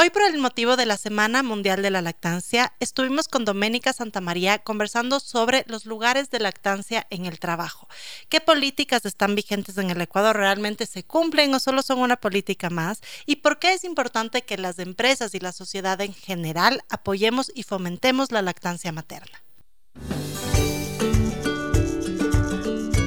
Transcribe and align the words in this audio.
Hoy 0.00 0.10
por 0.10 0.22
el 0.22 0.38
motivo 0.38 0.76
de 0.76 0.86
la 0.86 0.96
Semana 0.96 1.42
Mundial 1.42 1.82
de 1.82 1.90
la 1.90 2.00
Lactancia, 2.00 2.72
estuvimos 2.78 3.26
con 3.26 3.44
Doménica 3.44 3.92
Santamaría 3.92 4.60
conversando 4.60 5.18
sobre 5.18 5.64
los 5.66 5.86
lugares 5.86 6.30
de 6.30 6.38
lactancia 6.38 7.08
en 7.10 7.26
el 7.26 7.40
trabajo. 7.40 7.88
¿Qué 8.28 8.40
políticas 8.40 9.04
están 9.04 9.34
vigentes 9.34 9.76
en 9.76 9.90
el 9.90 10.00
Ecuador? 10.00 10.36
¿Realmente 10.36 10.86
se 10.86 11.02
cumplen 11.02 11.52
o 11.52 11.58
solo 11.58 11.82
son 11.82 11.98
una 11.98 12.14
política 12.14 12.70
más? 12.70 13.00
¿Y 13.26 13.36
por 13.36 13.58
qué 13.58 13.72
es 13.72 13.82
importante 13.82 14.42
que 14.42 14.56
las 14.56 14.78
empresas 14.78 15.34
y 15.34 15.40
la 15.40 15.50
sociedad 15.50 16.00
en 16.00 16.14
general 16.14 16.84
apoyemos 16.90 17.50
y 17.52 17.64
fomentemos 17.64 18.30
la 18.30 18.42
lactancia 18.42 18.92
materna? 18.92 19.42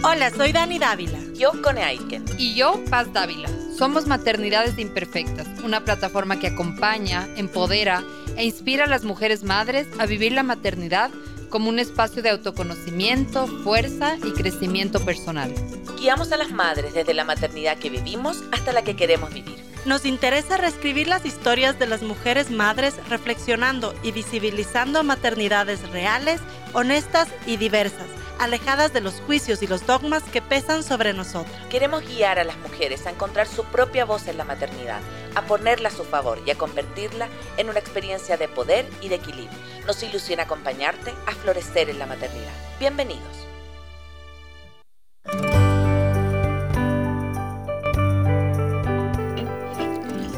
Hola, 0.03 0.29
soy 0.35 0.51
Dani 0.51 0.77
Dávila. 0.77 1.19
Yo, 1.35 1.53
Cone 1.61 1.83
Aiken. 1.83 2.25
Y 2.37 2.53
yo, 2.53 2.83
Paz 2.89 3.13
Dávila. 3.13 3.47
Somos 3.81 4.05
Maternidades 4.05 4.77
Imperfectas, 4.77 5.47
una 5.63 5.83
plataforma 5.83 6.37
que 6.37 6.45
acompaña, 6.45 7.27
empodera 7.35 8.03
e 8.37 8.45
inspira 8.45 8.83
a 8.83 8.87
las 8.87 9.03
mujeres 9.03 9.43
madres 9.43 9.87
a 9.97 10.05
vivir 10.05 10.33
la 10.33 10.43
maternidad 10.43 11.09
como 11.49 11.67
un 11.67 11.79
espacio 11.79 12.21
de 12.21 12.29
autoconocimiento, 12.29 13.47
fuerza 13.47 14.17
y 14.17 14.33
crecimiento 14.33 15.03
personal. 15.03 15.51
Guiamos 15.97 16.31
a 16.31 16.37
las 16.37 16.51
madres 16.51 16.93
desde 16.93 17.15
la 17.15 17.25
maternidad 17.25 17.79
que 17.79 17.89
vivimos 17.89 18.43
hasta 18.51 18.71
la 18.71 18.83
que 18.83 18.95
queremos 18.95 19.33
vivir. 19.33 19.70
Nos 19.85 20.05
interesa 20.05 20.57
reescribir 20.57 21.07
las 21.07 21.25
historias 21.25 21.79
de 21.79 21.87
las 21.87 22.03
mujeres 22.03 22.51
madres 22.51 22.95
reflexionando 23.09 23.95
y 24.03 24.11
visibilizando 24.11 25.03
maternidades 25.03 25.89
reales, 25.89 26.39
honestas 26.73 27.27
y 27.47 27.57
diversas 27.57 28.07
alejadas 28.41 28.91
de 28.91 29.01
los 29.01 29.21
juicios 29.21 29.61
y 29.61 29.67
los 29.67 29.85
dogmas 29.85 30.23
que 30.23 30.41
pesan 30.41 30.81
sobre 30.81 31.13
nosotros. 31.13 31.55
Queremos 31.69 32.03
guiar 32.03 32.39
a 32.39 32.43
las 32.43 32.57
mujeres 32.57 33.05
a 33.05 33.11
encontrar 33.11 33.47
su 33.47 33.63
propia 33.65 34.03
voz 34.03 34.27
en 34.27 34.37
la 34.37 34.45
maternidad, 34.45 34.99
a 35.35 35.43
ponerla 35.43 35.89
a 35.89 35.91
su 35.91 36.03
favor 36.03 36.41
y 36.43 36.49
a 36.49 36.57
convertirla 36.57 37.27
en 37.57 37.69
una 37.69 37.77
experiencia 37.77 38.37
de 38.37 38.47
poder 38.47 38.89
y 38.99 39.09
de 39.09 39.15
equilibrio. 39.15 39.59
Nos 39.85 40.01
ilusiona 40.01 40.43
acompañarte 40.43 41.13
a 41.27 41.33
florecer 41.33 41.91
en 41.91 41.99
la 41.99 42.07
maternidad. 42.07 42.53
Bienvenidos. 42.79 43.21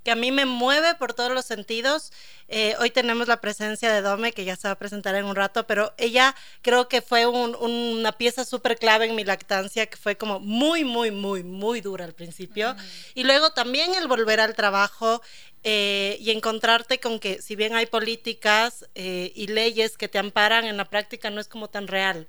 que 0.03 0.11
a 0.11 0.15
mí 0.15 0.31
me 0.31 0.45
mueve 0.45 0.95
por 0.95 1.13
todos 1.13 1.31
los 1.31 1.45
sentidos. 1.45 2.11
Eh, 2.47 2.75
hoy 2.79 2.91
tenemos 2.91 3.27
la 3.27 3.41
presencia 3.41 3.91
de 3.91 4.01
Dome, 4.01 4.31
que 4.31 4.45
ya 4.45 4.55
se 4.55 4.67
va 4.67 4.73
a 4.73 4.79
presentar 4.79 5.15
en 5.15 5.25
un 5.25 5.35
rato, 5.35 5.67
pero 5.67 5.93
ella 5.97 6.35
creo 6.61 6.87
que 6.87 7.01
fue 7.01 7.25
una 7.25 8.11
pieza 8.13 8.45
súper 8.45 8.77
clave 8.77 9.05
en 9.05 9.15
mi 9.15 9.23
lactancia, 9.23 9.85
que 9.87 9.97
fue 9.97 10.17
como 10.17 10.39
muy, 10.39 10.83
muy, 10.83 11.11
muy, 11.11 11.43
muy 11.43 11.81
dura 11.81 12.05
al 12.05 12.13
principio. 12.13 12.75
Y 13.15 13.23
luego 13.23 13.51
también 13.51 13.95
el 13.95 14.07
volver 14.07 14.39
al 14.39 14.55
trabajo 14.55 15.21
eh, 15.63 16.17
y 16.21 16.31
encontrarte 16.31 16.99
con 16.99 17.19
que 17.19 17.41
si 17.41 17.57
bien 17.57 17.75
hay 17.75 17.87
políticas 17.87 18.85
eh, 18.95 19.33
y 19.35 19.47
leyes 19.47 19.97
que 19.97 20.07
te 20.07 20.17
amparan, 20.17 20.63
en 20.65 20.77
la 20.77 20.85
práctica 20.85 21.29
no 21.29 21.41
es 21.41 21.47
como 21.49 21.67
tan 21.69 21.87
real. 21.87 22.27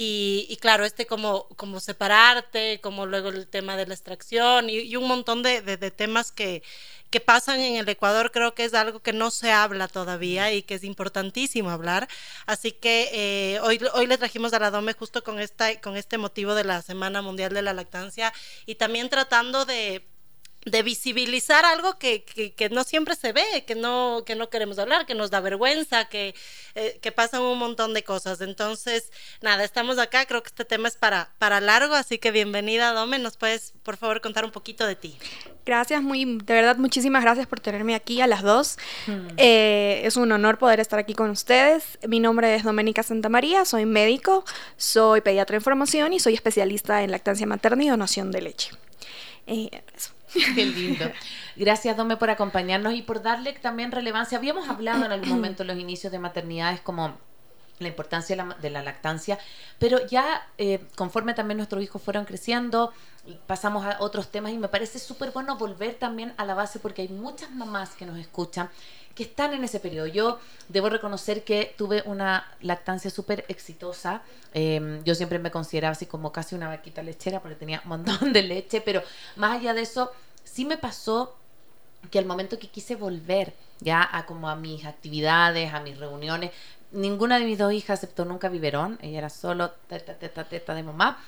Y, 0.00 0.56
claro, 0.60 0.84
este 0.84 1.06
como, 1.06 1.48
como 1.56 1.80
separarte, 1.80 2.80
como 2.80 3.04
luego 3.04 3.30
el 3.30 3.48
tema 3.48 3.76
de 3.76 3.84
la 3.84 3.94
extracción 3.94 4.70
y, 4.70 4.94
un 4.94 5.08
montón 5.08 5.42
de, 5.42 5.60
temas 5.90 6.30
que, 6.30 6.62
que 7.10 7.18
pasan 7.18 7.58
en 7.58 7.74
el 7.74 7.88
Ecuador 7.88 8.30
creo 8.30 8.54
que 8.54 8.64
es 8.64 8.74
algo 8.74 9.00
que 9.00 9.12
no 9.12 9.32
se 9.32 9.50
habla 9.50 9.88
todavía 9.88 10.52
y 10.52 10.62
que 10.62 10.76
es 10.76 10.84
importantísimo 10.84 11.70
hablar. 11.70 12.06
Así 12.46 12.70
que 12.70 13.10
eh, 13.12 13.60
hoy, 13.60 13.80
hoy 13.94 14.06
le 14.06 14.18
trajimos 14.18 14.52
a 14.52 14.60
la 14.60 14.70
Dome 14.70 14.92
justo 14.92 15.24
con, 15.24 15.40
esta, 15.40 15.80
con 15.80 15.96
este 15.96 16.16
motivo 16.16 16.54
de 16.54 16.62
la 16.62 16.80
Semana 16.80 17.20
Mundial 17.20 17.52
de 17.52 17.62
la 17.62 17.72
Lactancia 17.72 18.32
y 18.66 18.76
también 18.76 19.08
tratando 19.08 19.64
de 19.64 20.06
de 20.70 20.82
visibilizar 20.82 21.64
algo 21.64 21.98
que, 21.98 22.24
que, 22.24 22.68
no 22.70 22.84
siempre 22.84 23.14
se 23.14 23.32
ve, 23.32 23.64
que 23.66 23.74
no, 23.74 24.22
que 24.26 24.34
no 24.34 24.50
queremos 24.50 24.78
hablar, 24.78 25.06
que 25.06 25.14
nos 25.14 25.30
da 25.30 25.40
vergüenza, 25.40 26.06
que, 26.06 26.34
eh, 26.74 26.98
que 27.00 27.12
pasan 27.12 27.42
un 27.42 27.58
montón 27.58 27.94
de 27.94 28.04
cosas. 28.04 28.40
Entonces, 28.40 29.10
nada, 29.42 29.64
estamos 29.64 29.98
acá, 29.98 30.26
creo 30.26 30.42
que 30.42 30.48
este 30.48 30.64
tema 30.64 30.88
es 30.88 30.96
para, 30.96 31.30
para 31.38 31.60
largo, 31.60 31.94
así 31.94 32.18
que 32.18 32.30
bienvenida, 32.30 32.92
Dome, 32.92 33.18
¿nos 33.18 33.36
puedes, 33.36 33.72
por 33.82 33.96
favor, 33.96 34.20
contar 34.20 34.44
un 34.44 34.50
poquito 34.50 34.86
de 34.86 34.96
ti? 34.96 35.18
Gracias, 35.64 36.02
muy, 36.02 36.24
de 36.24 36.54
verdad, 36.54 36.76
muchísimas 36.76 37.22
gracias 37.22 37.46
por 37.46 37.60
tenerme 37.60 37.94
aquí 37.94 38.20
a 38.20 38.26
las 38.26 38.42
dos. 38.42 38.78
Hmm. 39.06 39.28
Eh, 39.36 40.00
es 40.04 40.16
un 40.16 40.32
honor 40.32 40.58
poder 40.58 40.80
estar 40.80 40.98
aquí 40.98 41.14
con 41.14 41.30
ustedes. 41.30 41.98
Mi 42.06 42.20
nombre 42.20 42.54
es 42.54 42.64
Doménica 42.64 43.02
Santamaría, 43.02 43.64
soy 43.64 43.84
médico, 43.84 44.44
soy 44.76 45.20
pediatra 45.20 45.56
en 45.56 45.62
formación 45.62 46.12
y 46.12 46.20
soy 46.20 46.34
especialista 46.34 47.02
en 47.02 47.10
lactancia 47.10 47.46
materna 47.46 47.84
y 47.84 47.88
donación 47.88 48.30
de 48.30 48.42
leche. 48.42 48.70
Eh, 49.46 49.70
eso. 49.96 50.17
Qué 50.54 50.66
lindo. 50.66 51.10
Gracias, 51.56 51.96
Dome, 51.96 52.16
por 52.16 52.30
acompañarnos 52.30 52.94
y 52.94 53.02
por 53.02 53.22
darle 53.22 53.52
también 53.54 53.92
relevancia. 53.92 54.38
Habíamos 54.38 54.68
hablado 54.68 55.04
en 55.04 55.12
algún 55.12 55.30
momento 55.30 55.62
en 55.62 55.68
los 55.68 55.78
inicios 55.78 56.12
de 56.12 56.18
maternidades 56.18 56.80
como 56.80 57.16
la 57.78 57.88
importancia 57.88 58.36
de 58.60 58.70
la, 58.70 58.82
lactancia, 58.82 59.38
pero 59.78 60.04
ya 60.06 60.48
eh, 60.58 60.80
conforme 60.96 61.32
también 61.34 61.58
nuestros 61.58 61.82
hijos 61.82 62.02
fueron 62.02 62.24
creciendo, 62.24 62.92
pasamos 63.46 63.84
a 63.84 63.98
otros 64.00 64.28
temas 64.32 64.52
y 64.52 64.58
me 64.58 64.68
parece 64.68 64.98
súper 64.98 65.30
bueno 65.30 65.56
volver 65.56 65.94
también 65.94 66.34
a 66.38 66.44
la 66.44 66.54
base 66.54 66.80
porque 66.80 67.02
hay 67.02 67.08
muchas 67.08 67.52
mamás 67.52 67.90
que 67.90 68.04
nos 68.04 68.18
escuchan 68.18 68.68
que 69.18 69.24
están 69.24 69.52
en 69.52 69.64
ese 69.64 69.80
periodo. 69.80 70.06
Yo 70.06 70.38
debo 70.68 70.88
reconocer 70.90 71.42
que 71.42 71.74
tuve 71.76 72.04
una 72.06 72.46
lactancia 72.60 73.10
súper 73.10 73.44
exitosa. 73.48 74.22
Em, 74.54 75.02
yo 75.02 75.12
siempre 75.16 75.40
me 75.40 75.50
consideraba 75.50 75.90
así 75.90 76.06
como 76.06 76.30
casi 76.30 76.54
una 76.54 76.68
vaquita 76.68 77.02
lechera 77.02 77.42
porque 77.42 77.56
tenía 77.56 77.80
un 77.82 77.88
montón 77.88 78.32
de 78.32 78.42
leche, 78.44 78.80
pero 78.80 79.02
más 79.34 79.58
allá 79.58 79.74
de 79.74 79.82
eso, 79.82 80.12
sí 80.48 80.64
me 80.64 80.78
pasó 80.78 81.36
que 82.10 82.18
al 82.18 82.26
momento 82.26 82.58
que 82.58 82.68
quise 82.68 82.96
volver 82.96 83.54
ya 83.80 84.08
a 84.10 84.26
como 84.26 84.48
a 84.48 84.56
mis 84.56 84.84
actividades, 84.84 85.72
a 85.72 85.80
mis 85.80 85.98
reuniones, 85.98 86.50
ninguna 86.90 87.38
de 87.38 87.44
mis 87.44 87.58
dos 87.58 87.72
hijas 87.72 87.98
aceptó 87.98 88.24
nunca 88.24 88.48
biberón, 88.48 88.98
ella 89.02 89.18
era 89.18 89.30
solo 89.30 89.70
teta, 89.88 90.14
teta, 90.14 90.44
teta 90.44 90.74
de 90.74 90.82
mamá. 90.82 91.22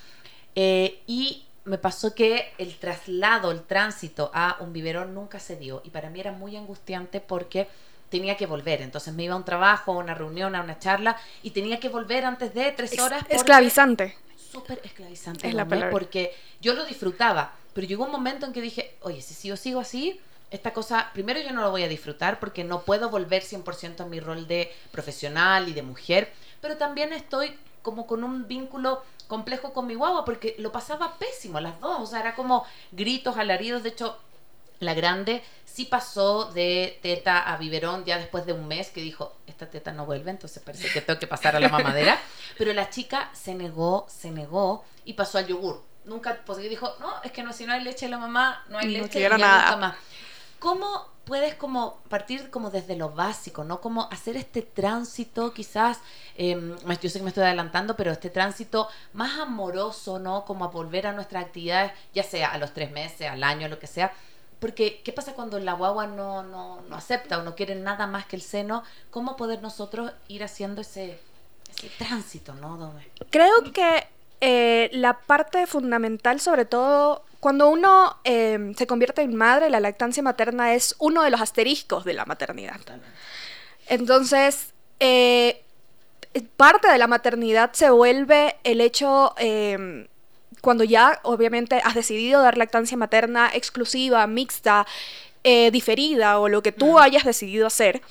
Eh, 0.55 1.03
y 1.07 1.45
me 1.65 1.79
pasó 1.79 2.15
que 2.15 2.53
el 2.59 2.77
traslado, 2.79 3.51
el 3.51 3.63
tránsito 3.63 4.31
a 4.35 4.57
un 4.61 4.73
biberón 4.73 5.15
nunca 5.15 5.39
se 5.39 5.57
dio 5.57 5.83
y 5.85 5.91
para 5.91 6.11
mí 6.11 6.19
era 6.19 6.33
muy 6.33 6.57
angustiante 6.57 7.21
porque 7.21 7.69
tenía 8.09 8.37
que 8.37 8.47
volver. 8.47 8.83
Entonces 8.83 9.15
me 9.15 9.25
iba 9.25 9.35
a 9.35 9.37
un 9.37 9.45
trabajo, 9.45 9.93
a 9.93 9.97
una 9.97 10.15
reunión, 10.15 10.55
a 10.55 10.63
una 10.63 10.79
charla 10.79 11.17
y 11.43 11.51
tenía 11.51 11.79
que 11.79 11.89
volver 11.89 12.25
antes 12.25 12.55
de 12.55 12.73
tres 12.73 12.99
horas. 12.99 13.25
esclavizante. 13.29 14.17
Súper 14.37 14.81
esclavizante. 14.83 15.47
Es 15.47 15.55
la 15.55 15.67
Porque 15.91 16.35
yo 16.61 16.75
lo 16.75 16.85
disfrutaba, 16.85 17.53
pero 17.75 17.87
llegó 17.87 18.05
un 18.05 18.13
momento 18.13 18.47
en 18.47 18.53
que 18.53 18.61
dije, 18.61 18.97
oye, 19.03 19.23
si 19.23 19.49
yo 19.49 19.57
sigo 19.57 19.81
así, 19.81 20.21
esta 20.51 20.73
cosa, 20.73 21.11
primero 21.13 21.41
yo 21.41 21.53
no 21.53 21.63
lo 21.63 21.71
voy 21.71 21.85
a 21.85 21.89
disfrutar 21.89 22.41
porque 22.41 22.65
no 22.65 22.83
puedo 22.83 23.09
volver 23.09 23.43
100% 23.43 24.01
a 24.01 24.07
mi 24.07 24.21
rol 24.21 24.49
de 24.49 24.73
profesional 24.91 25.69
y 25.69 25.73
de 25.73 25.83
mujer, 25.83 26.33
pero 26.61 26.77
también 26.77 27.13
estoy 27.13 27.57
como 27.83 28.07
con 28.07 28.25
un 28.25 28.49
vínculo 28.49 29.03
complejo 29.29 29.73
con 29.73 29.87
mi 29.87 29.95
guagua 29.95 30.25
porque 30.25 30.57
lo 30.59 30.73
pasaba 30.73 31.19
pésimo 31.19 31.61
las 31.61 31.81
dos, 31.81 32.01
o 32.01 32.07
sea, 32.07 32.21
era 32.21 32.35
como 32.35 32.65
gritos, 32.91 33.37
alaridos, 33.37 33.83
de 33.83 33.91
hecho 33.91 34.19
la 34.81 34.95
grande 34.95 35.43
sí 35.67 35.85
pasó 35.85 36.47
de 36.47 36.99
teta 37.03 37.39
a 37.39 37.57
biberón 37.59 38.05
ya 38.05 38.19
después 38.19 38.47
de 38.47 38.55
un 38.55 38.67
mes 38.67 38.89
que 38.89 39.03
dijo, 39.03 39.37
esta 39.47 39.71
teta 39.71 39.93
no 39.93 40.07
vuelve, 40.07 40.31
entonces 40.31 40.63
parece 40.63 40.91
que 40.91 41.03
tengo 41.03 41.21
que 41.21 41.27
pasar 41.27 41.55
a 41.55 41.61
la 41.61 41.69
mamadera. 41.69 42.19
Pero 42.59 42.73
la 42.73 42.91
chica 42.91 43.31
se 43.35 43.55
negó, 43.55 44.07
se 44.09 44.31
negó 44.31 44.85
y 45.05 45.13
pasó 45.13 45.39
al 45.39 45.47
yogur. 45.47 45.83
Nunca, 46.05 46.41
pues 46.45 46.59
dijo, 46.59 46.93
no, 47.01 47.23
es 47.23 47.33
que 47.33 47.43
no, 47.43 47.53
si 47.53 47.67
no 47.67 47.73
hay 47.73 47.83
leche 47.85 48.07
de 48.07 48.11
la 48.11 48.19
mamá, 48.19 48.65
no 48.69 48.79
hay 48.79 48.89
leche, 48.89 49.29
nada. 49.29 49.63
nunca 49.63 49.77
más. 49.77 49.97
¿Cómo 50.59 51.09
puedes 51.25 51.55
como 51.55 52.01
partir 52.09 52.51
como 52.51 52.71
desde 52.71 52.97
lo 52.97 53.11
básico, 53.11 53.65
¿no? 53.65 53.81
Como 53.81 54.09
hacer 54.11 54.37
este 54.37 54.63
tránsito 54.63 55.55
quizás, 55.55 56.01
eh, 56.37 56.77
yo 57.01 57.09
sé 57.09 57.19
que 57.19 57.23
me 57.23 57.29
estoy 57.29 57.45
adelantando, 57.45 57.97
pero 57.97 58.11
este 58.11 58.31
tránsito 58.31 58.89
más 59.13 59.39
amoroso, 59.39 60.19
¿no? 60.19 60.45
Como 60.45 60.65
a 60.65 60.69
volver 60.69 61.07
a 61.07 61.13
nuestras 61.13 61.45
actividades, 61.45 61.93
ya 62.13 62.25
sea 62.25 62.53
a 62.53 62.59
los 62.59 62.75
tres 62.75 62.91
meses, 62.91 63.31
al 63.31 63.45
año, 63.45 63.69
lo 63.69 63.79
que 63.79 63.87
sea, 63.87 64.13
porque, 64.61 65.01
¿qué 65.03 65.13
pasa 65.13 65.33
cuando 65.33 65.59
la 65.59 65.73
guagua 65.73 66.07
no, 66.07 66.43
no, 66.43 66.83
no 66.83 66.97
acepta 66.97 67.39
o 67.39 67.43
no 67.43 67.57
quiere 67.57 67.75
nada 67.77 68.07
más 68.07 68.27
que 68.27 68.37
el 68.37 68.43
seno? 68.43 68.85
¿Cómo 69.11 69.37
poder 69.37 69.63
nosotros 69.63 70.13
ir 70.29 70.45
haciendo 70.45 70.83
ese, 70.83 71.19
ese 71.75 71.89
tránsito, 71.99 72.53
no, 72.55 72.77
Dome? 72.77 73.09
Creo 73.31 73.73
que 73.73 74.07
eh, 74.41 74.91
la 74.93 75.19
parte 75.19 75.67
fundamental, 75.67 76.41
sobre 76.41 76.65
todo 76.65 77.25
cuando 77.41 77.69
uno 77.69 78.19
eh, 78.25 78.73
se 78.77 78.87
convierte 78.87 79.23
en 79.23 79.35
madre, 79.35 79.71
la 79.71 79.81
lactancia 79.81 80.23
materna 80.23 80.75
es 80.75 80.95
uno 80.99 81.23
de 81.23 81.31
los 81.31 81.41
asteriscos 81.41 82.05
de 82.05 82.15
la 82.15 82.25
maternidad. 82.25 82.81
Entonces, 83.87 84.73
eh, 84.99 85.63
parte 86.57 86.91
de 86.91 86.99
la 86.99 87.07
maternidad 87.07 87.73
se 87.73 87.91
vuelve 87.91 88.57
el 88.65 88.81
hecho 88.81 89.35
cuando 90.61 90.85
ya 90.85 91.21
obviamente 91.23 91.81
has 91.83 91.95
decidido 91.95 92.43
dar 92.43 92.57
lactancia 92.57 92.97
materna 92.97 93.51
exclusiva, 93.55 94.27
mixta, 94.27 94.87
eh, 95.43 95.71
diferida 95.71 96.39
o 96.39 96.49
lo 96.49 96.63
que 96.63 96.71
tú 96.71 96.99
hayas 96.99 97.25
decidido 97.25 97.67
hacer, 97.67 98.03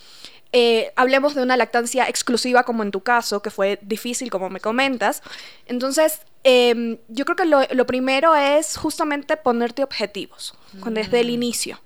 eh, 0.52 0.92
hablemos 0.96 1.36
de 1.36 1.44
una 1.44 1.58
lactancia 1.58 2.10
exclusiva 2.10 2.64
como 2.64 2.82
en 2.84 2.92
tu 2.92 3.02
caso, 3.02 3.42
que 3.42 3.52
fue 3.52 3.80
difícil 3.82 4.32
como 4.32 4.50
me 4.50 4.60
comentas. 4.60 5.22
Entonces, 5.68 6.22
em, 6.44 6.98
yo 7.08 7.26
creo 7.26 7.36
que 7.36 7.46
lo, 7.46 7.86
primero 7.86 8.36
es 8.36 8.78
justamente 8.78 9.38
ponerte 9.38 9.84
objetivos 9.84 10.56
desde 10.74 11.20
el 11.20 11.28
mm. 11.28 11.32
inicio. 11.32 11.80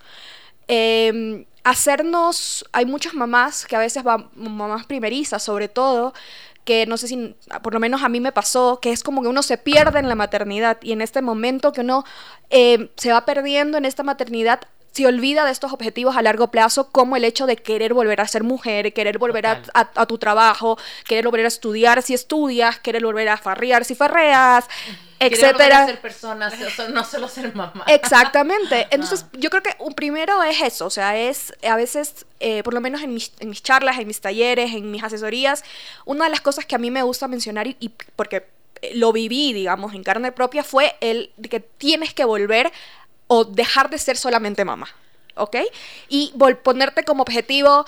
Em, 0.67 1.45
hacernos, 1.63 2.65
hay 2.71 2.85
muchas 2.85 3.13
mamás 3.13 3.65
que 3.65 3.75
a 3.75 3.79
veces 3.79 4.03
van, 4.03 4.29
mamás 4.35 4.85
primerizas 4.85 5.43
sobre 5.43 5.67
todo, 5.67 6.13
que 6.63 6.85
no 6.85 6.97
sé 6.97 7.07
si, 7.07 7.35
por 7.61 7.73
lo 7.73 7.79
menos 7.79 8.03
a 8.03 8.09
mí 8.09 8.19
me 8.19 8.31
pasó, 8.31 8.79
que 8.81 8.91
es 8.91 9.03
como 9.03 9.21
que 9.21 9.27
uno 9.27 9.43
se 9.43 9.57
pierde 9.57 9.99
en 9.99 10.07
la 10.07 10.15
maternidad 10.15 10.77
y 10.81 10.93
en 10.93 11.01
este 11.01 11.21
momento 11.21 11.73
que 11.73 11.81
uno 11.81 12.05
eh, 12.49 12.89
se 12.95 13.11
va 13.11 13.25
perdiendo 13.25 13.77
en 13.77 13.85
esta 13.85 14.03
maternidad, 14.03 14.61
se 14.93 15.07
olvida 15.07 15.43
de 15.45 15.51
estos 15.51 15.73
objetivos 15.73 16.15
a 16.15 16.21
largo 16.21 16.49
plazo, 16.49 16.89
como 16.91 17.15
el 17.15 17.23
hecho 17.25 17.47
de 17.47 17.55
querer 17.55 17.93
volver 17.93 18.21
a 18.21 18.27
ser 18.27 18.43
mujer, 18.43 18.93
querer 18.93 19.17
volver 19.17 19.47
a, 19.47 19.61
a, 19.73 20.05
tu 20.05 20.19
trabajo, 20.19 20.77
querer 21.07 21.25
volver 21.25 21.45
a 21.45 21.47
estudiar 21.47 22.03
si 22.03 22.13
estudias, 22.13 22.79
querer 22.79 23.03
volver 23.03 23.27
a 23.29 23.37
farrear 23.37 23.85
si 23.85 23.95
farreas, 23.95 24.65
etcétera. 25.19 25.87
ser 25.87 25.99
personas, 25.99 26.53
no 26.93 27.03
solo 27.03 27.27
ser 27.27 27.55
mamá. 27.55 27.83
Exactamente. 27.87 28.87
Entonces, 28.91 29.25
yo 29.33 29.49
creo 29.49 29.63
que 29.63 29.75
un 29.79 29.95
primero 29.95 30.43
es 30.43 30.61
eso, 30.61 30.85
o 30.85 30.91
sea, 30.91 31.17
es 31.17 31.53
a 31.67 31.75
veces, 31.75 32.27
eh, 32.39 32.61
por 32.61 32.75
lo 32.75 32.81
menos 32.81 33.01
en 33.01 33.15
mis, 33.15 33.31
en 33.39 33.49
mis, 33.49 33.63
charlas, 33.63 33.97
en 33.97 34.07
mis 34.07 34.21
talleres, 34.21 34.73
en 34.73 34.91
mis 34.91 35.03
asesorías, 35.03 35.63
una 36.05 36.25
de 36.25 36.31
las 36.31 36.41
cosas 36.41 36.65
que 36.65 36.75
a 36.75 36.79
mí 36.79 36.91
me 36.91 37.01
gusta 37.01 37.27
mencionar 37.27 37.65
y, 37.67 37.91
porque 38.15 38.45
eh, 38.81 38.91
lo 38.95 39.11
viví, 39.11 39.53
digamos, 39.53 39.95
en 39.95 40.03
carne 40.03 40.31
propia, 40.31 40.63
fue 40.63 40.95
el 41.01 41.31
de 41.37 41.49
que 41.49 41.59
tienes 41.61 42.13
que 42.13 42.25
volver 42.25 42.71
o 43.33 43.45
dejar 43.45 43.89
de 43.89 43.97
ser 43.97 44.15
solamente 44.15 44.63
mamá. 44.63 44.87
¿Ok? 45.35 45.57
Y 46.09 46.31
ponerte 46.63 47.03
como 47.03 47.23
objetivo 47.23 47.85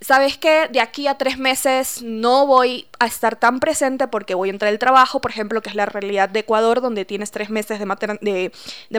¿sabes 0.00 0.36
qué? 0.38 0.68
De 0.70 0.80
aquí 0.80 1.06
a 1.06 1.14
tres 1.14 1.38
meses 1.38 2.02
no 2.02 2.46
voy 2.46 2.86
a 2.98 3.06
estar 3.06 3.36
tan 3.36 3.60
presente 3.60 4.08
porque 4.08 4.34
voy 4.34 4.48
a 4.48 4.52
entrar 4.52 4.70
al 4.70 4.78
trabajo, 4.78 5.20
por 5.20 5.30
ejemplo, 5.30 5.62
que 5.62 5.70
es 5.70 5.74
la 5.76 5.86
realidad 5.86 6.28
de 6.28 6.40
Ecuador, 6.40 6.80
donde 6.80 7.04
tienes 7.04 7.30
tres 7.30 7.50
meses 7.50 7.78
de, 7.78 7.86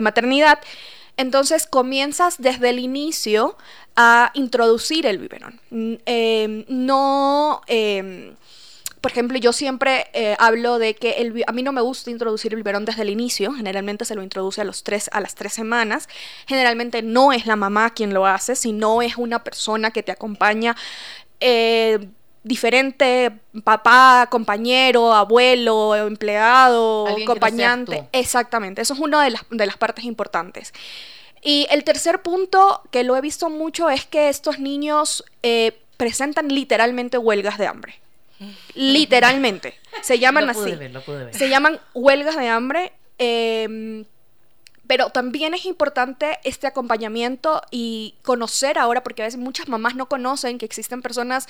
maternidad. 0.02 0.58
Entonces 1.16 1.66
comienzas 1.66 2.36
desde 2.38 2.70
el 2.70 2.78
inicio 2.78 3.56
a 3.96 4.30
introducir 4.34 5.06
el 5.06 5.18
biberón. 5.18 5.60
Eh, 6.06 6.64
no... 6.68 7.60
Eh, 7.66 8.34
por 9.00 9.12
ejemplo, 9.12 9.38
yo 9.38 9.52
siempre 9.52 10.08
eh, 10.12 10.36
hablo 10.38 10.78
de 10.78 10.94
que 10.94 11.12
el, 11.12 11.42
a 11.46 11.52
mí 11.52 11.62
no 11.62 11.72
me 11.72 11.80
gusta 11.80 12.10
introducir 12.10 12.52
el 12.52 12.56
biberón 12.56 12.84
desde 12.84 13.02
el 13.02 13.10
inicio, 13.10 13.52
generalmente 13.52 14.04
se 14.04 14.14
lo 14.14 14.22
introduce 14.22 14.60
a, 14.60 14.64
los 14.64 14.82
tres, 14.82 15.08
a 15.12 15.20
las 15.20 15.34
tres 15.34 15.54
semanas, 15.54 16.08
generalmente 16.46 17.02
no 17.02 17.32
es 17.32 17.46
la 17.46 17.56
mamá 17.56 17.90
quien 17.90 18.12
lo 18.12 18.26
hace, 18.26 18.56
sino 18.56 19.00
es 19.00 19.16
una 19.16 19.42
persona 19.42 19.90
que 19.90 20.02
te 20.02 20.12
acompaña. 20.12 20.76
Eh, 21.40 22.08
diferente, 22.42 23.32
papá, 23.64 24.28
compañero, 24.30 25.14
abuelo, 25.14 25.94
empleado, 25.94 27.06
acompañante. 27.08 28.08
Exactamente, 28.12 28.82
eso 28.82 28.94
es 28.94 29.00
una 29.00 29.22
de 29.24 29.30
las, 29.30 29.42
de 29.50 29.66
las 29.66 29.76
partes 29.76 30.04
importantes. 30.04 30.72
Y 31.42 31.66
el 31.70 31.84
tercer 31.84 32.20
punto 32.20 32.82
que 32.90 33.02
lo 33.02 33.16
he 33.16 33.20
visto 33.22 33.48
mucho 33.48 33.88
es 33.88 34.04
que 34.04 34.28
estos 34.28 34.58
niños 34.58 35.24
eh, 35.42 35.78
presentan 35.96 36.48
literalmente 36.48 37.16
huelgas 37.16 37.56
de 37.56 37.66
hambre. 37.66 38.00
Literalmente. 38.74 39.78
Se 40.02 40.18
llaman 40.18 40.48
así. 40.50 40.74
Se 41.32 41.48
llaman 41.48 41.80
huelgas 41.94 42.36
de 42.36 42.48
hambre. 42.48 42.92
Em, 43.18 44.04
pero 44.86 45.10
también 45.10 45.54
es 45.54 45.66
importante 45.66 46.38
este 46.42 46.66
acompañamiento 46.66 47.62
y 47.70 48.16
conocer 48.22 48.78
ahora, 48.78 49.04
porque 49.04 49.22
a 49.22 49.26
veces 49.26 49.38
muchas 49.38 49.68
mamás 49.68 49.94
no 49.94 50.08
conocen 50.08 50.58
que 50.58 50.64
existen 50.64 51.00
personas 51.00 51.46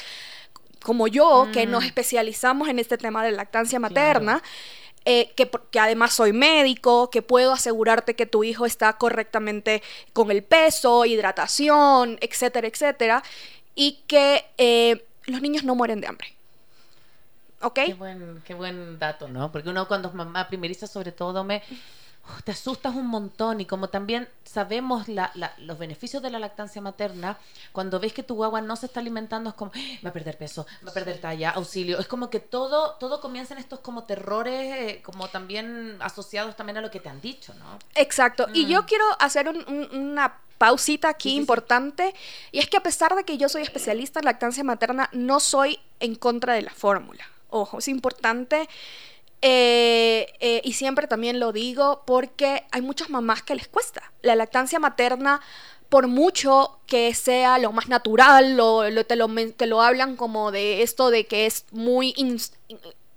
como 0.82 1.08
yo, 1.08 1.48
que 1.52 1.66
nos 1.66 1.84
mm. 1.84 1.86
especializamos 1.86 2.68
en 2.68 2.78
este 2.78 2.98
tema 2.98 3.24
de 3.24 3.32
lactancia 3.32 3.78
materna. 3.78 4.42
Eh, 5.06 5.32
que, 5.34 5.50
que, 5.70 5.80
además 5.80 6.12
soy 6.12 6.34
médico, 6.34 7.08
que 7.08 7.22
puedo 7.22 7.52
asegurarte 7.52 8.14
que 8.14 8.26
tu 8.26 8.44
hijo 8.44 8.66
está 8.66 8.98
correctamente 8.98 9.82
con 10.12 10.30
el 10.30 10.42
peso, 10.42 11.06
hidratación, 11.06 12.18
etcétera, 12.20 12.68
etcétera, 12.68 13.22
y 13.74 14.02
que 14.06 14.44
eh, 14.58 15.06
los 15.24 15.40
niños 15.40 15.64
no 15.64 15.74
mueren 15.74 16.02
de 16.02 16.08
hambre. 16.08 16.34
¿Ok? 17.62 17.74
Qué 17.74 17.94
buen, 17.94 18.42
qué 18.46 18.54
buen 18.54 18.98
dato, 18.98 19.28
¿no? 19.28 19.52
Porque 19.52 19.68
uno 19.68 19.86
cuando 19.86 20.08
es 20.08 20.14
mamá 20.14 20.48
primeriza, 20.48 20.86
sobre 20.86 21.12
todo, 21.12 21.44
me 21.44 21.62
oh, 22.24 22.42
te 22.42 22.52
asustas 22.52 22.94
un 22.94 23.06
montón 23.06 23.60
y 23.60 23.66
como 23.66 23.88
también 23.88 24.28
sabemos 24.44 25.08
la, 25.08 25.32
los 25.58 25.78
beneficios 25.78 26.22
de 26.22 26.30
la 26.30 26.38
lactancia 26.38 26.80
materna, 26.80 27.38
cuando 27.72 28.00
ves 28.00 28.12
que 28.12 28.22
tu 28.22 28.34
guagua 28.34 28.62
no 28.62 28.76
se 28.76 28.86
está 28.86 29.00
alimentando 29.00 29.50
es 29.50 29.56
como, 29.56 29.72
ah, 29.74 29.98
va 30.04 30.10
a 30.10 30.12
perder 30.12 30.38
peso, 30.38 30.66
va 30.84 30.90
a 30.90 30.94
perder 30.94 31.20
talla, 31.20 31.50
auxilio, 31.50 31.98
es 31.98 32.06
como 32.06 32.30
que 32.30 32.40
todo, 32.40 32.94
todo 32.94 33.20
comienza 33.20 33.54
en 33.54 33.60
estos 33.60 33.80
como 33.80 34.04
terrores, 34.04 34.74
eh, 34.76 35.02
como 35.02 35.28
también 35.28 35.96
asociados 36.00 36.56
también 36.56 36.78
a 36.78 36.80
lo 36.80 36.90
que 36.90 37.00
te 37.00 37.08
han 37.08 37.20
dicho, 37.20 37.52
¿no? 37.54 37.78
Exacto, 37.94 38.46
y 38.54 38.66
yo 38.66 38.82
mm. 38.82 38.84
quiero 38.86 39.04
hacer 39.18 39.48
una 39.48 40.38
pausita 40.56 41.08
aquí 41.08 41.36
importante, 41.36 42.14
y 42.52 42.58
es 42.58 42.68
que 42.68 42.76
a 42.76 42.82
pesar 42.82 43.14
de 43.14 43.24
que 43.24 43.38
yo 43.38 43.48
soy 43.48 43.62
especialista 43.62 44.20
en 44.20 44.26
lactancia 44.26 44.64
materna, 44.64 45.08
no 45.12 45.40
soy 45.40 45.78
en 46.00 46.14
contra 46.14 46.54
de 46.54 46.62
la 46.62 46.70
fórmula. 46.70 47.24
Ojo, 47.50 47.78
es 47.78 47.88
importante. 47.88 48.68
Eh, 49.42 50.26
eh, 50.40 50.60
y 50.64 50.74
siempre 50.74 51.06
también 51.06 51.40
lo 51.40 51.52
digo 51.52 52.02
porque 52.06 52.64
hay 52.72 52.82
muchas 52.82 53.10
mamás 53.10 53.42
que 53.42 53.54
les 53.54 53.68
cuesta. 53.68 54.12
La 54.22 54.34
lactancia 54.34 54.78
materna, 54.78 55.40
por 55.88 56.08
mucho 56.08 56.80
que 56.86 57.14
sea 57.14 57.58
lo 57.58 57.72
más 57.72 57.88
natural, 57.88 58.56
lo, 58.56 58.82
te, 59.06 59.16
lo, 59.16 59.28
te, 59.56 59.66
lo, 59.66 59.80
hablan 59.80 60.16
como 60.16 60.52
de 60.52 60.82
esto 60.82 61.10
de 61.10 61.26
que 61.26 61.46
es 61.46 61.64
muy 61.70 62.14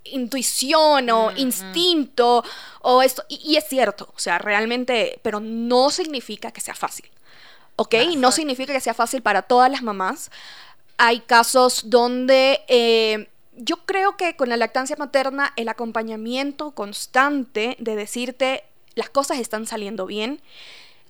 intuición 0.06 1.10
o 1.10 1.30
mm, 1.30 1.34
mm. 1.34 1.38
instinto 1.38 2.44
o 2.82 3.02
esto, 3.02 3.24
y, 3.28 3.58
es 3.58 3.68
cierto, 3.68 4.12
o 4.16 4.20
sea, 4.20 4.38
realmente, 4.38 5.20
pero 5.24 5.40
no 5.40 5.90
significa 5.90 6.52
que 6.52 6.62
sea 6.62 6.76
fácil. 6.76 7.10
¿Ok? 7.76 7.96
No 8.18 8.32
significa 8.32 8.72
que 8.72 8.80
sea 8.80 8.94
fácil 8.94 9.24
para 9.24 9.42
todas 9.42 9.72
las 9.72 9.82
mamás. 9.82 10.30
Hay 10.98 11.22
casos 11.22 11.90
donde 11.90 12.62
eh, 12.68 13.30
yo 13.58 13.78
creo 13.86 14.18
que 14.18 14.36
con 14.36 14.50
la 14.50 14.58
lactancia 14.58 14.96
materna 14.98 15.54
el 15.56 15.70
acompañamiento 15.70 16.72
constante 16.72 17.76
de 17.80 17.96
decirte 17.96 18.64
las 18.96 19.10
cosas 19.10 19.40
están 19.40 19.66
saliendo 19.66 20.06
bien 20.06 20.42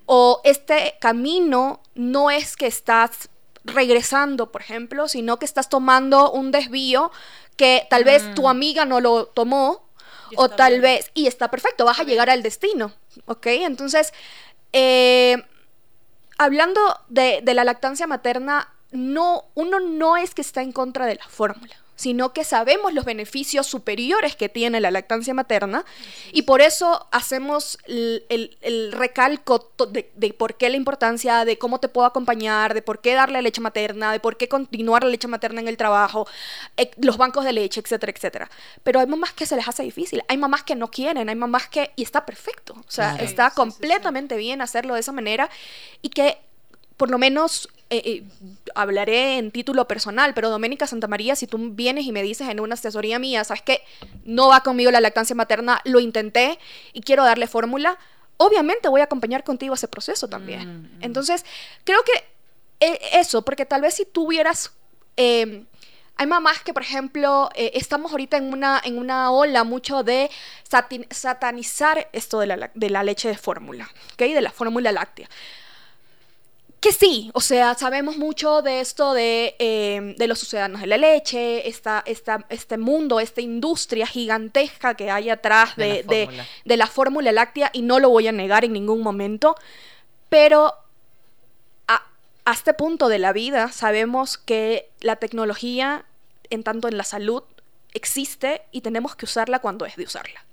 o 0.06 0.42
este 0.44 0.96
camino 1.00 1.82
no 1.96 2.32
es 2.32 2.56
que 2.56 2.68
estás 2.68 3.30
regresando, 3.64 4.52
por 4.52 4.62
ejemplo, 4.62 5.08
sino 5.08 5.40
que 5.40 5.46
estás 5.46 5.70
tomando 5.70 6.32
un 6.32 6.52
desvío 6.52 7.12
que 7.56 7.88
tal 7.90 8.04
vez 8.04 8.36
tu 8.36 8.44
mm. 8.44 8.48
amiga 8.48 8.86
no 8.86 9.00
lo 9.00 9.28
tomó 9.28 9.88
o 10.36 10.50
tal 10.50 10.82
vez, 10.82 11.12
y 11.14 11.28
está 11.28 11.52
perfecto, 11.52 11.86
vas 11.86 12.00
a 12.00 12.04
llegar 12.04 12.30
al 12.30 12.42
destino, 12.42 12.92
¿ok? 13.28 13.46
Entonces, 13.48 14.14
eh, 14.72 15.44
hablando 16.40 16.82
de, 17.08 17.42
de 17.44 17.54
la 17.54 17.64
lactancia 17.64 18.08
materna, 18.08 18.74
no, 18.92 19.46
uno 19.54 19.80
no 19.80 20.18
es 20.18 20.34
que 20.34 20.42
está 20.42 20.64
en 20.64 20.72
contra 20.72 21.06
de 21.06 21.16
la 21.16 21.28
fórmula 21.28 21.83
sino 21.96 22.34
que 22.34 22.44
sabemos 22.44 22.94
los 22.94 23.06
beneficios 23.06 23.68
superiores 23.68 24.36
que 24.36 24.50
tiene 24.50 24.82
la 24.82 24.92
lactancia 24.92 25.34
materna 25.34 25.86
y 26.32 26.44
por 26.44 26.62
eso 26.62 27.08
hacemos 27.12 27.78
el, 27.86 28.58
el, 28.62 28.92
recalco 28.92 29.72
de, 29.90 30.12
de, 30.16 30.34
por 30.34 30.56
qué 30.56 30.70
la 30.70 30.78
importancia, 30.78 31.46
de 31.46 31.58
cómo 31.58 31.80
te 31.80 31.88
puedo 31.88 32.08
acompañar, 32.08 32.74
de 32.74 32.82
por 32.82 33.00
qué 33.00 33.14
darle 33.14 33.42
leche 33.42 33.62
materna, 33.62 34.12
de 34.12 34.20
por 34.20 34.38
qué 34.38 34.48
continuar 34.48 35.04
la 35.04 35.10
leche 35.10 35.28
materna 35.28 35.62
en 35.62 35.68
el 35.68 35.78
trabajo, 35.78 36.28
eh, 36.78 36.92
los 36.98 37.18
bancos 37.18 37.46
de 37.46 37.54
leche, 37.54 37.80
etcétera, 37.80 38.12
etcétera. 38.16 38.50
Pero 38.84 39.00
hay 39.00 39.08
mamás 39.08 39.34
que 39.34 39.46
se 39.46 39.56
les 39.56 39.68
hace 39.68 39.84
difícil, 39.84 40.24
hay 40.28 40.38
mamás 40.38 40.64
que 40.64 40.76
no 40.76 40.90
quieren, 40.90 41.30
hay 41.30 41.36
mamás 41.36 41.68
que... 41.68 41.92
y 41.96 42.04
está 42.04 42.26
perfecto, 42.26 42.74
o 42.74 42.92
sea, 42.92 43.16
está 43.18 43.52
completamente 43.52 44.36
bien 44.38 44.62
hacerlo 44.62 44.96
de 44.96 45.02
esa 45.02 45.12
manera 45.12 45.50
y 46.02 46.10
que 46.10 46.38
por 46.98 47.10
lo 47.10 47.18
menos 47.18 47.70
eh, 47.90 48.02
eh, 48.06 48.24
hablaré 48.74 49.38
en 49.38 49.52
título 49.52 49.88
personal, 49.88 50.34
pero 50.34 50.50
Doménica 50.50 50.88
Santamaría, 50.88 51.36
si 51.36 51.46
tú 51.46 51.60
vienes 51.60 52.06
y 52.06 52.12
me 52.12 52.24
dices 52.24 52.50
en 52.50 52.60
una 52.60 52.74
asesoría 52.74 53.20
mía, 53.20 53.44
sabes 53.44 53.62
que 53.62 53.84
no 54.26 54.48
va 54.48 54.62
conmigo 54.62 54.90
la 54.90 55.00
lactancia 55.00 55.36
materna, 55.36 55.80
lo 55.84 56.00
intenté 56.00 56.58
y 56.92 57.02
quiero 57.02 57.24
darle 57.24 57.46
fórmula, 57.46 58.00
obviamente 58.38 58.90
voy 58.90 59.02
a 59.02 59.04
acompañar 59.04 59.44
contigo 59.44 59.76
ese 59.76 59.88
proceso 59.88 60.28
también. 60.28 60.68
Mm, 60.68 60.82
mm. 60.82 61.04
Entonces, 61.04 61.46
creo 61.84 62.00
que 62.04 62.24
eh, 62.88 63.00
eso, 63.14 63.44
porque 63.44 63.66
tal 63.66 63.82
vez 63.82 63.96
si 63.96 64.06
tuvieras... 64.06 64.72
Em, 65.16 65.68
hay 66.16 66.28
mamás 66.28 66.62
que, 66.62 66.74
por 66.74 66.84
ejemplo, 66.84 67.50
estamos 67.56 68.12
ahorita 68.12 68.38
en 68.38 68.54
una, 68.54 68.80
en 68.86 69.00
una 69.00 69.32
ola 69.32 69.64
mucho 69.64 70.04
de 70.04 70.30
satanizar 71.10 72.08
esto 72.14 72.40
de 72.40 72.46
la, 72.46 72.72
de 72.72 72.90
la 72.92 73.02
leche 73.02 73.30
de 73.30 73.36
fórmula, 73.36 73.90
¿ok? 74.14 74.20
De 74.20 74.42
la 74.42 74.52
fórmula 74.52 74.92
láctea 74.92 75.28
que 76.84 76.92
sí, 76.92 77.32
o 77.34 77.40
sea, 77.40 77.76
sabemos 77.76 78.18
mucho 78.18 78.62
de 78.62 78.82
esto 78.82 79.14
de, 79.14 79.56
em, 79.58 80.18
de 80.18 80.28
los 80.28 80.40
ciudadanos 80.40 80.82
de 80.82 80.88
la 80.88 80.98
leche, 80.98 81.66
esta, 81.70 82.04
esta, 82.06 82.46
este 82.50 82.78
mundo, 82.78 83.22
esta 83.22 83.40
industria 83.40 84.06
gigantesca 84.06 84.94
que 84.94 85.10
hay 85.10 85.30
atrás 85.30 85.78
de, 85.78 86.04
de, 86.66 86.78
la 86.78 86.88
fórmula 86.88 87.32
láctea, 87.32 87.70
y 87.72 87.84
no 87.84 88.00
lo 88.00 88.10
voy 88.10 88.28
a 88.28 88.34
negar 88.34 88.66
en 88.66 88.74
ningún 88.74 89.02
momento, 89.02 89.56
pero 90.28 90.74
a, 91.88 92.04
a, 92.44 92.52
este 92.52 92.74
punto 92.74 93.08
de 93.08 93.18
la 93.18 93.32
vida 93.32 93.72
sabemos 93.72 94.38
que 94.38 94.90
la 95.00 95.16
tecnología, 95.16 96.04
en 96.50 96.64
tanto 96.64 96.90
en 96.90 96.98
la 96.98 97.06
salud, 97.06 97.44
existe 97.94 98.64
y 98.74 98.82
tenemos 98.82 99.16
que 99.16 99.24
usarla 99.24 99.60
cuando 99.60 99.86
es 99.86 99.96
de 99.96 100.04
usarla. 100.04 100.44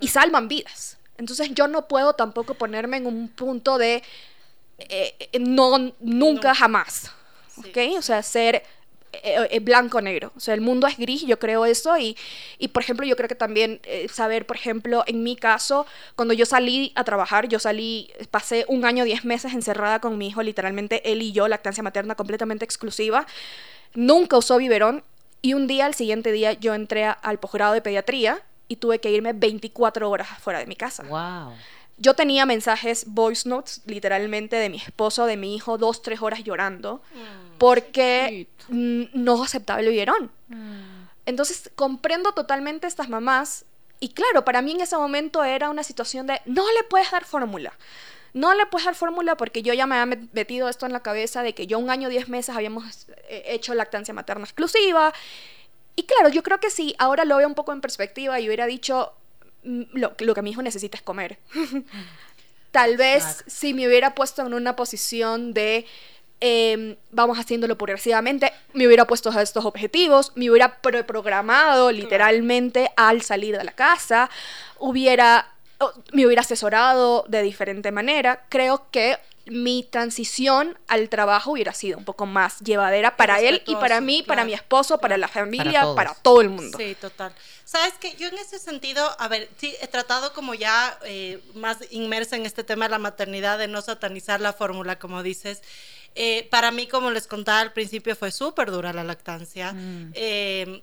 Y 0.00 0.08
salvan 0.08 0.48
vidas. 0.48 0.98
Entonces 1.16 1.50
yo 1.52 1.68
no 1.68 1.86
puedo 1.86 2.14
tampoco 2.14 2.54
ponerme 2.54 2.96
en 2.96 3.06
un 3.06 3.28
punto 3.28 3.78
de 3.78 4.02
eh, 4.78 5.14
eh, 5.32 5.38
no, 5.38 5.92
nunca, 6.00 6.54
jamás. 6.54 7.10
¿Ok? 7.56 7.78
O 7.98 8.02
sea, 8.02 8.22
ser 8.22 8.64
eh, 9.12 9.60
blanco-negro. 9.60 10.32
O 10.36 10.40
sea, 10.40 10.54
el 10.54 10.60
mundo 10.60 10.86
es 10.86 10.96
gris, 10.98 11.22
yo 11.22 11.38
creo 11.38 11.64
eso. 11.64 11.96
Y, 11.96 12.16
y 12.58 12.68
por 12.68 12.82
ejemplo, 12.82 13.06
yo 13.06 13.16
creo 13.16 13.28
que 13.28 13.34
también 13.34 13.80
saber, 14.12 14.46
por 14.46 14.56
ejemplo, 14.56 15.04
en 15.06 15.22
mi 15.22 15.36
caso, 15.36 15.86
cuando 16.16 16.34
yo 16.34 16.46
salí 16.46 16.92
a 16.96 17.04
trabajar, 17.04 17.48
yo 17.48 17.58
salí, 17.58 18.10
pasé 18.30 18.64
un 18.68 18.84
año, 18.84 19.04
diez 19.04 19.24
meses 19.24 19.54
encerrada 19.54 20.00
con 20.00 20.18
mi 20.18 20.28
hijo, 20.28 20.42
literalmente 20.42 21.10
él 21.10 21.22
y 21.22 21.32
yo, 21.32 21.46
lactancia 21.46 21.82
materna 21.82 22.16
completamente 22.16 22.64
exclusiva. 22.64 23.26
Nunca 23.94 24.36
usó 24.36 24.56
biberón. 24.56 25.04
Y 25.42 25.52
un 25.52 25.66
día, 25.66 25.86
al 25.86 25.94
siguiente 25.94 26.32
día, 26.32 26.54
yo 26.54 26.74
entré 26.74 27.04
al 27.04 27.38
posgrado 27.38 27.74
de 27.74 27.82
pediatría 27.82 28.42
y 28.66 28.76
tuve 28.76 28.98
que 28.98 29.10
irme 29.10 29.32
24 29.34 30.08
horas 30.08 30.28
fuera 30.40 30.58
de 30.58 30.66
mi 30.66 30.74
casa. 30.74 31.04
¡Wow! 31.04 31.52
Yo 31.96 32.14
tenía 32.14 32.44
mensajes, 32.44 33.04
voice 33.06 33.48
notes, 33.48 33.82
literalmente, 33.86 34.56
de 34.56 34.68
mi 34.68 34.78
esposo, 34.78 35.26
de 35.26 35.36
mi 35.36 35.54
hijo, 35.54 35.78
dos, 35.78 36.02
tres 36.02 36.20
horas 36.22 36.42
llorando, 36.42 37.02
mm, 37.14 37.58
porque 37.58 38.48
no 38.68 39.42
aceptaba 39.42 39.80
el 39.80 39.88
biberón. 39.88 40.30
Mm. 40.48 41.04
Entonces, 41.26 41.70
comprendo 41.74 42.32
totalmente 42.32 42.86
a 42.86 42.88
estas 42.88 43.08
mamás. 43.08 43.64
Y 44.00 44.08
claro, 44.10 44.44
para 44.44 44.60
mí 44.60 44.72
en 44.72 44.80
ese 44.80 44.96
momento 44.96 45.44
era 45.44 45.70
una 45.70 45.82
situación 45.82 46.26
de, 46.26 46.40
no 46.46 46.66
le 46.72 46.82
puedes 46.84 47.10
dar 47.10 47.24
fórmula. 47.24 47.72
No 48.34 48.52
le 48.52 48.66
puedes 48.66 48.84
dar 48.84 48.96
fórmula 48.96 49.36
porque 49.36 49.62
yo 49.62 49.72
ya 49.72 49.86
me 49.86 49.94
había 49.96 50.18
metido 50.32 50.68
esto 50.68 50.86
en 50.86 50.92
la 50.92 51.00
cabeza 51.00 51.42
de 51.42 51.54
que 51.54 51.68
yo 51.68 51.78
un 51.78 51.88
año, 51.88 52.08
diez 52.08 52.28
meses 52.28 52.54
habíamos 52.54 53.06
eh, 53.28 53.44
hecho 53.46 53.74
lactancia 53.74 54.12
materna 54.12 54.44
exclusiva. 54.44 55.14
Y 55.96 56.02
claro, 56.02 56.28
yo 56.28 56.42
creo 56.42 56.58
que 56.58 56.70
sí, 56.70 56.94
ahora 56.98 57.24
lo 57.24 57.36
veo 57.36 57.46
un 57.46 57.54
poco 57.54 57.72
en 57.72 57.80
perspectiva 57.80 58.40
y 58.40 58.48
hubiera 58.48 58.66
dicho, 58.66 59.12
lo, 59.64 60.14
lo 60.18 60.34
que 60.34 60.42
mi 60.42 60.50
hijo 60.50 60.62
necesita 60.62 60.96
es 60.96 61.02
comer. 61.02 61.38
Tal 62.70 62.96
vez 62.96 63.44
si 63.46 63.72
me 63.72 63.86
hubiera 63.86 64.14
puesto 64.14 64.44
en 64.44 64.52
una 64.52 64.74
posición 64.74 65.54
de 65.54 65.86
em, 66.40 66.96
vamos 67.12 67.38
haciéndolo 67.38 67.78
progresivamente, 67.78 68.52
me 68.72 68.86
hubiera 68.86 69.06
puesto 69.06 69.30
a 69.30 69.42
estos 69.42 69.64
objetivos, 69.64 70.32
me 70.34 70.50
hubiera 70.50 70.80
programado 70.80 71.92
literalmente 71.92 72.90
al 72.96 73.22
salir 73.22 73.56
de 73.56 73.62
la 73.62 73.72
casa, 73.72 74.28
hubiera, 74.78 75.52
me 76.12 76.26
hubiera 76.26 76.42
asesorado 76.42 77.24
de 77.28 77.42
diferente 77.42 77.92
manera. 77.92 78.44
Creo 78.48 78.86
que 78.90 79.18
mi 79.46 79.82
transición 79.82 80.78
al 80.88 81.08
trabajo 81.08 81.52
hubiera 81.52 81.74
sido 81.74 81.98
un 81.98 82.04
poco 82.04 82.24
más 82.26 82.60
llevadera 82.60 83.16
para 83.16 83.40
él 83.40 83.62
y 83.66 83.74
para 83.76 84.00
mí, 84.00 84.22
para 84.22 84.44
mi 84.44 84.54
esposo, 84.54 84.98
para 84.98 85.18
la 85.18 85.28
familia, 85.28 85.94
para, 85.94 86.14
todo 86.14 86.40
el 86.40 86.48
mundo. 86.48 86.78
Sí, 86.78 86.96
total. 86.98 87.34
Sabes 87.64 87.94
que 87.94 88.14
yo 88.16 88.28
en 88.28 88.38
ese 88.38 88.58
sentido, 88.58 89.04
a 89.18 89.28
ver, 89.28 89.48
sí, 89.56 89.74
he 89.80 89.86
tratado 89.86 90.32
como 90.32 90.54
ya 90.54 90.98
eh, 91.04 91.42
más 91.54 91.78
inmersa 91.90 92.36
en 92.36 92.46
este 92.46 92.64
tema 92.64 92.86
de 92.86 92.92
la 92.92 92.98
maternidad, 92.98 93.58
de 93.58 93.68
no 93.68 93.82
satanizar 93.82 94.40
la 94.40 94.52
fórmula, 94.52 94.98
como 94.98 95.22
dices. 95.22 95.62
Eh, 96.14 96.46
para 96.50 96.70
mí, 96.70 96.86
como 96.86 97.10
les 97.10 97.26
contaba 97.26 97.60
al 97.60 97.72
principio, 97.72 98.14
fue 98.16 98.30
súper 98.30 98.70
dura 98.70 98.92
la 98.92 99.04
lactancia. 99.04 99.72
Mm. 99.72 100.12
Eh, 100.14 100.82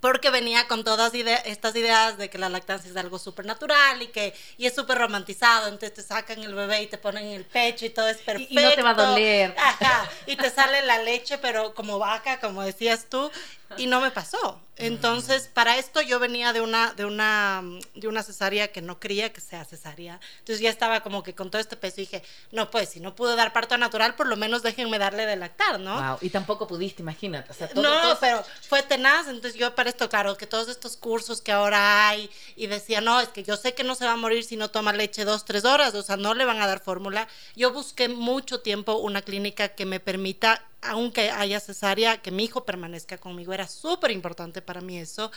porque 0.00 0.30
venía 0.30 0.68
con 0.68 0.84
todas 0.84 1.12
estas 1.14 1.74
ideas 1.76 2.18
de 2.18 2.28
que 2.30 2.38
la 2.38 2.48
lactancia 2.48 2.90
es 2.90 2.96
algo 2.96 3.18
súper 3.18 3.46
natural 3.46 4.02
y 4.02 4.08
que 4.08 4.34
y 4.58 4.66
es 4.66 4.74
súper 4.74 4.98
romantizado, 4.98 5.68
entonces 5.68 5.94
te 5.94 6.02
sacan 6.02 6.42
el 6.42 6.54
bebé 6.54 6.82
y 6.82 6.86
te 6.86 6.98
ponen 6.98 7.24
en 7.24 7.32
el 7.32 7.44
pecho 7.44 7.86
y 7.86 7.90
todo 7.90 8.08
es 8.08 8.18
perfecto. 8.18 8.52
Y, 8.52 8.62
no 8.62 8.72
te 8.72 8.82
va 8.82 8.90
a 8.90 8.94
doler. 8.94 9.54
Ajá, 9.58 10.10
y 10.26 10.36
te 10.36 10.50
sale 10.50 10.82
la 10.82 11.02
leche, 11.02 11.38
pero 11.38 11.74
como 11.74 11.98
vaca, 11.98 12.40
como 12.40 12.62
decías 12.62 13.06
tú, 13.08 13.30
y 13.76 13.86
no 13.86 14.00
me 14.00 14.10
pasó. 14.10 14.60
Entonces, 14.78 15.48
para 15.52 15.78
esto 15.78 16.02
yo 16.02 16.18
venía 16.18 16.52
de 16.52 16.60
una, 16.60 16.92
de 16.92 17.06
una, 17.06 17.62
de 17.94 18.08
una 18.08 18.22
cesárea 18.22 18.68
que 18.68 18.82
no 18.82 19.00
quería 19.00 19.32
que 19.32 19.40
sea 19.40 19.64
cesárea. 19.64 20.20
Entonces 20.40 20.60
ya 20.60 20.68
estaba 20.68 21.00
como 21.00 21.22
que 21.22 21.34
con 21.34 21.50
todo 21.50 21.60
este 21.60 21.76
peso 21.76 22.00
y 22.00 22.04
dije, 22.04 22.22
no, 22.52 22.70
pues 22.70 22.90
si 22.90 23.00
no 23.00 23.14
pude 23.14 23.36
dar 23.36 23.54
parto 23.54 23.78
natural, 23.78 24.16
por 24.16 24.26
lo 24.26 24.36
menos 24.36 24.62
déjenme 24.62 24.98
darle 24.98 25.24
de 25.24 25.36
lactar, 25.36 25.80
¿no? 25.80 25.94
Wow. 25.94 26.18
Y 26.20 26.28
tampoco 26.28 26.66
pudiste, 26.66 27.00
imagínate. 27.02 27.54
no, 27.74 28.18
pero 28.20 28.44
fue 28.68 28.82
tenaz. 28.82 29.28
Entonces 29.28 29.54
yo 29.58 29.74
para 29.74 29.88
esto, 29.88 30.10
claro, 30.10 30.36
que 30.36 30.46
todos 30.46 30.68
estos 30.68 30.98
cursos 30.98 31.40
que 31.40 31.52
ahora 31.52 32.08
hay 32.08 32.30
y 32.54 32.66
decía, 32.66 33.00
no, 33.00 33.20
es 33.20 33.28
que 33.28 33.44
yo 33.44 33.56
sé 33.56 33.74
que 33.74 33.82
no 33.82 33.94
se 33.94 34.04
va 34.04 34.12
a 34.12 34.16
morir 34.16 34.44
si 34.44 34.56
no 34.56 34.70
toma 34.70 34.92
leche 34.92 35.24
dos, 35.24 35.46
tres 35.46 35.64
horas, 35.64 35.94
o 35.94 36.02
sea, 36.02 36.18
no 36.18 36.34
le 36.34 36.44
van 36.44 36.60
a 36.60 36.66
dar 36.66 36.80
fórmula. 36.80 37.28
Yo 37.54 37.72
busqué 37.72 38.08
mucho 38.08 38.60
tiempo 38.60 38.96
una 38.96 39.22
clínica 39.22 39.68
que 39.68 39.86
me 39.86 40.00
permita 40.00 40.62
aunque 40.82 41.30
haya 41.30 41.60
cesárea, 41.60 42.18
que 42.18 42.30
mi 42.30 42.44
hijo 42.44 42.64
permanezca 42.64 43.18
conmigo. 43.18 43.52
Era 43.52 43.68
súper 43.68 44.10
importante 44.10 44.62
para 44.62 44.80
mí 44.80 44.98
eso. 44.98 45.30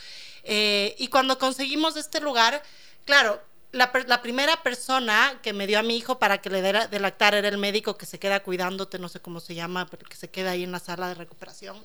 Eh, 0.44 0.96
y 0.98 1.08
cuando 1.08 1.38
conseguimos 1.38 1.98
este 1.98 2.20
lugar, 2.20 2.62
claro, 3.06 3.42
la, 3.72 4.22
primera 4.22 4.64
persona 4.64 5.40
que 5.44 5.54
me 5.54 5.68
dio 5.68 5.80
a 5.80 5.84
mi 5.84 5.96
hijo 5.98 6.18
para 6.18 6.40
que 6.40 6.50
le 6.50 6.62
diera 6.62 6.88
de 6.88 7.00
lactar 7.00 7.36
era 7.36 7.48
el 7.48 7.58
médico 7.58 7.98
que 7.98 8.06
se 8.06 8.20
queda 8.20 8.42
cuidándote, 8.42 8.98
no 8.98 9.10
sé 9.10 9.20
cómo 9.20 9.40
se 9.40 9.54
llama, 9.56 9.88
pero 9.90 10.08
que 10.08 10.16
se 10.16 10.30
queda 10.30 10.52
ahí 10.52 10.64
en 10.64 10.72
la 10.72 10.80
sala 10.80 11.08
de 11.08 11.16
recuperación. 11.16 11.84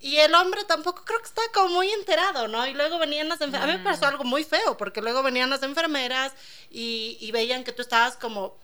Y 0.00 0.18
el 0.18 0.32
hombre 0.36 0.62
tampoco 0.64 1.04
creo 1.04 1.18
que 1.18 1.26
está 1.26 1.42
como 1.52 1.74
muy 1.74 1.90
enterado, 1.90 2.46
¿no? 2.46 2.64
Y 2.68 2.74
luego 2.74 2.98
venían 2.98 3.28
las 3.28 3.40
enfermeras. 3.40 3.74
A 3.74 3.78
mí 3.78 3.78
me 3.78 3.90
pasó 3.90 4.06
algo 4.06 4.22
muy 4.22 4.44
feo, 4.44 4.76
porque 4.76 5.02
luego 5.02 5.24
venían 5.24 5.50
las 5.50 5.64
enfermeras 5.64 6.32
y, 6.70 7.18
y 7.20 7.32
veían 7.32 7.64
que 7.64 7.72
tú 7.72 7.82
estabas 7.82 8.16
como 8.16 8.56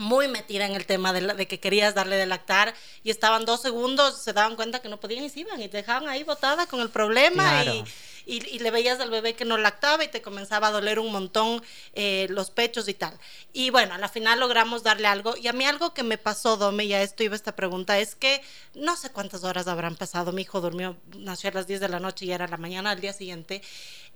muy 0.00 0.28
metida 0.28 0.64
en 0.64 0.72
el 0.72 0.86
tema 0.86 1.12
de, 1.12 1.20
de, 1.34 1.46
que 1.46 1.60
querías 1.60 1.94
darle 1.94 2.16
de 2.16 2.24
lactar 2.24 2.74
y 3.04 3.10
estaban 3.10 3.44
dos 3.44 3.60
segundos, 3.60 4.16
se 4.16 4.32
daban 4.32 4.56
cuenta 4.56 4.80
que 4.80 4.88
no 4.88 4.98
podían 4.98 5.24
y 5.24 5.28
se 5.28 5.40
iban 5.40 5.60
y 5.60 5.68
te 5.68 5.76
dejaban 5.76 6.08
ahí 6.08 6.24
botada 6.24 6.66
con 6.66 6.80
el 6.80 6.88
problema 6.88 7.62
y, 7.66 7.84
y, 8.24 8.58
le 8.60 8.70
veías 8.70 8.98
al 8.98 9.10
bebé 9.10 9.34
que 9.34 9.44
no 9.44 9.58
lactaba 9.58 10.02
y 10.02 10.08
te 10.08 10.22
comenzaba 10.22 10.68
a 10.68 10.70
doler 10.70 10.98
un 10.98 11.12
montón 11.12 11.62
eh, 11.92 12.28
los 12.30 12.50
pechos 12.50 12.88
y 12.88 12.94
tal. 12.94 13.12
Y 13.52 13.68
bueno, 13.68 13.92
a 13.92 13.98
la 13.98 14.08
final 14.08 14.40
logramos 14.40 14.82
darle 14.82 15.06
algo 15.06 15.36
y 15.36 15.48
a 15.48 15.52
mí 15.52 15.66
algo 15.66 15.92
que 15.92 16.02
me 16.02 16.16
pasó, 16.16 16.56
Dome, 16.56 16.84
y 16.84 16.94
a 16.94 17.02
esto 17.02 17.22
iba 17.22 17.36
esta 17.36 17.54
pregunta, 17.54 17.98
es 17.98 18.14
que 18.14 18.40
no 18.74 18.96
sé 18.96 19.10
cuántas 19.10 19.44
horas 19.44 19.68
habrán 19.68 19.96
pasado, 19.96 20.32
mi 20.32 20.42
hijo 20.42 20.62
durmió, 20.62 20.96
nació 21.18 21.50
a 21.50 21.54
las 21.54 21.66
10 21.66 21.80
de 21.80 21.88
la 21.90 22.00
noche 22.00 22.24
y 22.24 22.32
era 22.32 22.48
la 22.48 22.56
mañana 22.56 22.90
al 22.90 23.02
día 23.02 23.12
siguiente 23.12 23.60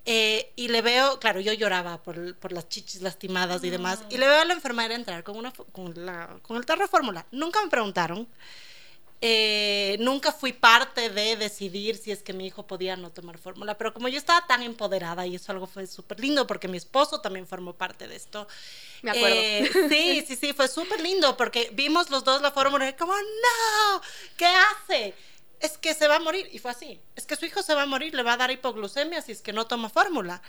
eh, 0.06 0.52
y 0.56 0.68
le 0.68 0.82
veo, 0.82 1.18
claro, 1.18 1.40
yo 1.40 1.52
lloraba 1.52 2.02
por, 2.02 2.36
por 2.36 2.52
las 2.52 2.68
chichis 2.68 3.00
lastimadas 3.00 3.64
y 3.64 3.70
demás, 3.70 4.00
y 4.10 4.18
le 4.18 4.26
veo 4.26 4.40
a 4.40 4.44
la 4.44 4.54
enfermera 4.54 4.94
entrar 4.94 5.24
con, 5.24 5.36
una, 5.36 5.52
con, 5.72 5.94
la, 6.04 6.38
con 6.42 6.56
el 6.56 6.66
tarro 6.66 6.86
fórmula. 6.88 7.26
Nunca 7.30 7.62
me 7.62 7.70
preguntaron, 7.70 8.28
eh, 9.26 9.96
nunca 10.00 10.32
fui 10.32 10.52
parte 10.52 11.08
de 11.08 11.36
decidir 11.36 11.96
si 11.96 12.12
es 12.12 12.22
que 12.22 12.34
mi 12.34 12.46
hijo 12.46 12.66
podía 12.66 12.94
no 12.96 13.10
tomar 13.10 13.38
fórmula, 13.38 13.78
pero 13.78 13.94
como 13.94 14.08
yo 14.08 14.18
estaba 14.18 14.46
tan 14.46 14.62
empoderada 14.62 15.26
y 15.26 15.36
eso 15.36 15.50
algo 15.50 15.66
fue 15.66 15.86
súper 15.86 16.20
lindo 16.20 16.46
porque 16.46 16.68
mi 16.68 16.76
esposo 16.76 17.22
también 17.22 17.46
formó 17.46 17.72
parte 17.72 18.06
de 18.06 18.16
esto. 18.16 18.46
Me 19.00 19.12
acuerdo. 19.12 19.36
Eh, 19.36 19.70
sí, 19.88 20.24
sí, 20.28 20.36
sí, 20.36 20.52
fue 20.52 20.68
súper 20.68 21.00
lindo 21.00 21.38
porque 21.38 21.70
vimos 21.72 22.10
los 22.10 22.22
dos 22.24 22.42
la 22.42 22.50
fórmula 22.52 22.86
y 22.86 22.92
como, 22.92 23.14
no, 23.14 24.02
¿qué 24.36 24.46
hace? 24.46 25.14
Es 25.60 25.78
que 25.78 25.94
se 25.94 26.08
va 26.08 26.16
a 26.16 26.20
morir. 26.20 26.48
Y 26.52 26.58
fue 26.58 26.70
así. 26.70 27.00
Es 27.16 27.26
que 27.26 27.36
su 27.36 27.46
hijo 27.46 27.62
se 27.62 27.74
va 27.74 27.82
a 27.82 27.86
morir, 27.86 28.14
le 28.14 28.22
va 28.22 28.34
a 28.34 28.36
dar 28.36 28.50
hipoglucemia 28.50 29.22
si 29.22 29.32
es 29.32 29.42
que 29.42 29.52
no 29.52 29.66
toma 29.66 29.88
fórmula. 29.88 30.42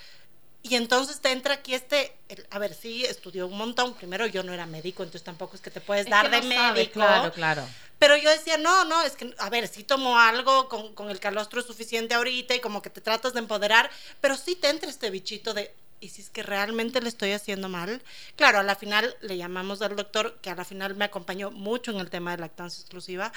Y 0.62 0.75
entonces 0.75 1.21
te 1.21 1.31
entra 1.31 1.53
aquí 1.53 1.75
este, 1.75 2.17
a 2.50 2.57
ver, 2.57 2.74
sí, 2.74 3.05
estudió 3.05 3.45
un 3.45 3.55
montón. 3.55 3.93
Primero 3.93 4.25
yo 4.25 4.41
no 4.41 4.51
era 4.51 4.65
médico, 4.65 5.03
entonces 5.03 5.24
tampoco 5.24 5.55
es 5.55 5.62
que 5.62 5.69
te 5.69 5.79
puedes 5.79 6.09
dar 6.09 6.31
de 6.31 6.41
médico. 6.41 6.93
claro, 6.93 7.31
claro. 7.31 7.63
Pero 8.00 8.17
yo 8.17 8.31
decía, 8.31 8.57
no, 8.57 8.83
no, 8.85 9.03
es 9.03 9.15
que, 9.15 9.33
a 9.38 9.50
ver, 9.51 9.67
sí 9.67 9.83
tomo 9.83 10.17
algo 10.17 10.67
con, 10.67 10.95
con 10.95 11.12
el 11.12 11.19
calostro 11.19 11.62
suficiente 11.62 12.15
ahorita 12.15 12.55
y 12.55 12.59
como 12.62 12.81
que 12.81 12.89
te 12.89 13.00
tratas 13.00 13.33
de 13.33 13.39
empoderar, 13.39 13.91
pero 14.19 14.35
sí 14.35 14.55
te 14.55 14.69
entra 14.69 14.89
este 14.89 15.12
bichito 15.12 15.53
de, 15.53 15.71
¿y 16.00 16.09
si 16.09 16.21
es 16.21 16.29
que 16.29 16.43
realmente 16.43 17.01
le 17.01 17.09
estoy 17.09 17.31
haciendo 17.31 17.69
mal? 17.69 18.01
Claro, 18.35 18.59
a 18.59 18.63
la 18.63 18.75
final 18.75 19.15
le 19.21 19.38
llamamos 19.38 19.81
al 19.81 19.95
doctor, 19.95 20.39
que 20.41 20.50
a 20.50 20.55
la 20.55 20.65
final 20.65 20.95
me 20.95 21.05
acompañó 21.05 21.51
mucho 21.51 21.91
en 21.91 22.00
el 22.00 22.09
tema 22.09 22.31
de 22.31 22.38
lactancia 22.38 22.81
exclusiva, 22.81 23.31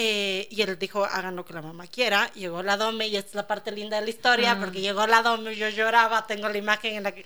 eh, 0.00 0.46
y 0.52 0.62
él 0.62 0.78
dijo, 0.78 1.04
hagan 1.04 1.34
lo 1.34 1.44
que 1.44 1.52
la 1.52 1.60
mamá 1.60 1.88
quiera. 1.88 2.30
Llegó 2.34 2.62
la 2.62 2.76
Dome, 2.76 3.08
y 3.08 3.16
esta 3.16 3.30
es 3.30 3.34
la 3.34 3.48
parte 3.48 3.72
linda 3.72 3.98
de 3.98 4.04
la 4.04 4.10
historia, 4.10 4.56
porque 4.56 4.80
llegó 4.80 5.04
la 5.08 5.22
Dome, 5.22 5.56
yo 5.56 5.68
lloraba, 5.70 6.24
tengo 6.24 6.48
la 6.48 6.56
imagen 6.56 6.94
en 6.94 7.02
la 7.02 7.10
que... 7.10 7.24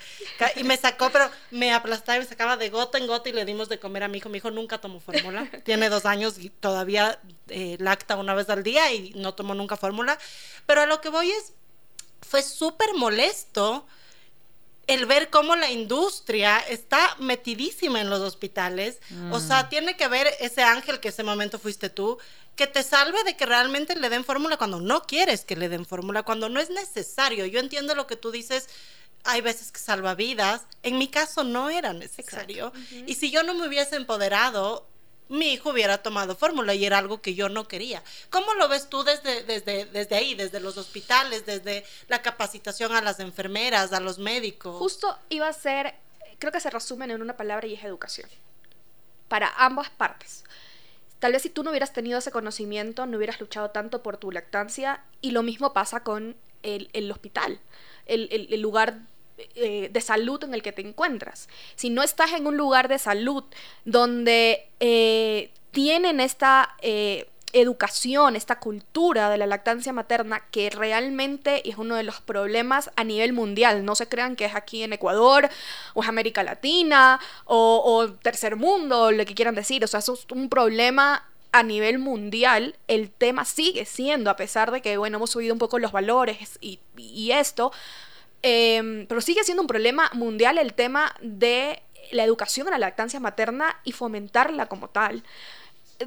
Y 0.55 0.63
me 0.63 0.75
sacó, 0.75 1.11
pero 1.11 1.29
me 1.51 1.71
aplastaba 1.71 2.17
y 2.17 2.21
me 2.21 2.25
sacaba 2.25 2.57
de 2.57 2.71
gota 2.71 2.97
en 2.97 3.05
gota 3.05 3.29
y 3.29 3.33
le 3.33 3.45
dimos 3.45 3.69
de 3.69 3.77
comer 3.77 4.01
a 4.01 4.07
mi 4.07 4.17
hijo. 4.17 4.29
Mi 4.29 4.39
hijo 4.39 4.49
nunca 4.49 4.81
tomó 4.81 4.99
fórmula, 4.99 5.47
tiene 5.63 5.87
dos 5.89 6.07
años 6.07 6.39
y 6.39 6.49
todavía 6.49 7.19
eh, 7.49 7.77
lacta 7.79 8.17
una 8.17 8.33
vez 8.33 8.49
al 8.49 8.63
día 8.63 8.91
y 8.91 9.11
no 9.17 9.35
tomó 9.35 9.53
nunca 9.53 9.77
fórmula. 9.77 10.17
Pero 10.65 10.81
a 10.81 10.87
lo 10.87 10.99
que 10.99 11.09
voy 11.09 11.29
es, 11.29 11.53
fue 12.23 12.41
súper 12.41 12.95
molesto 12.95 13.85
el 14.87 15.05
ver 15.05 15.29
cómo 15.29 15.55
la 15.55 15.71
industria 15.71 16.59
está 16.59 17.15
metidísima 17.19 18.01
en 18.01 18.09
los 18.09 18.19
hospitales. 18.19 18.99
O 19.31 19.39
sea, 19.39 19.63
mm. 19.63 19.69
tiene 19.69 19.97
que 19.97 20.07
ver 20.07 20.27
ese 20.39 20.63
ángel 20.63 20.99
que 20.99 21.09
ese 21.09 21.23
momento 21.23 21.57
fuiste 21.59 21.89
tú, 21.89 22.17
que 22.55 22.67
te 22.67 22.83
salve 22.83 23.23
de 23.23 23.35
que 23.35 23.45
realmente 23.45 23.95
le 23.95 24.09
den 24.09 24.25
fórmula 24.25 24.57
cuando 24.57 24.79
no 24.79 25.03
quieres 25.03 25.45
que 25.45 25.55
le 25.55 25.69
den 25.69 25.85
fórmula, 25.85 26.23
cuando 26.23 26.49
no 26.49 26.59
es 26.59 26.69
necesario. 26.69 27.45
Yo 27.45 27.59
entiendo 27.59 27.95
lo 27.95 28.07
que 28.07 28.15
tú 28.15 28.31
dices. 28.31 28.69
Hay 29.25 29.39
veces 29.39 29.71
que 29.71 29.79
salva 29.79 30.15
vidas. 30.15 30.63
En 30.83 30.97
mi 30.97 31.07
caso 31.07 31.45
no 31.45 31.69
era 31.69 31.93
necesario. 31.93 32.73
Y 33.07 33.15
si 33.15 33.31
yo 33.31 33.41
no 33.43 33.53
me 33.53 33.67
hubiese 33.67 33.95
empoderado, 33.95 34.85
mi 35.33 35.53
hijo 35.53 35.71
hubiera 35.71 35.97
tomado 35.97 36.35
fórmula 36.35 36.75
y 36.75 36.85
era 36.85 36.99
algo 36.99 37.21
que 37.21 37.33
yo 37.33 37.49
no 37.49 37.67
quería. 37.67 38.03
¿Cómo 38.29 38.53
lo 38.53 38.67
ves 38.69 38.87
tú 38.87 39.03
desde, 39.03 39.43
desde, 39.43 39.85
desde 39.87 40.15
ahí, 40.15 40.35
desde 40.35 40.59
los 40.59 40.77
hospitales, 40.77 41.45
desde 41.45 41.83
la 42.07 42.21
capacitación 42.21 42.93
a 42.93 43.01
las 43.01 43.19
enfermeras, 43.19 43.93
a 43.93 43.99
los 43.99 44.19
médicos? 44.19 44.77
Justo 44.77 45.17
iba 45.29 45.47
a 45.47 45.53
ser, 45.53 45.95
creo 46.37 46.51
que 46.51 46.59
se 46.59 46.69
resumen 46.69 47.09
en 47.09 47.21
una 47.21 47.35
palabra 47.35 47.65
y 47.65 47.73
es 47.73 47.83
educación. 47.83 48.29
Para 49.27 49.51
ambas 49.57 49.89
partes. 49.89 50.43
Tal 51.17 51.31
vez 51.31 51.41
si 51.41 51.49
tú 51.49 51.63
no 51.63 51.71
hubieras 51.71 51.93
tenido 51.93 52.19
ese 52.19 52.31
conocimiento, 52.31 53.07
no 53.07 53.17
hubieras 53.17 53.39
luchado 53.39 53.71
tanto 53.71 54.03
por 54.03 54.17
tu 54.17 54.31
lactancia 54.31 55.03
y 55.19 55.31
lo 55.31 55.41
mismo 55.41 55.73
pasa 55.73 56.03
con 56.03 56.35
el, 56.61 57.11
hospital, 57.11 57.59
el, 58.05 58.61
lugar 58.61 58.99
eh, 59.55 59.89
de 59.91 60.01
salud 60.01 60.43
en 60.43 60.53
el 60.53 60.61
que 60.61 60.71
te 60.71 60.81
encuentras. 60.81 61.49
Si 61.75 61.89
no 61.89 62.03
estás 62.03 62.33
en 62.33 62.47
un 62.47 62.57
lugar 62.57 62.87
de 62.87 62.99
salud 62.99 63.43
donde 63.85 64.67
eh, 64.79 65.51
tienen 65.71 66.19
esta 66.19 66.75
eh, 66.81 67.27
educación, 67.53 68.35
esta 68.35 68.59
cultura 68.59 69.29
de 69.29 69.37
la 69.37 69.45
lactancia 69.45 69.93
materna 69.93 70.41
que 70.51 70.69
realmente 70.71 71.67
es 71.69 71.77
uno 71.77 71.95
de 71.95 72.03
los 72.03 72.19
problemas 72.19 72.91
a 72.95 73.03
nivel 73.03 73.31
mundial. 73.31 73.85
No 73.85 73.95
se 73.95 74.09
crean 74.09 74.35
que 74.35 74.45
es 74.45 74.55
aquí 74.55 74.83
en 74.83 74.93
Ecuador 74.93 75.47
o 75.93 76.03
es 76.03 76.09
América 76.09 76.43
Latina 76.43 77.19
o, 77.45 78.09
tercer 78.21 78.55
mundo, 78.55 79.11
lo 79.11 79.25
que 79.25 79.35
quieran 79.35 79.55
decir. 79.55 79.83
O 79.83 79.87
sea, 79.87 79.99
eso 79.99 80.15
es 80.15 80.25
un 80.31 80.49
problema 80.49 81.27
a 81.51 81.61
nivel 81.61 81.99
mundial. 81.99 82.75
El 82.87 83.11
tema 83.11 83.45
sigue 83.45 83.85
siendo, 83.85 84.31
a 84.31 84.35
pesar 84.35 84.71
de 84.71 84.81
que, 84.81 84.97
bueno, 84.97 85.17
hemos 85.17 85.29
subido 85.29 85.53
un 85.53 85.59
poco 85.59 85.77
los 85.77 85.91
valores 85.91 86.57
y, 86.59 86.79
esto, 87.31 87.71
em, 88.43 89.07
pero 89.07 89.21
sigue 89.21 89.43
siendo 89.43 89.61
un 89.61 89.67
problema 89.67 90.11
mundial 90.13 90.57
el 90.57 90.73
tema 90.73 91.15
de 91.21 91.81
la 92.11 92.23
educación 92.23 92.67
a 92.67 92.71
la 92.71 92.77
lactancia 92.77 93.19
materna 93.19 93.79
y 93.83 93.91
fomentarla 93.91 94.67
como 94.67 94.89
tal. 94.89 95.23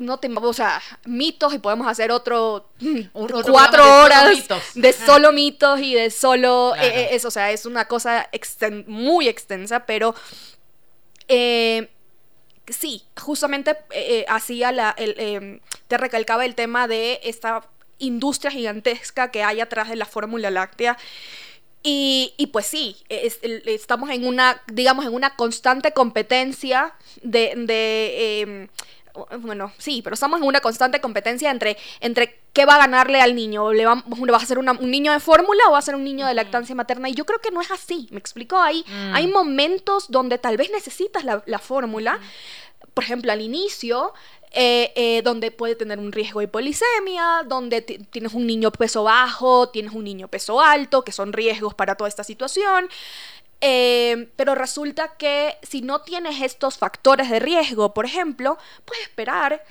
No 0.01 0.18
te, 0.18 0.29
o 0.29 0.53
sea, 0.53 0.83
mitos 1.05 1.55
y 1.55 1.59
podemos 1.59 1.87
hacer 1.87 2.11
otro, 2.11 2.68
cuatro 3.12 4.03
horas 4.03 4.46
de 4.75 4.92
solo 4.92 5.33
mitos 5.33 5.81
y 5.81 5.94
de 5.94 6.11
solo 6.11 6.75
eh, 6.77 6.87
eh, 6.87 7.09
eso, 7.12 7.29
o 7.29 7.31
sea, 7.31 7.51
es 7.51 7.66
una 7.66 7.87
cosa 7.87 8.29
muy 8.87 9.29
extensa, 9.29 9.87
pero 9.87 10.14
eh, 11.29 11.88
sí, 12.68 13.05
justamente 13.16 13.77
hacía 14.29 14.72
la, 14.72 14.94
em, 14.99 15.61
te 15.88 15.96
recalcaba 15.96 16.44
el 16.44 16.55
tema 16.55 16.88
de 16.88 17.20
esta 17.22 17.62
industria 17.99 18.51
gigantesca 18.51 19.31
que 19.31 19.42
hay 19.42 19.61
atrás 19.61 19.88
de 19.88 19.96
la 19.96 20.05
fórmula 20.05 20.51
láctea. 20.51 20.99
Y, 21.88 22.35
y, 22.37 22.49
pues 22.49 22.66
sí, 22.66 22.96
estamos 23.09 24.11
en 24.11 24.27
una, 24.27 24.61
digamos, 24.72 25.07
en 25.07 25.14
una 25.14 25.37
constante 25.37 25.92
competencia 25.92 26.92
de, 27.22 27.53
de 27.57 28.40
em, 28.40 28.68
bueno, 29.38 29.72
sí, 29.79 30.01
pero 30.03 30.14
estamos 30.14 30.40
en 30.40 30.49
una 30.49 30.61
constante 30.61 31.01
competencia 31.01 31.49
entre, 31.49 31.77
entre 32.01 32.40
qué 32.57 32.64
va 32.64 32.77
a 32.77 32.79
ganarle 32.79 33.21
al 33.21 33.35
niño. 33.35 33.71
¿Le 33.75 33.85
va, 33.85 34.03
va 34.07 34.37
a 34.38 34.47
ser 34.47 34.59
un 34.59 34.90
niño 34.90 35.12
de 35.12 35.21
fórmula 35.21 35.61
o 35.69 35.73
va 35.73 35.79
a 35.79 35.83
ser 35.83 35.95
un 35.95 36.05
niño 36.05 36.27
de 36.27 36.33
lactancia 36.33 36.75
materna? 36.75 37.11
Y 37.11 37.14
yo 37.14 37.27
creo 37.27 37.38
que 37.38 37.51
no 37.51 37.61
es 37.61 37.71
así, 37.71 38.09
¿me 38.11 38.19
explico? 38.19 38.57
Hay, 38.57 38.83
mm. 38.88 39.14
hay 39.14 39.27
momentos 39.27 40.07
donde 40.09 40.38
tal 40.38 40.57
vez 40.57 40.71
necesitas 40.71 41.23
la, 41.23 41.59
fórmula. 41.59 42.19
Por 42.95 43.05
ejemplo, 43.05 43.31
al 43.31 43.42
inicio, 43.42 44.14
eh, 44.53 44.90
eh, 44.97 45.21
donde 45.23 45.51
puede 45.51 45.75
tener 45.75 45.99
un 45.99 46.12
riesgo 46.12 46.40
de 46.40 46.49
polisemia, 46.49 47.42
donde 47.47 47.83
tienes 47.83 48.33
un 48.33 48.47
niño 48.47 48.73
peso 48.73 49.05
bajo, 49.05 49.69
tienes 49.69 49.92
un 49.92 50.05
niño 50.05 50.29
peso 50.29 50.59
alto, 50.59 51.05
que 51.05 51.12
son 51.12 51.35
riesgos 51.35 51.75
para 51.75 51.95
toda 51.95 52.09
esta 52.09 52.25
situación. 52.25 52.88
Eh, 53.61 54.31
pero 54.37 54.55
resulta 54.55 55.16
que 55.19 55.57
si 55.62 55.83
no 55.83 56.01
tienes 56.01 56.40
estos 56.40 56.79
factores 56.79 57.29
de 57.29 57.38
riesgo, 57.38 57.92
por 57.92 58.07
ejemplo, 58.07 58.57
puedes 58.87 59.05
esperar, 59.05 59.62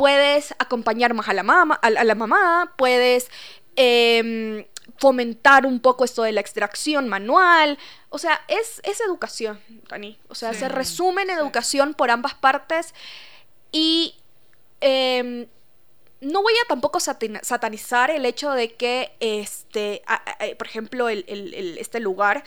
puedes 0.00 0.54
acompañar 0.58 1.12
más 1.12 1.28
a 1.28 1.34
la, 1.34 1.42
mamá, 1.42 1.78
a, 1.82 1.90
la 1.90 2.14
mamá, 2.14 2.72
puedes 2.78 3.28
em, 3.76 4.64
fomentar 4.96 5.66
un 5.66 5.78
poco 5.78 6.06
esto 6.06 6.22
de 6.22 6.32
la 6.32 6.40
extracción 6.40 7.06
manual. 7.06 7.78
O 8.08 8.16
sea, 8.16 8.40
es, 8.48 8.80
es 8.82 9.02
educación, 9.02 9.60
Dani. 9.90 10.18
O 10.30 10.34
sea, 10.34 10.54
se 10.54 10.70
resume 10.70 11.20
en 11.20 11.28
educación 11.28 11.92
por 11.92 12.10
ambas 12.10 12.32
partes 12.32 12.94
y 13.72 14.14
em, 14.80 15.46
no 16.22 16.40
voy 16.40 16.54
a 16.64 16.66
tampoco 16.66 16.98
satanizar 16.98 18.10
el 18.10 18.24
hecho 18.24 18.52
de 18.52 18.72
que, 18.72 19.12
este, 19.20 20.02
por 20.56 20.66
ejemplo, 20.66 21.10
este 21.10 22.00
lugar 22.00 22.42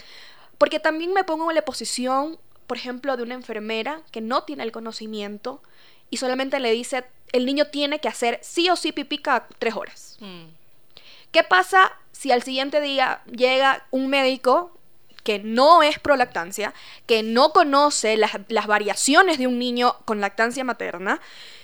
porque 0.57 0.79
también 0.79 1.13
me 1.13 1.23
pongo 1.23 1.51
en 1.51 1.55
la 1.55 1.65
posición, 1.65 2.39
por 2.65 2.77
ejemplo, 2.77 3.15
de 3.15 3.21
una 3.21 3.35
enfermera 3.35 4.01
que 4.11 4.21
no 4.21 4.41
tiene 4.43 4.63
el 4.63 4.71
conocimiento 4.71 5.61
y 6.09 6.17
solamente 6.17 6.59
le 6.59 6.71
dice, 6.71 7.05
el 7.33 7.45
niño 7.45 7.65
tiene 7.65 7.99
que 7.99 8.07
hacer 8.07 8.39
sí 8.41 8.69
o 8.69 8.77
sí 8.77 8.93
pipí 8.93 9.17
cada 9.17 9.47
tres 9.59 9.75
horas. 9.75 10.17
Mm. 10.21 10.45
¿Qué 11.31 11.43
pasa 11.43 11.91
si 12.11 12.31
al 12.31 12.43
siguiente 12.43 12.79
día 12.79 13.21
llega 13.25 13.85
un 13.91 14.07
médico 14.07 14.71
que 15.23 15.39
no 15.39 15.83
es 15.83 15.99
pro 15.99 16.15
lactancia, 16.15 16.73
que 17.05 17.23
no 17.23 17.51
conoce 17.51 18.15
las, 18.15 18.31
variaciones 18.67 19.37
de 19.37 19.47
un 19.47 19.59
niño 19.59 19.97
con 20.05 20.21
lactancia 20.21 20.63
materna, 20.63 21.19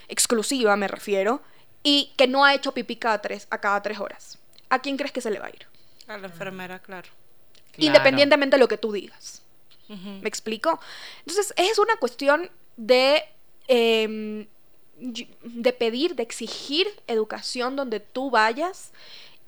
exclusiva 0.07 0.75
me 0.75 0.87
refiero, 0.87 1.41
y 1.83 2.11
que 2.17 2.27
no 2.27 2.43
ha 2.43 2.53
hecho 2.53 2.73
pipí 2.73 2.97
cada 2.97 3.21
tres, 3.21 3.47
a 3.49 3.59
cada 3.59 3.81
tres 3.81 3.99
horas? 3.99 4.37
¿A 4.69 4.79
quién 4.79 4.97
crees 4.97 5.13
que 5.13 5.21
se 5.21 5.31
le 5.31 5.39
va 5.39 5.47
a 5.47 5.49
ir? 5.49 5.67
A 6.07 6.17
la 6.17 6.27
enfermera, 6.27 6.79
claro 6.79 7.09
independientemente 7.79 8.55
de 8.55 8.59
lo 8.59 8.67
que 8.67 8.77
tú 8.77 8.91
digas. 8.91 9.41
¿Me 9.87 10.29
explico? 10.29 10.79
Entonces, 11.19 11.51
es 11.57 11.79
una 11.79 11.95
cuestión 11.95 12.51
de, 12.77 13.23
em, 13.67 14.45
de 14.99 15.73
pedir, 15.73 16.15
de 16.15 16.23
exigir 16.23 16.87
educación 17.07 17.75
donde 17.75 17.99
tú 17.99 18.29
vayas 18.29 18.91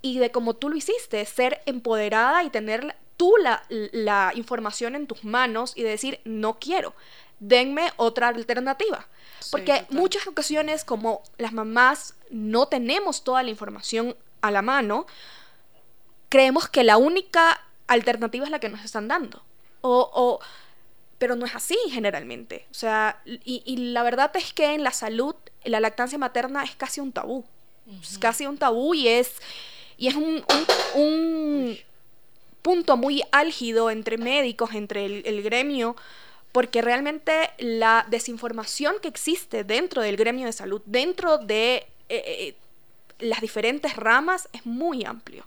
y 0.02 0.20
de 0.20 0.32
como 0.32 0.56
tú 0.56 0.70
lo 0.70 0.76
hiciste, 0.76 1.24
ser 1.26 1.62
empoderada 1.66 2.44
y 2.44 2.50
tener 2.50 2.96
tú 3.18 3.34
la, 3.38 3.64
la 3.70 4.32
información 4.36 4.96
en 4.96 5.08
tus 5.08 5.24
manos 5.24 5.74
y 5.76 5.84
decir, 5.84 6.20
no 6.26 6.58
quiero, 6.60 6.94
denme 7.40 7.92
otra 7.98 8.30
alternativa. 8.30 9.08
Porque 9.50 9.86
muchas 9.90 10.28
ocasiones 10.28 10.86
como 10.86 11.24
las 11.38 11.52
mamás 11.52 12.16
no 12.30 12.68
tenemos 12.68 13.24
toda 13.24 13.44
la 13.44 13.50
información 13.50 14.16
a 14.42 14.52
la 14.52 14.62
mano, 14.62 15.06
creemos 16.30 16.68
que 16.68 16.84
la 16.84 16.98
única 16.98 17.62
alternativa 17.88 18.46
es 18.46 18.52
la 18.52 18.60
que 18.60 18.70
nos 18.70 18.86
están 18.86 19.08
dando. 19.08 19.44
O, 19.82 20.40
pero 21.22 21.36
no 21.36 21.46
es 21.46 21.54
así 21.54 21.78
generalmente. 21.92 22.66
O 22.72 22.74
sea, 22.74 23.22
y, 23.26 23.78
la 23.94 24.02
verdad 24.02 24.32
es 24.36 24.54
que 24.54 24.74
en 24.74 24.84
la 24.84 24.90
salud, 24.90 25.36
la 25.64 25.80
lactancia 25.80 26.18
materna 26.18 26.64
es 26.64 26.76
casi 26.76 27.00
un 27.00 27.12
tabú. 27.12 27.46
Es 28.02 28.18
casi 28.18 28.48
un 28.48 28.58
tabú 28.58 28.96
y 28.96 29.08
es, 29.08 29.36
y 29.98 30.08
es 30.08 30.16
un, 30.16 30.44
un, 30.96 31.78
punto 32.64 32.98
muy 32.98 33.22
álgido 33.32 33.92
entre 33.92 34.18
médicos, 34.18 34.74
entre 34.74 35.06
el, 35.06 35.44
gremio, 35.44 35.96
porque 36.52 36.82
realmente 36.82 37.52
la 37.60 38.08
desinformación 38.10 38.96
que 39.00 39.08
existe 39.08 39.64
dentro 39.64 40.02
del 40.02 40.18
gremio 40.18 40.48
de 40.48 40.54
salud, 40.54 40.82
dentro 40.88 41.38
de 41.38 41.86
eh, 42.10 42.24
eh, 42.26 42.56
las 43.20 43.42
diferentes 43.42 43.96
ramas 43.96 44.50
es 44.54 44.66
muy 44.66 45.06
amplio. 45.06 45.46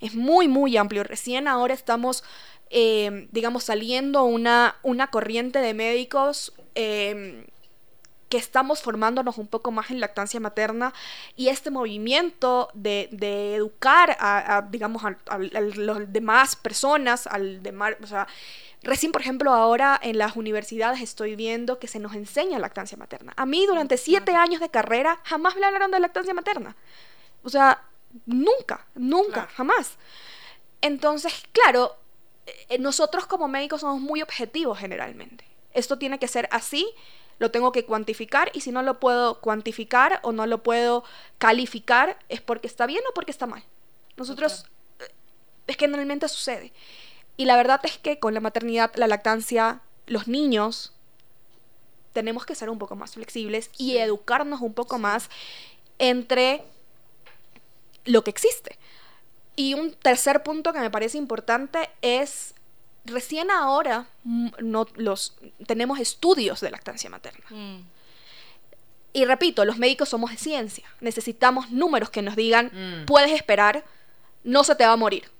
Es 0.00 0.14
muy, 0.14 0.48
muy 0.48 0.76
amplio. 0.76 1.04
Recién 1.04 1.46
ahora 1.46 1.72
estamos, 1.72 2.24
eh, 2.70 3.28
digamos, 3.32 3.64
saliendo 3.64 4.24
una, 4.24 4.76
una 4.82 5.08
corriente 5.08 5.60
de 5.60 5.74
médicos 5.74 6.52
eh, 6.74 7.46
que 8.28 8.38
estamos 8.38 8.82
formándonos 8.82 9.38
un 9.38 9.46
poco 9.46 9.70
más 9.70 9.90
en 9.90 10.00
lactancia 10.00 10.40
materna 10.40 10.92
y 11.36 11.48
este 11.48 11.70
movimiento 11.70 12.68
de, 12.74 13.08
de 13.12 13.54
educar 13.54 14.16
a, 14.18 14.66
digamos, 14.70 15.04
a, 15.04 15.38
las 15.38 16.12
demás 16.12 16.56
personas, 16.56 17.26
al 17.26 17.62
demás, 17.62 17.94
o 18.02 18.06
sea, 18.06 18.26
Recién, 18.84 19.12
por 19.12 19.22
ejemplo, 19.22 19.50
ahora 19.50 19.98
en 20.02 20.18
las 20.18 20.36
universidades 20.36 21.00
estoy 21.00 21.36
viendo 21.36 21.78
que 21.78 21.88
se 21.88 21.98
nos 21.98 22.14
enseña 22.14 22.58
lactancia 22.58 22.98
materna. 22.98 23.32
A 23.34 23.46
mí 23.46 23.64
durante 23.66 23.96
siete 23.96 24.34
años 24.34 24.60
de 24.60 24.68
carrera 24.68 25.20
jamás 25.24 25.56
me 25.56 25.64
hablaron 25.64 25.90
de 25.90 26.00
lactancia 26.00 26.34
materna. 26.34 26.76
O 27.42 27.48
sea, 27.48 27.82
nunca, 28.26 28.86
nunca, 28.94 29.48
jamás. 29.54 29.96
Entonces, 30.82 31.44
claro, 31.52 31.96
nosotros 32.78 33.26
como 33.26 33.48
médicos 33.48 33.80
somos 33.80 34.00
muy 34.00 34.22
objetivos 34.22 34.78
generalmente. 34.78 35.44
Esto 35.72 35.98
tiene 35.98 36.18
que 36.18 36.28
ser 36.28 36.48
así, 36.52 36.88
lo 37.38 37.50
tengo 37.50 37.72
que 37.72 37.84
cuantificar 37.84 38.50
y 38.54 38.60
si 38.60 38.70
no 38.70 38.82
lo 38.82 39.00
puedo 39.00 39.40
cuantificar 39.40 40.20
o 40.22 40.32
no 40.32 40.46
lo 40.46 40.62
puedo 40.62 41.04
calificar 41.38 42.18
es 42.28 42.40
porque 42.40 42.66
está 42.66 42.86
bien 42.86 43.02
o 43.10 43.14
porque 43.14 43.30
está 43.30 43.46
mal. 43.46 43.64
Nosotros, 44.16 44.66
eh, 45.00 45.10
es 45.66 45.76
que 45.76 45.86
generalmente 45.86 46.28
sucede. 46.28 46.72
Y 47.36 47.46
la 47.46 47.56
verdad 47.56 47.80
es 47.84 47.98
que 47.98 48.18
con 48.18 48.34
la 48.34 48.40
maternidad, 48.40 48.92
la 48.94 49.08
lactancia, 49.08 49.80
los 50.06 50.28
niños 50.28 50.92
tenemos 52.12 52.46
que 52.46 52.54
ser 52.54 52.70
un 52.70 52.78
poco 52.78 52.94
más 52.94 53.14
flexibles 53.14 53.70
y 53.76 53.96
educarnos 53.96 54.60
un 54.60 54.72
poco 54.72 54.98
más 54.98 55.28
entre 55.98 56.64
lo 58.04 58.22
que 58.22 58.30
existe. 58.30 58.78
Y 59.56 59.74
un 59.74 59.92
tercer 59.92 60.42
punto 60.42 60.72
que 60.72 60.80
me 60.80 60.90
parece 60.90 61.18
importante 61.18 61.90
es 62.02 62.54
recién 63.04 63.50
ahora 63.50 64.06
mm, 64.24 64.48
no, 64.60 64.86
los, 64.96 65.36
tenemos 65.66 66.00
estudios 66.00 66.60
de 66.60 66.70
lactancia 66.70 67.10
materna. 67.10 67.44
Mm. 67.50 67.80
Y 69.12 69.24
repito, 69.26 69.64
los 69.64 69.78
médicos 69.78 70.08
somos 70.08 70.30
de 70.30 70.36
ciencia. 70.36 70.84
Necesitamos 71.00 71.70
números 71.70 72.10
que 72.10 72.22
nos 72.22 72.34
digan, 72.34 72.66
mm. 72.72 73.06
puedes 73.06 73.30
esperar, 73.30 73.84
no 74.42 74.64
se 74.64 74.74
te 74.74 74.84
va 74.86 74.92
a 74.92 74.96
morir. 74.96 75.30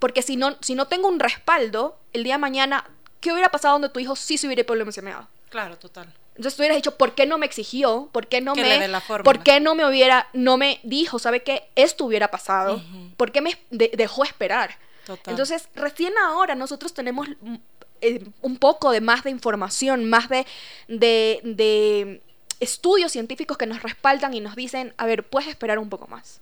Porque 0.00 0.22
si 0.22 0.36
no, 0.36 0.56
si 0.60 0.74
no 0.74 0.88
tengo 0.88 1.08
un 1.08 1.20
respaldo, 1.20 1.96
el 2.12 2.24
día 2.24 2.34
de 2.34 2.38
mañana, 2.38 2.90
¿qué 3.20 3.32
hubiera 3.32 3.50
pasado 3.50 3.74
donde 3.74 3.90
tu 3.90 4.00
hijo 4.00 4.16
sí 4.16 4.36
se 4.36 4.46
hubiera 4.48 4.64
problematizado? 4.64 5.28
Claro, 5.50 5.78
total. 5.78 6.12
Entonces 6.34 6.56
tú 6.56 6.62
hubieras 6.62 6.76
dicho, 6.76 6.96
¿por 6.96 7.14
qué 7.14 7.26
no 7.26 7.36
me 7.36 7.46
exigió? 7.46 8.08
¿Por 8.10 8.26
qué 8.26 8.40
no 8.40 8.54
me 8.54 8.88
¿Por 9.22 9.42
qué 9.42 9.60
no 9.60 9.74
me 9.74 9.86
hubiera 9.86 10.28
no 10.32 10.56
me 10.56 10.80
dijo, 10.82 11.18
sabe 11.18 11.42
qué? 11.42 11.68
Esto 11.76 12.06
hubiera 12.06 12.30
pasado. 12.30 12.82
¿Por 13.16 13.32
qué 13.32 13.42
me 13.42 13.58
dejó 13.70 14.24
esperar? 14.24 14.78
Total. 15.04 15.32
Entonces, 15.32 15.68
recién 15.74 16.16
ahora 16.16 16.54
nosotros 16.54 16.94
tenemos 16.94 17.28
mm, 17.40 17.56
eh, 18.00 18.24
un 18.40 18.56
poco 18.56 18.92
de 18.92 19.00
más 19.00 19.24
de 19.24 19.30
información, 19.30 20.08
más 20.08 20.28
de, 20.28 20.46
de, 20.86 21.40
de 21.42 22.22
estudios 22.60 23.10
científicos 23.12 23.58
que 23.58 23.66
nos 23.66 23.82
respaldan 23.82 24.32
y 24.32 24.40
nos 24.40 24.54
dicen, 24.54 24.94
a 24.96 25.06
ver, 25.06 25.28
puedes 25.28 25.48
esperar 25.48 25.78
un 25.78 25.90
poco 25.90 26.06
más. 26.06 26.40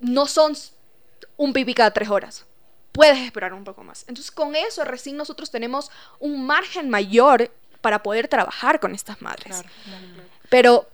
No 0.00 0.26
son 0.26 0.54
un 1.36 1.52
pipí 1.52 1.72
cada 1.72 1.92
tres 1.92 2.08
horas. 2.08 2.44
Puedes 2.92 3.18
esperar 3.18 3.52
un 3.54 3.64
poco 3.64 3.84
más. 3.84 4.04
Entonces, 4.08 4.30
con 4.30 4.56
eso 4.56 4.84
recién 4.84 5.16
nosotros 5.16 5.50
tenemos 5.50 5.90
un 6.18 6.46
margen 6.46 6.90
mayor 6.90 7.50
para 7.86 8.02
poder 8.02 8.26
trabajar 8.26 8.80
con 8.80 8.96
estas 8.96 9.22
madres. 9.22 9.62
Pero 10.50 10.88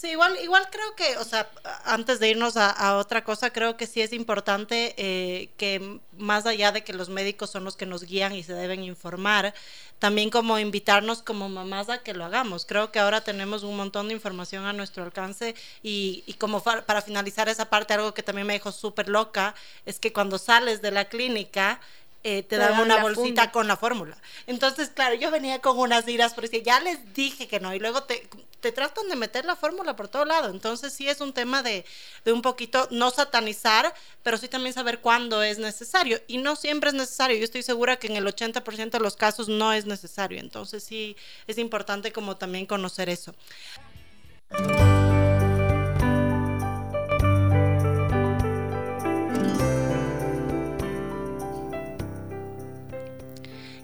Sí, 0.00 0.12
igual, 0.12 0.38
igual 0.42 0.66
creo 0.70 0.94
que, 0.96 1.18
o 1.18 1.24
sea, 1.24 1.50
antes 1.84 2.20
de 2.20 2.30
irnos 2.30 2.56
a, 2.56 2.96
otra 2.96 3.22
cosa, 3.22 3.50
creo 3.50 3.76
que 3.76 3.86
sí 3.86 4.00
es 4.00 4.14
importante 4.14 4.94
eh, 4.96 5.50
que 5.58 6.00
más 6.16 6.46
allá 6.46 6.72
de 6.72 6.82
que 6.82 6.94
los 6.94 7.10
médicos 7.10 7.50
son 7.50 7.64
los 7.64 7.76
que 7.76 7.84
nos 7.84 8.04
guían 8.04 8.34
y 8.34 8.42
se 8.42 8.54
deben 8.54 8.82
informar, 8.82 9.52
también 9.98 10.30
como 10.30 10.58
invitarnos 10.58 11.20
como 11.20 11.50
mamás 11.50 11.90
a 11.90 11.98
que 12.02 12.14
lo 12.14 12.24
hagamos. 12.24 12.64
Creo 12.64 12.90
que 12.92 12.98
ahora 12.98 13.20
tenemos 13.20 13.62
un 13.62 13.76
montón 13.76 14.08
de 14.08 14.14
información 14.14 14.64
a 14.64 14.72
nuestro 14.72 15.04
alcance 15.04 15.54
y, 15.82 16.22
y 16.24 16.32
como 16.34 16.62
para 16.62 17.02
finalizar 17.02 17.50
esa 17.50 17.68
parte, 17.68 17.92
algo 17.92 18.14
que 18.14 18.22
también 18.22 18.46
me 18.46 18.54
dejó 18.54 18.72
súper 18.72 19.10
loca, 19.10 19.54
es 19.84 19.98
que 19.98 20.14
cuando 20.14 20.38
sales 20.38 20.80
de 20.80 20.92
la 20.92 21.10
clínica, 21.10 21.78
eh, 22.22 22.42
te, 22.42 22.56
dan, 22.56 22.78
una 22.80 23.02
bolsita 23.02 23.50
con 23.50 23.66
la 23.66 23.76
fórmula. 23.76 24.16
Entonces, 24.46 24.90
claro, 24.90 25.14
yo 25.14 25.30
venía 25.30 25.60
con 25.60 25.78
unas 25.78 26.06
iras 26.06 26.34
porque 26.34 26.62
ya 26.62 26.78
les 26.80 27.14
dije 27.14 27.48
que 27.48 27.60
no 27.60 27.74
y 27.74 27.78
luego 27.78 28.02
te, 28.02 28.28
te 28.60 28.72
tratan 28.72 29.08
de 29.08 29.16
meter 29.16 29.44
la 29.44 29.56
fórmula 29.56 29.96
por 29.96 30.08
todo 30.08 30.24
lado. 30.24 30.50
Entonces, 30.50 30.92
sí 30.92 31.08
es 31.08 31.20
un 31.20 31.32
tema 31.32 31.62
de, 31.62 31.84
de, 32.24 32.32
un 32.32 32.42
poquito 32.42 32.88
no 32.90 33.10
satanizar, 33.10 33.94
pero 34.22 34.36
sí 34.36 34.48
también 34.48 34.74
saber 34.74 35.00
cuándo 35.00 35.42
es 35.42 35.58
necesario. 35.58 36.20
Y 36.26 36.38
no 36.38 36.56
siempre 36.56 36.90
es 36.90 36.94
necesario. 36.94 37.38
Yo 37.38 37.44
estoy 37.44 37.62
segura 37.62 37.96
que 37.96 38.08
en 38.08 38.16
el 38.16 38.26
80% 38.26 38.90
de 38.90 39.00
los 39.00 39.16
casos 39.16 39.48
no 39.48 39.72
es 39.72 39.86
necesario. 39.86 40.40
Entonces, 40.40 40.84
sí 40.84 41.16
es 41.46 41.56
importante 41.56 42.12
como 42.12 42.36
también 42.36 42.66
conocer 42.66 43.08
eso. 43.08 43.34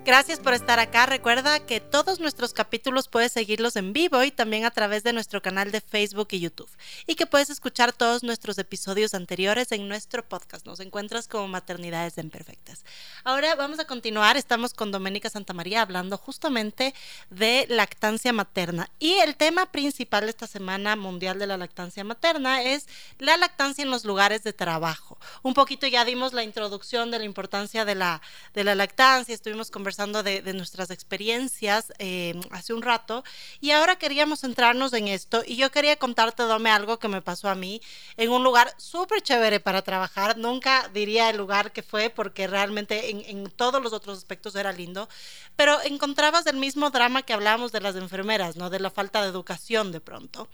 Gracias 0.07 0.39
por 0.39 0.55
estar 0.55 0.79
acá. 0.79 1.05
Recuerda 1.07 1.59
que 1.67 1.81
todos 1.81 2.21
nuestros 2.21 2.53
capítulos 2.53 3.09
puedes 3.09 3.33
seguirlos 3.33 3.75
en 3.75 3.93
vivo 3.93 4.23
y 4.23 4.31
también 4.31 4.65
a 4.65 4.71
través 4.71 5.03
de 5.03 5.13
nuestro 5.13 5.43
canal 5.43 5.73
de 5.73 5.81
Facebook 5.81 6.29
y 6.31 6.39
YouTube. 6.39 6.71
Y 7.09 7.17
que 7.17 7.27
puedes 7.27 7.51
escuchar 7.51 7.93
todos 7.93 8.23
nuestros 8.23 8.57
episodios 8.59 9.15
anteriores 9.15 9.73
en 9.73 9.89
nuestro 9.89 10.25
podcast. 10.25 10.65
Nos 10.65 10.79
encuentras 10.79 11.27
como 11.27 11.49
Maternidades 11.49 12.19
Imperfectas. 12.19 12.85
Ahora 13.25 13.57
vamos 13.57 13.81
a 13.81 13.85
continuar. 13.85 14.37
Estamos 14.37 14.75
con 14.75 14.93
Doménica 14.93 15.29
Santamaría 15.29 15.83
hablando 15.83 16.17
justamente 16.19 16.95
de 17.31 17.67
lactancia 17.69 18.33
materna. 18.33 18.89
Y 19.01 19.15
el 19.15 19.35
tema 19.35 19.73
principal 19.73 20.23
de 20.23 20.31
esta 20.31 20.47
Semana 20.47 20.95
Mundial 20.95 21.41
de 21.41 21.49
la 21.49 21.57
Lactancia 21.57 22.05
Materna 22.05 22.63
es 22.63 22.87
la 23.19 23.37
lactancia 23.37 23.83
en 23.83 23.91
los 23.91 24.05
lugares 24.05 24.45
de 24.45 24.53
trabajo. 24.53 25.19
Un 25.43 25.55
poquito 25.55 25.89
ya 25.89 26.05
dimos 26.05 26.33
la 26.33 26.45
introducción 26.45 27.11
de 27.11 27.19
la 27.19 27.25
importancia 27.25 27.85
de 27.85 27.97
la, 27.97 28.23
de 28.55 28.63
la 28.63 28.77
lactancia. 28.77 29.35
Estuvimos 29.35 29.73
conversando 29.73 29.96
de, 29.97 30.53
nuestras 30.53 30.91
experiencias 30.91 31.93
eh, 31.99 32.39
hace 32.51 32.75
un 32.75 32.83
rato 32.83 33.25
y 33.61 33.71
ahora 33.71 33.97
queríamos 33.97 34.41
centrarnos 34.41 34.93
en 34.93 35.09
esto 35.09 35.43
y 35.47 35.57
yo 35.57 35.71
quería 35.71 35.97
contarte, 35.97 36.43
Dome, 36.43 36.71
algo 36.71 36.99
que 36.99 37.09
me 37.09 37.23
pasó 37.23 37.49
a 37.49 37.55
mí 37.55 37.81
en 38.19 38.31
un 38.31 38.45
lugar 38.45 38.75
súper 38.77 39.23
chévere 39.23 39.59
para 39.59 39.81
trabajar. 39.81 40.37
Nunca 40.37 40.91
diría 40.93 41.31
el 41.31 41.39
lugar 41.39 41.73
que 41.73 41.83
fue 41.83 42.11
porque 42.11 42.47
realmente 42.47 43.11
en, 43.11 43.51
todos 43.51 43.83
los 43.83 43.95
otros 43.95 44.19
aspectos 44.19 44.55
era 44.55 44.71
lindo, 44.71 45.09
pero 45.57 45.81
encontrabas 45.83 46.47
el 46.47 46.57
mismo 46.57 46.91
drama 46.91 47.23
que 47.23 47.33
hablábamos 47.33 47.73
de 47.73 47.81
las 47.81 47.97
enfermeras, 47.97 48.57
¿no? 48.57 48.69
De 48.69 48.81
la 48.81 48.91
falta 48.91 49.23
de 49.23 49.29
educación 49.29 49.93
de 49.93 50.01
pronto. 50.01 50.49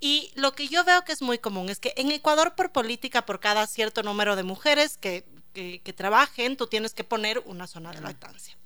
Y 0.00 0.32
lo 0.34 0.52
que 0.52 0.66
yo 0.66 0.82
veo 0.82 1.04
que 1.04 1.12
es 1.12 1.22
muy 1.22 1.38
común 1.38 1.68
es 1.68 1.78
que 1.78 1.94
en 1.96 2.10
Ecuador 2.10 2.56
por 2.56 2.72
política, 2.72 3.24
por 3.24 3.38
cada 3.38 3.68
cierto 3.68 4.02
número 4.02 4.34
de 4.34 4.42
mujeres 4.42 4.96
que 4.96 5.24
que, 5.52 5.94
trabajen, 5.94 6.56
tú 6.56 6.66
tienes 6.66 6.94
que 6.94 7.04
poner 7.04 7.42
una 7.46 7.66
zona 7.66 7.92
de 7.92 8.00
lactancia. 8.00 8.56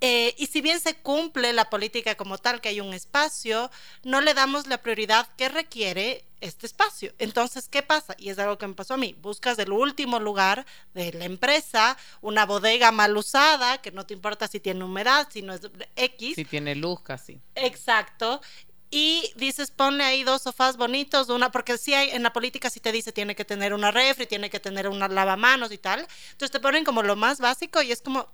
Eh, 0.00 0.34
y 0.36 0.46
si 0.46 0.60
bien 0.60 0.78
se 0.78 0.94
cumple 0.94 1.52
la 1.52 1.70
política 1.70 2.16
como 2.16 2.36
tal, 2.36 2.60
que 2.60 2.68
hay 2.68 2.80
un 2.80 2.92
espacio, 2.92 3.70
no 4.02 4.20
le 4.20 4.34
damos 4.34 4.66
la 4.66 4.82
prioridad 4.82 5.26
que 5.36 5.48
requiere 5.48 6.24
este 6.42 6.66
espacio. 6.66 7.14
Entonces, 7.18 7.68
¿qué 7.68 7.82
pasa? 7.82 8.14
Y 8.18 8.28
es 8.28 8.38
algo 8.38 8.58
que 8.58 8.66
me 8.66 8.74
pasó 8.74 8.94
a 8.94 8.98
mí. 8.98 9.16
Buscas 9.22 9.58
el 9.58 9.72
último 9.72 10.20
lugar 10.20 10.66
de 10.92 11.12
la 11.12 11.24
empresa, 11.24 11.96
una 12.20 12.44
bodega 12.44 12.92
mal 12.92 13.16
usada, 13.16 13.80
que 13.80 13.90
no 13.90 14.04
te 14.04 14.12
importa 14.12 14.46
si 14.48 14.60
tiene 14.60 14.84
humedad, 14.84 15.28
si 15.30 15.40
no 15.40 15.54
es 15.54 15.62
X. 15.96 16.34
Si 16.34 16.44
tiene 16.44 16.74
luz, 16.74 17.00
casi. 17.00 17.40
Exacto 17.54 18.42
y 18.90 19.32
dices 19.36 19.70
ponle 19.70 20.04
ahí 20.04 20.22
dos 20.22 20.42
sofás 20.42 20.76
bonitos, 20.76 21.28
una 21.28 21.50
porque 21.50 21.76
sí 21.78 21.94
hay 21.94 22.10
en 22.10 22.22
la 22.22 22.32
política 22.32 22.70
sí 22.70 22.80
te 22.80 22.92
dice 22.92 23.12
tiene 23.12 23.34
que 23.34 23.44
tener 23.44 23.74
una 23.74 23.90
refri, 23.90 24.26
tiene 24.26 24.50
que 24.50 24.60
tener 24.60 24.88
una 24.88 25.08
lavamanos 25.08 25.72
y 25.72 25.78
tal. 25.78 26.06
Entonces 26.32 26.50
te 26.50 26.60
ponen 26.60 26.84
como 26.84 27.02
lo 27.02 27.16
más 27.16 27.40
básico 27.40 27.82
y 27.82 27.92
es 27.92 28.02
como 28.02 28.28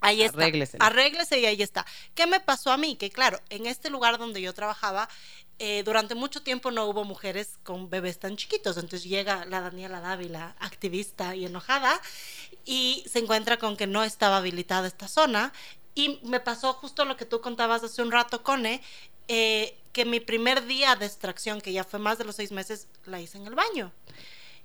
Ahí 0.00 0.22
está. 0.22 0.38
Arréglese. 0.38 0.76
Arréglese 0.80 1.40
y 1.40 1.46
ahí 1.46 1.62
está. 1.62 1.84
¿Qué 2.14 2.26
me 2.26 2.40
pasó 2.40 2.72
a 2.72 2.78
mí? 2.78 2.96
Que 2.96 3.10
claro, 3.10 3.38
en 3.50 3.66
este 3.66 3.90
lugar 3.90 4.18
donde 4.18 4.40
yo 4.40 4.54
trabajaba, 4.54 5.08
eh, 5.58 5.82
durante 5.84 6.14
mucho 6.14 6.42
tiempo 6.42 6.70
no 6.70 6.86
hubo 6.86 7.04
mujeres 7.04 7.58
con 7.64 7.90
bebés 7.90 8.18
tan 8.18 8.36
chiquitos. 8.36 8.76
Entonces 8.76 9.04
llega 9.04 9.44
la 9.44 9.60
Daniela 9.60 10.00
Dávila, 10.00 10.56
activista 10.58 11.36
y 11.36 11.44
enojada, 11.44 12.00
y 12.64 13.04
se 13.10 13.18
encuentra 13.18 13.58
con 13.58 13.76
que 13.76 13.86
no 13.86 14.02
estaba 14.02 14.38
habilitada 14.38 14.88
esta 14.88 15.06
zona. 15.06 15.52
Y 15.94 16.18
me 16.22 16.40
pasó 16.40 16.72
justo 16.72 17.04
lo 17.04 17.16
que 17.18 17.26
tú 17.26 17.42
contabas 17.42 17.84
hace 17.84 18.00
un 18.00 18.10
rato, 18.10 18.42
Cone, 18.42 18.80
eh, 19.28 19.76
que 19.92 20.04
mi 20.04 20.20
primer 20.20 20.66
día 20.66 20.96
de 20.96 21.06
extracción, 21.06 21.60
que 21.60 21.72
ya 21.72 21.84
fue 21.84 21.98
más 21.98 22.18
de 22.18 22.24
los 22.24 22.36
seis 22.36 22.52
meses, 22.52 22.86
la 23.04 23.20
hice 23.20 23.38
en 23.38 23.46
el 23.46 23.54
baño. 23.54 23.92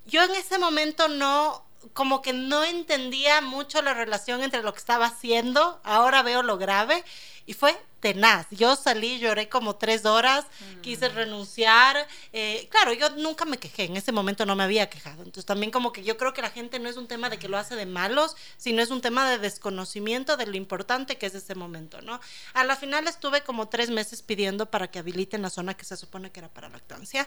Yo 0.06 0.22
en 0.22 0.30
ese 0.32 0.58
momento 0.58 1.08
no, 1.08 1.64
como 1.92 2.22
que 2.22 2.32
no 2.32 2.64
entendía 2.64 3.40
mucho 3.40 3.82
la 3.82 3.94
relación 3.94 4.42
entre 4.42 4.62
lo 4.62 4.72
que 4.72 4.78
estaba 4.78 5.06
haciendo, 5.06 5.80
ahora 5.84 6.22
veo 6.22 6.42
lo 6.42 6.58
grave, 6.58 7.04
Y 7.48 7.54
fue 7.54 7.76
tenaz. 8.00 8.46
Yo 8.50 8.76
salí, 8.76 9.18
lloré 9.18 9.48
como 9.48 9.76
tres 9.76 10.04
horas, 10.04 10.46
quise 10.82 11.08
renunciar. 11.08 12.06
Eh, 12.32 12.68
claro, 12.70 12.92
yo 12.92 13.10
nunca 13.10 13.44
me 13.44 13.58
quejé, 13.58 13.84
en 13.84 13.96
ese 13.96 14.12
momento 14.12 14.46
no 14.46 14.56
me 14.56 14.64
había 14.64 14.88
quejado. 14.90 15.22
Entonces 15.22 15.46
también 15.46 15.70
como 15.70 15.92
que 15.92 16.04
yo 16.04 16.16
creo 16.16 16.32
que 16.32 16.42
la 16.42 16.50
gente 16.50 16.78
no 16.78 16.88
es 16.88 16.96
un 16.96 17.08
tema 17.08 17.30
de 17.30 17.38
que 17.38 17.48
lo 17.48 17.56
hace 17.56 17.74
de 17.74 17.86
malos, 17.86 18.36
sino 18.56 18.82
es 18.82 18.90
un 18.90 19.00
tema 19.00 19.28
de 19.30 19.38
desconocimiento 19.38 20.36
de 20.36 20.46
lo 20.46 20.56
importante 20.56 21.16
que 21.16 21.26
es 21.26 21.34
ese 21.34 21.54
momento, 21.54 22.00
¿no? 22.02 22.20
A 22.54 22.64
la 22.64 22.76
final 22.76 23.06
estuve 23.08 23.42
como 23.42 23.68
tres 23.68 23.90
meses 23.90 24.22
pidiendo 24.22 24.66
para 24.66 24.90
que 24.90 24.98
habiliten 24.98 25.42
la 25.42 25.50
zona 25.50 25.74
que 25.74 25.84
se 25.84 25.96
supone 25.96 26.30
que 26.30 26.40
era 26.40 26.48
para 26.48 26.68
lactancia. 26.68 27.26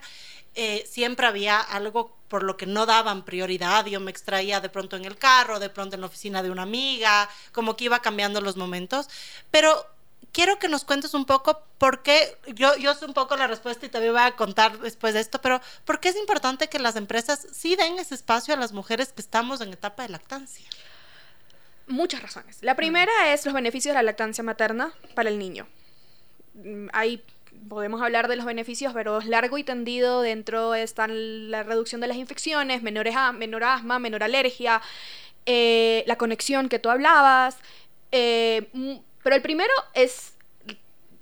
Eh, 0.55 0.88
siempre 0.89 1.27
había 1.27 1.60
algo 1.60 2.17
por 2.27 2.43
lo 2.43 2.58
que 2.58 2.65
no 2.65 2.86
daban 2.86 3.25
prioridad. 3.25 3.86
Yo 3.88 3.99
me 3.99 4.12
extraía 4.12 4.62
de 4.62 4.69
pronto 4.69 4.95
en 4.95 5.05
el 5.05 5.17
carro, 5.17 5.60
de 5.60 5.69
pronto 5.69 5.95
en 5.95 6.01
la 6.01 6.08
oficina 6.08 6.43
de 6.43 6.51
una 6.51 6.62
amiga, 6.62 7.29
como 7.51 7.75
que 7.75 7.86
iba 7.86 7.99
cambiando 8.01 8.39
los 8.39 8.55
momentos. 8.55 9.10
Pero 9.51 9.86
quiero 10.31 10.59
que 10.59 10.67
nos 10.67 10.83
cuentes 10.83 11.13
un 11.13 11.25
poco 11.25 11.61
por 11.77 12.03
qué, 12.03 12.37
yo, 12.55 12.75
yo 12.77 12.93
sé 12.93 13.05
un 13.05 13.13
poco 13.13 13.35
la 13.35 13.47
respuesta 13.47 13.85
y 13.85 13.89
también 13.89 14.13
voy 14.13 14.21
a 14.21 14.35
contar 14.35 14.79
después 14.79 15.13
de 15.13 15.21
esto, 15.21 15.41
pero 15.41 15.61
¿por 15.85 15.99
qué 15.99 16.09
es 16.09 16.17
importante 16.17 16.67
que 16.67 16.79
las 16.79 16.95
empresas 16.95 17.47
sí 17.51 17.75
den 17.75 17.99
ese 17.99 18.15
espacio 18.15 18.53
a 18.53 18.57
las 18.57 18.73
mujeres 18.73 19.13
que 19.13 19.21
estamos 19.21 19.61
en 19.61 19.73
etapa 19.73 20.03
de 20.03 20.09
lactancia? 20.09 20.65
Muchas 21.87 22.21
razones. 22.21 22.59
La 22.61 22.75
primera 22.75 23.33
es 23.33 23.45
los 23.45 23.53
beneficios 23.53 23.93
de 23.93 23.99
la 23.99 24.03
lactancia 24.03 24.43
materna 24.43 24.93
para 25.15 25.29
el 25.29 25.39
niño. 25.39 25.67
Hay 26.93 27.23
podemos 27.67 28.01
hablar 28.01 28.27
de 28.27 28.35
los 28.35 28.45
beneficios, 28.45 28.93
pero 28.93 29.19
es 29.19 29.25
largo 29.25 29.57
y 29.57 29.63
tendido. 29.63 30.21
Dentro 30.21 30.75
están 30.75 31.49
la 31.51 31.63
reducción 31.63 31.99
de 31.99 32.07
las 32.07 32.17
infecciones, 32.17 32.83
menor, 32.83 33.07
menor 33.33 33.63
asma, 33.63 33.99
menor 33.99 34.23
alergia, 34.23 34.81
eh, 35.45 36.03
la 36.07 36.17
conexión 36.17 36.69
que 36.69 36.79
tú 36.79 36.89
hablabas. 36.89 37.57
Eh, 38.11 38.67
pero 39.23 39.36
el 39.36 39.41
primero 39.41 39.73
es 39.93 40.34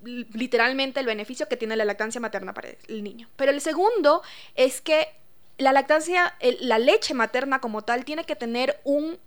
literalmente 0.03 0.99
el 0.99 1.05
beneficio 1.05 1.47
que 1.47 1.57
tiene 1.57 1.75
la 1.75 1.85
lactancia 1.85 2.21
materna 2.21 2.53
para 2.53 2.69
el 2.87 3.03
niño. 3.03 3.27
Pero 3.35 3.51
el 3.51 3.61
segundo 3.61 4.21
es 4.55 4.81
que 4.81 5.09
la 5.57 5.71
lactancia, 5.71 6.35
la 6.59 6.79
leche 6.79 7.13
materna 7.13 7.59
como 7.59 7.81
tal, 7.83 8.05
tiene 8.05 8.23
que 8.25 8.35
tener 8.35 8.79
un, 8.83 9.17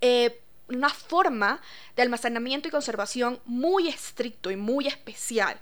eh, 0.00 0.40
una 0.68 0.90
forma 0.90 1.60
de 1.96 2.02
almacenamiento 2.02 2.68
y 2.68 2.70
conservación 2.70 3.40
muy 3.46 3.88
estricto 3.88 4.50
y 4.50 4.56
muy 4.56 4.86
especial. 4.86 5.58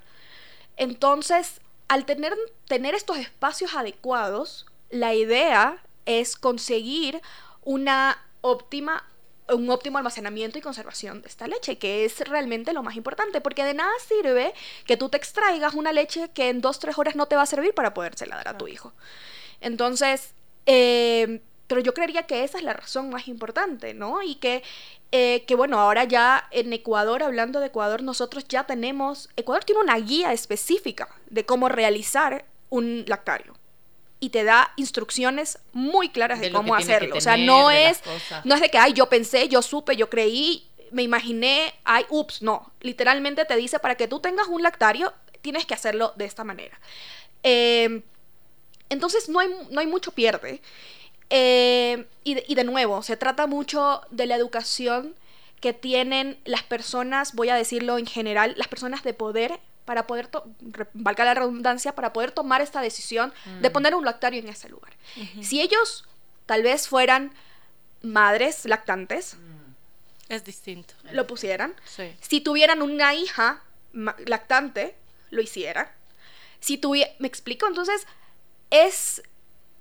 Entonces, 0.77 1.61
al 1.89 2.05
tener, 2.05 2.35
tener 2.67 2.95
estos 2.95 3.19
espacios 3.19 3.75
adecuados, 3.75 4.67
la 4.91 5.15
idea 5.15 5.83
es 6.05 6.37
conseguir 6.37 7.21
una 7.65 8.19
óptima 8.41 9.05
un 9.49 9.69
óptimo 9.71 9.99
almacenamiento 9.99 10.59
y 10.59 10.63
conservación 10.63 11.23
de 11.23 11.29
esta 11.29 11.47
leche, 11.47 11.79
que 11.79 12.05
es 12.05 12.21
realmente 12.21 12.73
lo 12.73 12.83
más 12.83 12.97
importante, 12.97 13.41
porque 13.41 13.65
de 13.65 13.75
nada 13.75 13.93
sirve 14.07 14.55
que 14.87 14.97
tú 14.97 15.09
te 15.09 15.17
extraigas 15.17 15.75
una 15.75 15.93
leche 15.93 16.31
que 16.33 16.49
en 16.49 16.61
dos, 16.61 16.79
tres 16.79 16.99
horas 16.99 17.17
no 17.17 17.27
te 17.27 17.37
va 17.37 17.43
a 17.43 17.47
servir 17.47 17.75
para 17.75 17.95
podérsela 17.95 18.37
dar 18.37 18.49
a 18.49 18.59
tu 18.59 18.69
hijo. 18.69 18.93
Entonces, 19.61 20.35
eh, 20.67 21.41
pero 21.67 21.81
yo 21.81 21.95
creería 21.95 22.25
que 22.25 22.45
esa 22.45 22.59
es 22.59 22.65
la 22.65 22.75
razón 22.75 23.11
más 23.11 23.29
importante, 23.29 23.95
¿no? 23.95 24.23
Y 24.23 24.37
que, 24.37 24.63
eh, 25.11 25.45
que, 25.47 25.55
bueno, 25.55 25.79
ahora 25.81 26.05
ya 26.05 26.49
en 26.51 26.73
Ecuador, 26.73 27.23
hablando 27.23 27.61
de 27.61 27.67
Ecuador, 27.67 28.03
nosotros 28.03 28.47
ya 28.49 28.65
tenemos, 28.65 29.31
Ecuador 29.37 29.65
tiene 29.65 29.81
una 29.81 29.97
guía 29.99 30.33
específica 30.33 31.09
de 31.31 31.47
cómo 31.47 31.69
realizar 31.69 32.45
un 32.71 33.05
lactario 33.07 33.55
y 34.23 34.31
te 34.31 34.45
da 34.45 34.73
instrucciones 34.77 35.59
muy 35.73 36.09
claras 36.09 36.39
de, 36.39 36.53
cómo 36.53 36.77
hacerlo. 36.77 37.17
o 37.17 37.21
sea, 37.21 37.37
no 37.37 37.73
es, 37.73 38.01
no 38.45 38.55
es 38.55 38.61
de 38.61 38.71
que, 38.71 38.79
ay, 38.79 38.93
yo 38.93 39.09
pensé, 39.09 39.49
yo 39.49 39.63
supe, 39.63 39.97
yo 39.97 40.09
creí, 40.09 40.65
me 40.93 41.03
imaginé, 41.03 41.75
ay, 41.83 42.07
ups, 42.09 42.41
no. 42.41 42.71
Literalmente 42.83 43.45
te 43.45 43.57
dice, 43.57 43.81
para 43.81 43.97
que 43.97 44.07
tú 44.07 44.21
tengas 44.21 44.47
un 44.47 44.63
lactario, 44.63 45.13
tienes 45.41 45.67
que 45.67 45.75
hacerlo 45.75 46.13
de 46.15 46.27
esta 46.27 46.45
manera. 46.45 46.79
Em, 47.43 48.03
entonces, 48.91 49.29
no 49.29 49.41
hay, 49.41 49.49
no 49.71 49.81
hay 49.81 49.89
mucho 49.89 50.13
pierde. 50.13 50.63
Eh, 51.29 52.07
y, 52.23 52.53
y 52.53 52.55
de 52.55 52.63
nuevo, 52.63 53.03
se 53.03 53.17
trata 53.17 53.49
mucho 53.49 54.03
de 54.13 54.27
la 54.27 54.37
educación 54.37 55.17
que 55.61 55.73
tienen 55.73 56.39
las 56.45 56.63
personas, 56.63 57.35
voy 57.35 57.49
a 57.49 57.57
decirlo 57.57 57.99
en 57.99 58.07
general, 58.07 58.55
las 58.57 58.69
personas 58.69 59.03
de 59.03 59.15
poder 59.15 59.59
para 59.85 60.07
poder, 60.07 60.29
valga 60.95 61.25
la 61.25 61.35
redundancia, 61.35 61.95
para 61.95 62.13
poder 62.13 62.31
tomar 62.31 62.61
esta 62.61 62.81
decisión 62.81 63.33
de 63.61 63.69
mm. 63.69 63.73
poner 63.73 63.95
un 63.95 64.05
lactario 64.05 64.41
en 64.41 64.49
ese 64.49 64.69
lugar. 64.69 64.93
Si 65.41 65.61
ellos 65.61 66.05
tal 66.47 66.63
vez 66.63 66.89
fueran 66.89 67.33
madres 68.03 68.65
lactantes, 68.65 69.35
mm. 69.35 70.33
es 70.33 70.45
distinto. 70.45 70.95
Lo 71.13 71.27
pusieran. 71.27 71.75
Si 72.21 72.41
tuvieran 72.41 72.83
una 72.83 73.15
hija 73.15 73.63
lactante, 74.27 74.95
lo 75.31 75.41
hicieran. 75.43 75.89
Si 76.61 76.79
tuviera, 76.79 77.13
me 77.19 77.27
explico, 77.27 77.67
entonces 77.67 78.07
es, 78.71 79.23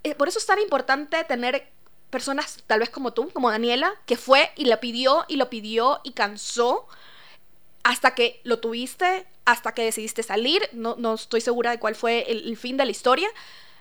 eh, 0.03 0.15
por 0.15 0.27
eso 0.27 0.39
es 0.39 0.45
tan 0.45 0.59
importante 0.59 1.23
tener 1.23 1.67
personas 2.09 2.57
tal 2.67 2.79
vez 2.79 2.89
como 2.89 3.13
tú, 3.13 3.29
como 3.29 3.49
Daniela, 3.49 3.93
que 4.05 4.17
fue 4.17 4.51
y 4.55 4.65
la 4.65 4.79
pidió 4.79 5.25
y 5.27 5.37
lo 5.37 5.49
pidió 5.49 6.01
y 6.03 6.11
cansó 6.11 6.87
hasta 7.83 8.13
que 8.15 8.41
lo 8.43 8.59
tuviste, 8.59 9.25
hasta 9.45 9.73
que 9.73 9.83
decidiste 9.83 10.23
salir. 10.23 10.61
No, 10.73 10.95
no 10.97 11.15
estoy 11.15 11.41
segura 11.41 11.71
de 11.71 11.79
cuál 11.79 11.95
fue 11.95 12.31
el, 12.31 12.57
fin 12.57 12.77
de 12.77 12.85
la 12.85 12.91
historia, 12.91 13.27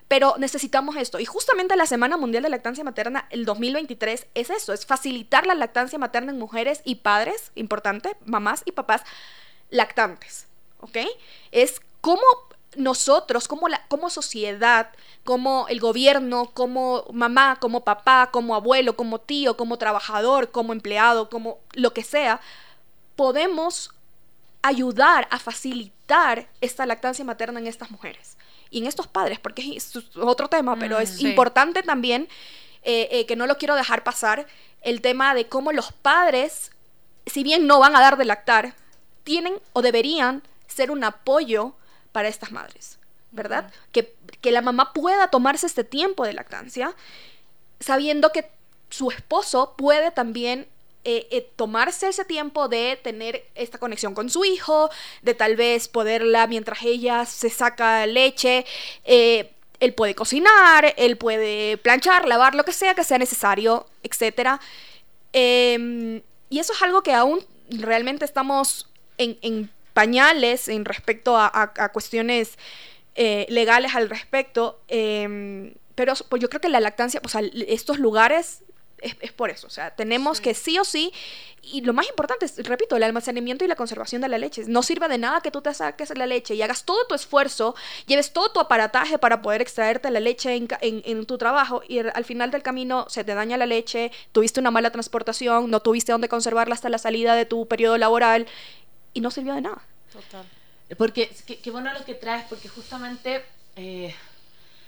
pero 0.08 0.34
necesitamos 0.38 0.96
esto. 0.96 1.20
Y 1.20 1.24
justamente 1.24 1.76
la 1.76 1.86
Semana 1.86 2.16
Mundial 2.16 2.42
de 2.42 2.48
Lactancia 2.48 2.84
Materna, 2.84 3.26
el 3.30 3.44
2023, 3.44 4.26
es 4.34 4.50
eso, 4.50 4.72
es 4.72 4.86
facilitar 4.86 5.46
la 5.46 5.54
lactancia 5.54 5.98
materna 5.98 6.32
en 6.32 6.38
mujeres 6.38 6.82
y 6.84 6.96
padres, 6.96 7.52
importante, 7.54 8.16
mamás 8.24 8.62
y 8.64 8.72
papás 8.72 9.02
lactantes, 9.70 10.46
¿ok? 10.80 10.98
Es 11.52 11.80
cómo 12.00 12.22
nosotros, 12.76 13.48
como, 13.48 13.68
la, 13.68 13.86
como 13.88 14.10
sociedad, 14.10 14.90
como 15.24 15.66
el 15.68 15.80
gobierno, 15.80 16.50
como 16.54 17.04
mamá, 17.12 17.58
como 17.60 17.84
papá, 17.84 18.30
como 18.32 18.54
abuelo, 18.54 18.96
como 18.96 19.20
tío, 19.20 19.56
como 19.56 19.76
trabajador, 19.76 20.50
como 20.50 20.72
empleado, 20.72 21.28
como 21.30 21.58
lo 21.72 21.92
que 21.92 22.04
sea, 22.04 22.40
podemos 23.20 23.90
ayudar 24.62 25.28
a 25.30 25.38
facilitar 25.38 26.48
esta 26.62 26.86
lactancia 26.86 27.22
materna 27.22 27.60
en 27.60 27.66
estas 27.66 27.90
mujeres 27.90 28.38
y 28.70 28.78
en 28.78 28.86
estos 28.86 29.08
padres, 29.08 29.38
porque 29.38 29.76
es 29.76 29.94
otro 30.16 30.48
tema, 30.48 30.78
pero 30.78 30.98
mm, 30.98 31.02
es 31.02 31.20
importante 31.20 31.82
también, 31.82 32.28
eh, 32.82 33.08
eh, 33.10 33.26
que 33.26 33.36
no 33.36 33.46
lo 33.46 33.58
quiero 33.58 33.74
dejar 33.74 34.04
pasar, 34.04 34.46
el 34.80 35.02
tema 35.02 35.34
de 35.34 35.48
cómo 35.48 35.70
los 35.72 35.92
padres, 35.92 36.72
si 37.26 37.42
bien 37.42 37.66
no 37.66 37.78
van 37.78 37.94
a 37.94 38.00
dar 38.00 38.16
de 38.16 38.24
lactar, 38.24 38.74
tienen 39.22 39.60
o 39.74 39.82
deberían 39.82 40.42
ser 40.66 40.90
un 40.90 41.04
apoyo 41.04 41.74
para 42.12 42.28
estas 42.28 42.52
madres, 42.52 42.98
¿verdad? 43.32 43.70
que, 43.92 44.16
que 44.40 44.50
la 44.50 44.62
mamá 44.62 44.94
pueda 44.94 45.28
tomarse 45.28 45.66
este 45.66 45.84
tiempo 45.84 46.24
de 46.24 46.32
lactancia, 46.32 46.96
sabiendo 47.80 48.32
que 48.32 48.50
su 48.88 49.10
esposo 49.10 49.74
puede 49.76 50.10
también 50.10 50.66
eh, 51.02 51.28
eh, 51.30 51.50
tomarse 51.56 52.08
ese 52.08 52.26
tiempo 52.26 52.68
de 52.68 53.00
tener 53.02 53.46
esta 53.54 53.78
conexión 53.78 54.12
con 54.12 54.28
su 54.28 54.44
hijo, 54.44 54.90
de 55.22 55.32
tal 55.32 55.56
vez 55.56 55.88
poderla 55.88 56.46
mientras 56.46 56.82
ella 56.82 57.24
se 57.24 57.48
saca 57.48 58.06
leche. 58.06 58.66
Eh, 59.04 59.50
él 59.80 59.94
puede 59.94 60.14
cocinar, 60.14 60.94
él 60.98 61.16
puede 61.16 61.78
planchar, 61.78 62.28
lavar, 62.28 62.54
lo 62.54 62.64
que 62.64 62.74
sea 62.74 62.94
que 62.94 63.04
sea 63.04 63.16
necesario, 63.16 63.86
etc. 64.02 64.60
Em, 65.32 66.20
y 66.50 66.58
eso 66.58 66.74
es 66.74 66.82
algo 66.82 67.02
que 67.02 67.14
aún 67.14 67.40
realmente 67.70 68.26
estamos 68.26 68.90
en, 69.16 69.70
pañales 69.94 70.68
en 70.68 70.84
respecto 70.84 71.38
a, 71.38 71.90
cuestiones 71.94 72.58
legales 73.16 73.94
al 73.94 74.10
respecto. 74.10 74.80
Em, 74.88 75.72
pero 75.94 76.12
pues 76.28 76.42
yo 76.42 76.50
creo 76.50 76.60
que 76.60 76.68
la 76.68 76.80
lactancia, 76.80 77.22
o 77.24 77.28
sea, 77.28 77.40
estos 77.68 77.98
lugares 77.98 78.62
es, 79.00 79.32
por 79.32 79.50
eso. 79.50 79.66
O 79.66 79.70
sea, 79.70 79.90
tenemos 79.90 80.40
que 80.40 80.54
sí 80.54 80.78
o 80.78 80.84
sí, 80.84 81.12
y 81.62 81.82
lo 81.82 81.92
más 81.92 82.08
importante 82.08 82.46
es, 82.46 82.56
repito, 82.66 82.96
el 82.96 83.02
almacenamiento 83.02 83.64
y 83.64 83.68
la 83.68 83.76
conservación 83.76 84.22
de 84.22 84.28
la 84.28 84.38
leche. 84.38 84.64
No 84.66 84.82
sirve 84.82 85.08
de 85.08 85.18
nada 85.18 85.40
que 85.40 85.50
tú 85.50 85.60
te 85.60 85.72
saques 85.74 86.16
la 86.16 86.26
leche 86.26 86.54
y 86.54 86.62
hagas 86.62 86.84
todo 86.84 87.06
tu 87.06 87.14
esfuerzo, 87.14 87.74
lleves 88.06 88.32
todo 88.32 88.50
tu 88.50 88.60
aparataje 88.60 89.18
para 89.18 89.42
poder 89.42 89.60
extraerte 89.60 90.10
la 90.10 90.20
leche 90.20 90.54
en, 90.54 90.68
en, 90.80 91.26
tu 91.26 91.38
trabajo 91.38 91.82
y 91.86 91.98
al 91.98 92.24
final 92.24 92.50
del 92.50 92.62
camino 92.62 93.06
se 93.08 93.24
te 93.24 93.34
daña 93.34 93.56
la 93.56 93.66
leche, 93.66 94.10
tuviste 94.32 94.60
una 94.60 94.70
mala 94.70 94.90
transportación, 94.90 95.70
no 95.70 95.80
tuviste 95.80 96.12
dónde 96.12 96.28
conservarla 96.28 96.74
hasta 96.74 96.88
la 96.88 96.98
salida 96.98 97.34
de 97.34 97.44
tu 97.44 97.66
periodo 97.68 97.98
laboral 97.98 98.46
y 99.12 99.20
no 99.20 99.30
sirvió 99.30 99.54
de 99.54 99.62
nada. 99.62 99.82
Total. 100.12 100.44
Porque, 100.96 101.30
qué, 101.46 101.70
bueno 101.70 101.92
lo 101.92 102.04
que 102.04 102.14
traes, 102.14 102.44
porque 102.48 102.68
justamente 102.68 103.44
eh, 103.76 104.14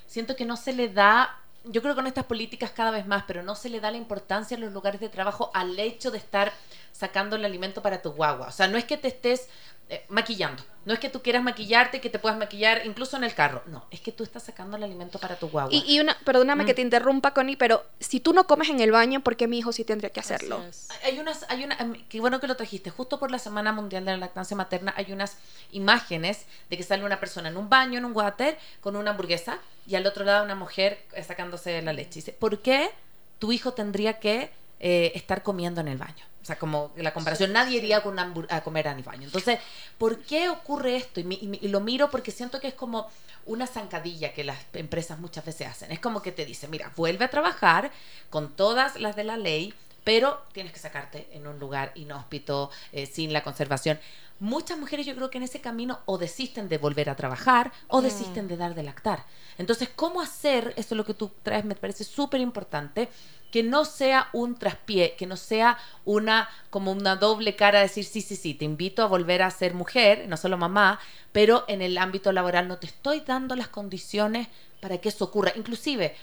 siento 0.06 0.34
que 0.34 0.44
no 0.44 0.56
se 0.56 0.72
le 0.72 0.88
da 0.88 1.41
yo 1.64 1.80
creo 1.82 1.94
que 1.94 1.98
con 2.00 2.06
estas 2.06 2.24
políticas 2.24 2.70
cada 2.72 2.90
vez 2.90 3.06
más, 3.06 3.24
pero 3.26 3.42
no 3.42 3.54
se 3.54 3.68
le 3.68 3.80
da 3.80 3.90
la 3.90 3.96
importancia 3.96 4.54
en 4.56 4.60
los 4.62 4.72
lugares 4.72 5.00
de 5.00 5.08
trabajo 5.08 5.50
al 5.54 5.78
hecho 5.78 6.10
de 6.10 6.18
estar 6.18 6.52
sacando 6.92 7.36
el 7.36 7.44
alimento 7.44 7.82
para 7.82 8.02
tu 8.02 8.10
guagua. 8.12 8.48
O 8.48 8.52
sea, 8.52 8.68
no 8.68 8.76
es 8.78 8.84
que 8.84 8.96
te 8.96 9.08
estés 9.08 9.48
eh, 9.88 10.04
maquillando. 10.08 10.62
No 10.84 10.92
es 10.92 10.98
que 10.98 11.08
tú 11.08 11.22
quieras 11.22 11.42
maquillarte, 11.44 12.00
que 12.00 12.10
te 12.10 12.18
puedas 12.18 12.36
maquillar 12.38 12.82
incluso 12.86 13.16
en 13.16 13.22
el 13.24 13.34
carro. 13.34 13.62
No, 13.66 13.84
es 13.90 14.00
que 14.00 14.10
tú 14.10 14.24
estás 14.24 14.42
sacando 14.42 14.76
el 14.76 14.82
alimento 14.82 15.18
para 15.20 15.36
tu 15.36 15.48
guagua. 15.48 15.72
Y, 15.72 15.84
y 15.86 16.00
una, 16.00 16.16
perdóname 16.24 16.64
que 16.64 16.72
Mm. 16.72 16.76
te 16.76 16.82
interrumpa, 16.82 17.34
Connie, 17.34 17.56
pero 17.56 17.84
si 18.00 18.18
tú 18.18 18.32
no 18.32 18.44
comes 18.46 18.68
en 18.68 18.80
el 18.80 18.90
baño, 18.90 19.20
¿por 19.20 19.36
qué 19.36 19.46
mi 19.46 19.58
hijo 19.58 19.70
sí 19.72 19.84
tendría 19.84 20.10
que 20.10 20.18
hacerlo? 20.20 20.60
Hay 21.04 21.18
unas, 21.20 21.46
hay 21.48 21.62
una, 21.64 21.76
em, 21.76 21.94
qué 22.08 22.18
bueno 22.20 22.40
que 22.40 22.48
lo 22.48 22.56
trajiste. 22.56 22.90
Justo 22.90 23.18
por 23.20 23.30
la 23.30 23.38
Semana 23.38 23.72
Mundial 23.72 24.04
de 24.04 24.12
la 24.12 24.16
Lactancia 24.16 24.56
Materna 24.56 24.92
hay 24.96 25.12
unas 25.12 25.36
imágenes 25.70 26.46
de 26.70 26.76
que 26.76 26.82
sale 26.82 27.04
una 27.04 27.20
persona 27.20 27.48
en 27.48 27.56
un 27.56 27.68
baño, 27.68 27.98
en 27.98 28.04
un 28.04 28.12
water, 28.16 28.58
con 28.80 28.96
una 28.96 29.10
hamburguesa 29.12 29.58
y 29.86 29.94
al 29.96 30.06
otro 30.06 30.24
lado 30.24 30.44
una 30.44 30.54
mujer 30.54 31.04
sacándose 31.26 31.80
la 31.82 31.92
leche. 31.92 32.14
Dice, 32.20 32.32
¿por 32.32 32.60
qué 32.60 32.90
tu 33.38 33.52
hijo 33.52 33.72
tendría 33.72 34.18
que 34.20 34.50
eh, 34.80 35.12
estar 35.14 35.42
comiendo 35.42 35.80
en 35.80 35.88
el 35.88 35.98
baño? 35.98 36.24
O 36.42 36.44
sea, 36.44 36.58
como 36.58 36.90
la 36.96 37.14
comparación, 37.14 37.52
nadie 37.52 37.78
iría 37.78 38.02
con 38.02 38.14
una 38.14 38.26
hambur- 38.26 38.48
a 38.50 38.62
comer 38.62 38.86
en 38.88 38.96
el 38.98 39.02
baño. 39.04 39.24
Entonces, 39.24 39.60
¿por 39.96 40.18
qué 40.24 40.48
ocurre 40.48 40.96
esto? 40.96 41.20
Y, 41.20 41.24
mi- 41.24 41.38
y 41.40 41.46
mi- 41.46 41.58
y 41.62 41.68
lo 41.68 41.80
miro 41.80 42.10
porque 42.10 42.32
siento 42.32 42.58
que 42.60 42.66
es 42.68 42.74
como 42.74 43.08
una 43.46 43.66
zancadilla 43.68 44.32
que 44.32 44.42
las 44.44 44.58
empresas 44.72 45.18
muchas 45.20 45.44
veces 45.44 45.68
hacen. 45.68 45.92
Es 45.92 46.00
como 46.00 46.20
que 46.20 46.32
te 46.32 46.44
dicen, 46.44 46.70
mira, 46.70 46.92
vuelve 46.96 47.24
a 47.24 47.30
trabajar 47.30 47.92
con 48.30 48.50
todas 48.56 48.96
las 49.00 49.14
de 49.14 49.22
la 49.24 49.36
ley, 49.36 49.72
pero 50.04 50.42
tienes 50.52 50.72
que 50.72 50.80
sacarte 50.80 51.28
en 51.32 51.46
un 51.46 51.60
lugar 51.60 51.92
inhóspito, 51.94 52.70
eh, 52.92 53.06
sin 53.06 53.32
la 53.32 53.44
conservación. 53.44 54.00
Muchas 54.42 54.76
mujeres 54.76 55.06
yo 55.06 55.14
creo 55.14 55.30
que 55.30 55.38
en 55.38 55.44
ese 55.44 55.60
camino 55.60 56.00
o 56.04 56.18
desisten 56.18 56.68
de 56.68 56.76
volver 56.76 57.08
a 57.08 57.14
trabajar 57.14 57.70
o 57.86 58.02
desisten 58.02 58.48
de 58.48 58.56
dar 58.56 58.74
de 58.74 58.82
lactar. 58.82 59.24
Entonces, 59.56 59.88
¿cómo 59.94 60.20
hacer, 60.20 60.74
eso 60.76 60.94
es 60.94 60.96
lo 60.96 61.04
que 61.04 61.14
tú 61.14 61.30
traes, 61.44 61.64
me 61.64 61.76
parece 61.76 62.02
súper 62.02 62.40
importante, 62.40 63.08
que 63.52 63.62
no 63.62 63.84
sea 63.84 64.30
un 64.32 64.58
traspié, 64.58 65.14
que 65.14 65.26
no 65.26 65.36
sea 65.36 65.78
una 66.04 66.48
como 66.70 66.90
una 66.90 67.14
doble 67.14 67.54
cara, 67.54 67.82
decir, 67.82 68.04
sí, 68.04 68.20
sí, 68.20 68.34
sí, 68.34 68.54
te 68.54 68.64
invito 68.64 69.04
a 69.04 69.06
volver 69.06 69.42
a 69.42 69.50
ser 69.52 69.74
mujer, 69.74 70.26
no 70.26 70.36
solo 70.36 70.58
mamá, 70.58 70.98
pero 71.30 71.64
en 71.68 71.80
el 71.80 71.96
ámbito 71.96 72.32
laboral 72.32 72.66
no 72.66 72.78
te 72.78 72.88
estoy 72.88 73.20
dando 73.20 73.54
las 73.54 73.68
condiciones 73.68 74.48
para 74.80 74.98
que 74.98 75.10
eso 75.10 75.24
ocurra. 75.24 75.52
Inclusive, 75.54 76.16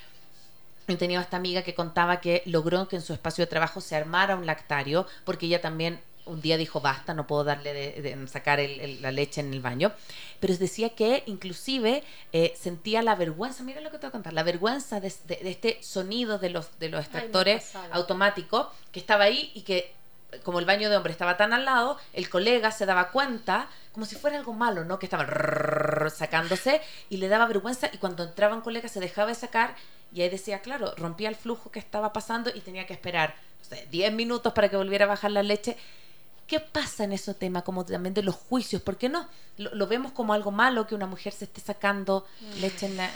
He 0.88 0.96
tenido 0.96 1.22
esta 1.22 1.36
amiga 1.36 1.62
que 1.62 1.74
contaba 1.74 2.20
que 2.20 2.42
logró 2.46 2.88
que 2.88 2.96
en 2.96 3.02
su 3.02 3.12
espacio 3.12 3.44
de 3.44 3.50
trabajo 3.50 3.80
se 3.80 3.94
armara 3.94 4.34
un 4.34 4.44
lactario, 4.44 5.06
porque 5.24 5.46
ella 5.46 5.60
también 5.60 6.00
un 6.30 6.40
día 6.40 6.56
dijo, 6.56 6.80
basta, 6.80 7.12
no 7.14 7.26
puedo 7.26 7.44
darle 7.44 7.72
de, 7.74 8.02
de- 8.02 8.28
sacar 8.28 8.60
el- 8.60 8.80
el- 8.80 9.02
la 9.02 9.10
leche 9.10 9.40
en 9.40 9.52
el 9.52 9.60
baño. 9.60 9.92
Pero 10.40 10.56
decía 10.56 10.90
que 10.90 11.22
inclusive 11.26 12.02
eh, 12.32 12.54
sentía 12.58 13.02
la 13.02 13.14
vergüenza, 13.14 13.62
mira 13.62 13.80
lo 13.80 13.90
que 13.90 13.98
te 13.98 14.06
voy 14.06 14.08
a 14.08 14.12
contar, 14.12 14.32
la 14.32 14.42
vergüenza 14.42 15.00
de, 15.00 15.12
de- 15.26 15.36
de 15.36 15.50
este 15.50 15.78
sonido 15.82 16.38
de 16.38 16.50
los, 16.50 16.78
de 16.78 16.88
los 16.88 17.00
extractores 17.04 17.72
automáticos 17.92 18.66
que 18.92 19.00
estaba 19.00 19.24
ahí 19.24 19.50
y 19.54 19.62
que 19.62 19.92
como 20.44 20.60
el 20.60 20.64
baño 20.64 20.88
de 20.90 20.96
hombre 20.96 21.10
estaba 21.12 21.36
tan 21.36 21.52
al 21.52 21.64
lado, 21.64 21.98
el 22.12 22.30
colega 22.30 22.70
se 22.70 22.86
daba 22.86 23.10
cuenta, 23.10 23.68
como 23.92 24.06
si 24.06 24.14
fuera 24.14 24.36
algo 24.38 24.52
malo, 24.52 24.84
¿no? 24.84 25.00
Que 25.00 25.06
estaba 25.06 25.24
rrrr 25.24 26.08
sacándose 26.12 26.80
y 27.08 27.16
le 27.16 27.26
daba 27.26 27.46
vergüenza 27.46 27.90
y 27.92 27.98
cuando 27.98 28.22
entraba 28.22 28.54
un 28.54 28.60
colega 28.60 28.88
se 28.88 29.00
dejaba 29.00 29.26
de 29.28 29.34
sacar 29.34 29.74
y 30.12 30.22
ahí 30.22 30.28
decía, 30.28 30.60
claro, 30.60 30.94
rompía 30.96 31.28
el 31.28 31.34
flujo 31.34 31.72
que 31.72 31.80
estaba 31.80 32.12
pasando 32.12 32.48
y 32.54 32.60
tenía 32.60 32.86
que 32.86 32.92
esperar, 32.92 33.34
no 33.58 33.64
sé, 33.76 33.88
10 33.90 34.12
minutos 34.12 34.52
para 34.52 34.68
que 34.68 34.76
volviera 34.76 35.04
a 35.06 35.08
bajar 35.08 35.32
la 35.32 35.42
leche. 35.42 35.76
¿Qué 36.50 36.58
pasa 36.60 37.04
en 37.04 37.12
ese 37.12 37.32
tema, 37.32 37.62
como 37.62 37.86
también 37.86 38.12
de 38.12 38.22
los 38.24 38.34
juicios? 38.34 38.82
¿Por 38.82 38.96
qué 38.98 39.08
no? 39.08 39.28
Lo, 39.56 39.72
lo 39.74 39.86
vemos 39.86 40.10
como 40.10 40.32
algo 40.34 40.50
malo 40.50 40.86
que 40.88 40.96
una 40.96 41.06
mujer 41.06 41.32
se 41.32 41.44
esté 41.44 41.60
sacando 41.60 42.26
leche 42.60 42.86
en 42.86 42.96
la... 42.96 43.08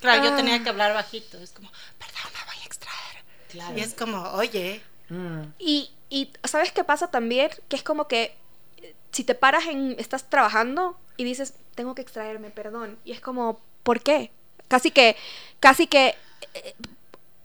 Claro, 0.00 0.22
yo 0.24 0.32
Ah. 0.32 0.36
tenía 0.36 0.62
que 0.62 0.68
hablar 0.68 0.94
bajito. 0.94 1.36
Es 1.38 1.50
como, 1.50 1.68
perdón, 1.98 2.32
me 2.32 2.44
voy 2.54 2.62
a 2.62 2.66
extraer. 2.66 3.24
Claro. 3.50 3.76
Y 3.76 3.80
es 3.80 3.94
como, 3.94 4.22
oye, 4.34 4.82
Mm, 5.08 5.42
Y, 5.58 5.90
y 6.08 6.30
¿sabes 6.44 6.70
qué 6.70 6.84
pasa 6.84 7.08
también? 7.10 7.50
Que 7.68 7.74
es 7.74 7.82
como 7.82 8.06
que 8.06 8.36
eh, 8.76 8.94
si 9.10 9.24
te 9.24 9.34
paras 9.34 9.66
en, 9.66 9.96
estás 9.98 10.30
trabajando 10.30 10.96
y 11.16 11.24
dices, 11.24 11.54
tengo 11.74 11.96
que 11.96 12.02
extraerme, 12.02 12.50
perdón. 12.50 12.96
Y 13.04 13.10
es 13.10 13.20
como, 13.20 13.60
¿por 13.82 14.00
qué? 14.04 14.30
Casi 14.68 14.92
que, 14.92 15.16
casi 15.58 15.88
que 15.88 16.14
eh, 16.54 16.74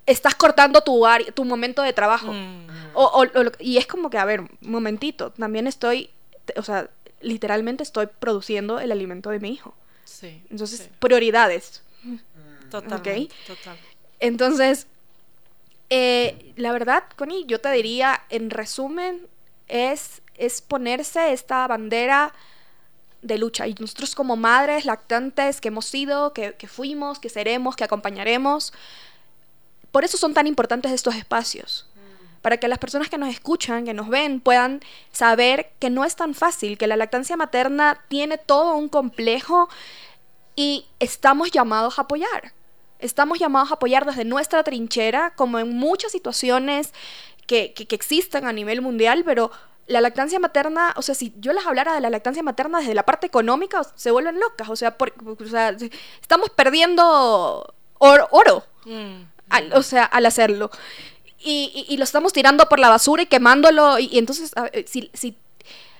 estás 0.05 0.35
cortando 0.35 0.81
tu, 0.81 1.05
área- 1.05 1.31
tu 1.31 1.45
momento 1.45 1.81
de 1.81 1.93
trabajo. 1.93 2.31
mm, 2.33 2.65
O, 2.93 3.23
o- 3.23 3.51
y 3.59 3.77
es 3.77 3.87
como 3.87 4.09
que, 4.09 4.17
a 4.17 4.25
ver, 4.25 4.41
momentito, 4.61 5.31
también 5.31 5.67
estoy, 5.67 6.09
o 6.55 6.63
sea, 6.63 6.89
literalmente 7.21 7.83
estoy 7.83 8.07
produciendo 8.07 8.79
el 8.79 8.91
alimento 8.91 9.29
de 9.31 9.39
mi 9.39 9.49
hijo. 9.51 9.73
sí. 10.05 10.41
Entonces, 10.49 10.79
sí, 10.81 10.89
prioridades. 10.99 11.81
totalmente, 12.69 13.33
total. 13.47 13.77
Entonces, 14.19 14.87
eh, 15.89 16.53
la 16.55 16.71
verdad, 16.71 17.03
Connie, 17.15 17.45
yo 17.45 17.59
te 17.59 17.71
diría, 17.71 18.21
en 18.29 18.49
resumen, 18.49 19.27
es, 19.67 20.21
es 20.37 20.61
ponerse 20.61 21.31
esta 21.33 21.67
bandera 21.67 22.33
de 23.21 23.37
lucha. 23.37 23.67
Y 23.67 23.75
nosotros 23.79 24.15
como 24.15 24.35
madres 24.35 24.85
lactantes 24.85 25.61
que 25.61 25.69
hemos 25.69 25.85
sido, 25.85 26.33
que, 26.33 26.53
que 26.53 26.67
fuimos, 26.67 27.19
que 27.19 27.29
seremos, 27.29 27.75
que 27.75 27.83
acompañaremos, 27.83 28.73
por 29.95 30.03
eso 30.03 30.17
son 30.17 30.33
tan 30.33 30.45
importantes 30.45 30.91
estos 30.91 31.15
espacios. 31.15 31.87
Para 32.41 32.57
que 32.57 32.67
las 32.67 32.79
personas 32.79 33.07
que 33.07 33.17
nos 33.17 33.29
escuchan, 33.29 33.85
que 33.85 33.93
nos 33.93 34.09
ven, 34.09 34.41
puedan 34.41 34.81
saber 35.13 35.71
que 35.79 35.89
no 35.89 36.03
es 36.03 36.17
tan 36.17 36.33
fácil, 36.33 36.77
que 36.77 36.85
la 36.85 36.97
lactancia 36.97 37.37
materna 37.37 38.03
tiene 38.09 38.37
todo 38.37 38.75
un 38.75 38.89
complejo 38.89 39.69
y 40.53 40.85
estamos 40.99 41.49
llamados 41.51 41.97
a 41.97 42.01
apoyar. 42.01 42.51
Estamos 42.99 43.39
llamados 43.39 43.71
a 43.71 43.75
apoyar 43.75 44.05
desde 44.05 44.25
nuestra 44.25 44.65
trinchera, 44.65 45.33
como 45.33 45.59
en 45.59 45.69
muchas 45.77 46.11
situaciones 46.11 46.91
que, 47.47 47.73
que, 47.73 47.87
existen 47.95 48.45
a 48.45 48.51
nivel 48.51 48.81
mundial, 48.81 49.23
pero 49.23 49.49
la 49.87 50.01
lactancia 50.01 50.39
materna, 50.39 50.93
o 50.97 51.01
sea, 51.03 51.15
si 51.15 51.33
yo 51.37 51.53
les 51.53 51.65
hablara 51.65 51.93
de 51.93 52.01
la 52.01 52.09
lactancia 52.09 52.43
materna 52.43 52.79
desde 52.79 52.95
la 52.95 53.03
parte 53.03 53.27
económica, 53.27 53.81
se 53.95 54.11
vuelven 54.11 54.41
locas, 54.41 54.67
o 54.67 54.75
sea, 54.75 54.97
por- 54.97 55.13
o 55.25 55.45
sea 55.47 55.69
estamos 56.21 56.49
perdiendo 56.49 57.73
oro, 57.97 58.27
oro 58.31 58.65
Mm, 58.85 59.23
al- 59.55 59.73
o 59.73 59.83
sea, 59.83 60.03
al 60.05 60.25
hacerlo. 60.25 60.71
Y, 61.39 61.85
y- 61.87 61.93
y 61.93 61.97
lo 61.97 62.03
estamos 62.03 62.33
tirando 62.33 62.67
por 62.67 62.79
la 62.79 62.89
basura 62.89 63.23
y 63.23 63.25
quemándolo. 63.27 63.99
Y, 63.99 64.05
y 64.11 64.17
entonces, 64.19 64.51
si, 64.87 65.09
si 65.13 65.37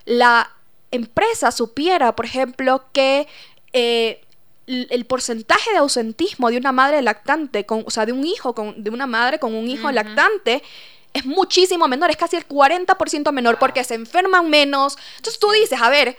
la 0.05 0.51
empresa 0.91 1.51
supiera, 1.51 2.15
por 2.15 2.25
ejemplo, 2.25 2.85
que 2.93 3.27
eh, 3.73 4.21
el 4.67 5.05
porcentaje 5.05 5.71
de 5.71 5.77
ausentismo 5.77 6.49
de 6.49 6.57
una 6.57 6.71
madre 6.71 7.01
lactante, 7.01 7.65
con, 7.65 7.83
o 7.85 7.91
sea, 7.91 8.05
de 8.05 8.13
un 8.13 8.25
hijo, 8.25 8.55
con, 8.55 8.83
de 8.83 8.89
una 8.89 9.05
madre 9.05 9.37
con 9.39 9.53
un 9.53 9.67
hijo 9.69 9.89
lactante, 9.95 10.63
es 11.13 11.25
muchísimo 11.25 11.87
menor, 11.87 12.09
es 12.09 12.17
casi 12.17 12.35
el 12.35 12.47
40% 12.47 13.31
menor, 13.31 13.57
porque 13.59 13.83
se 13.83 13.93
enferman 13.93 14.49
menos. 14.49 14.97
Entonces 15.17 15.39
tú 15.39 15.51
dices, 15.51 15.79
a 15.81 15.89
ver, 15.89 16.17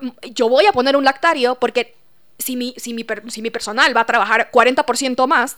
mm, 0.00 0.08
yo 0.32 0.48
voy 0.48 0.66
a 0.66 0.72
poner 0.72 0.96
un 0.96 1.04
lactario 1.04 1.56
porque 1.56 1.94
si 2.38 2.56
mi, 2.56 2.74
si 2.78 2.94
mi, 2.94 3.04
per- 3.04 3.30
si 3.30 3.42
mi 3.42 3.50
personal 3.50 3.94
va 3.96 4.02
a 4.02 4.06
trabajar 4.06 4.50
40% 4.52 5.26
más, 5.26 5.56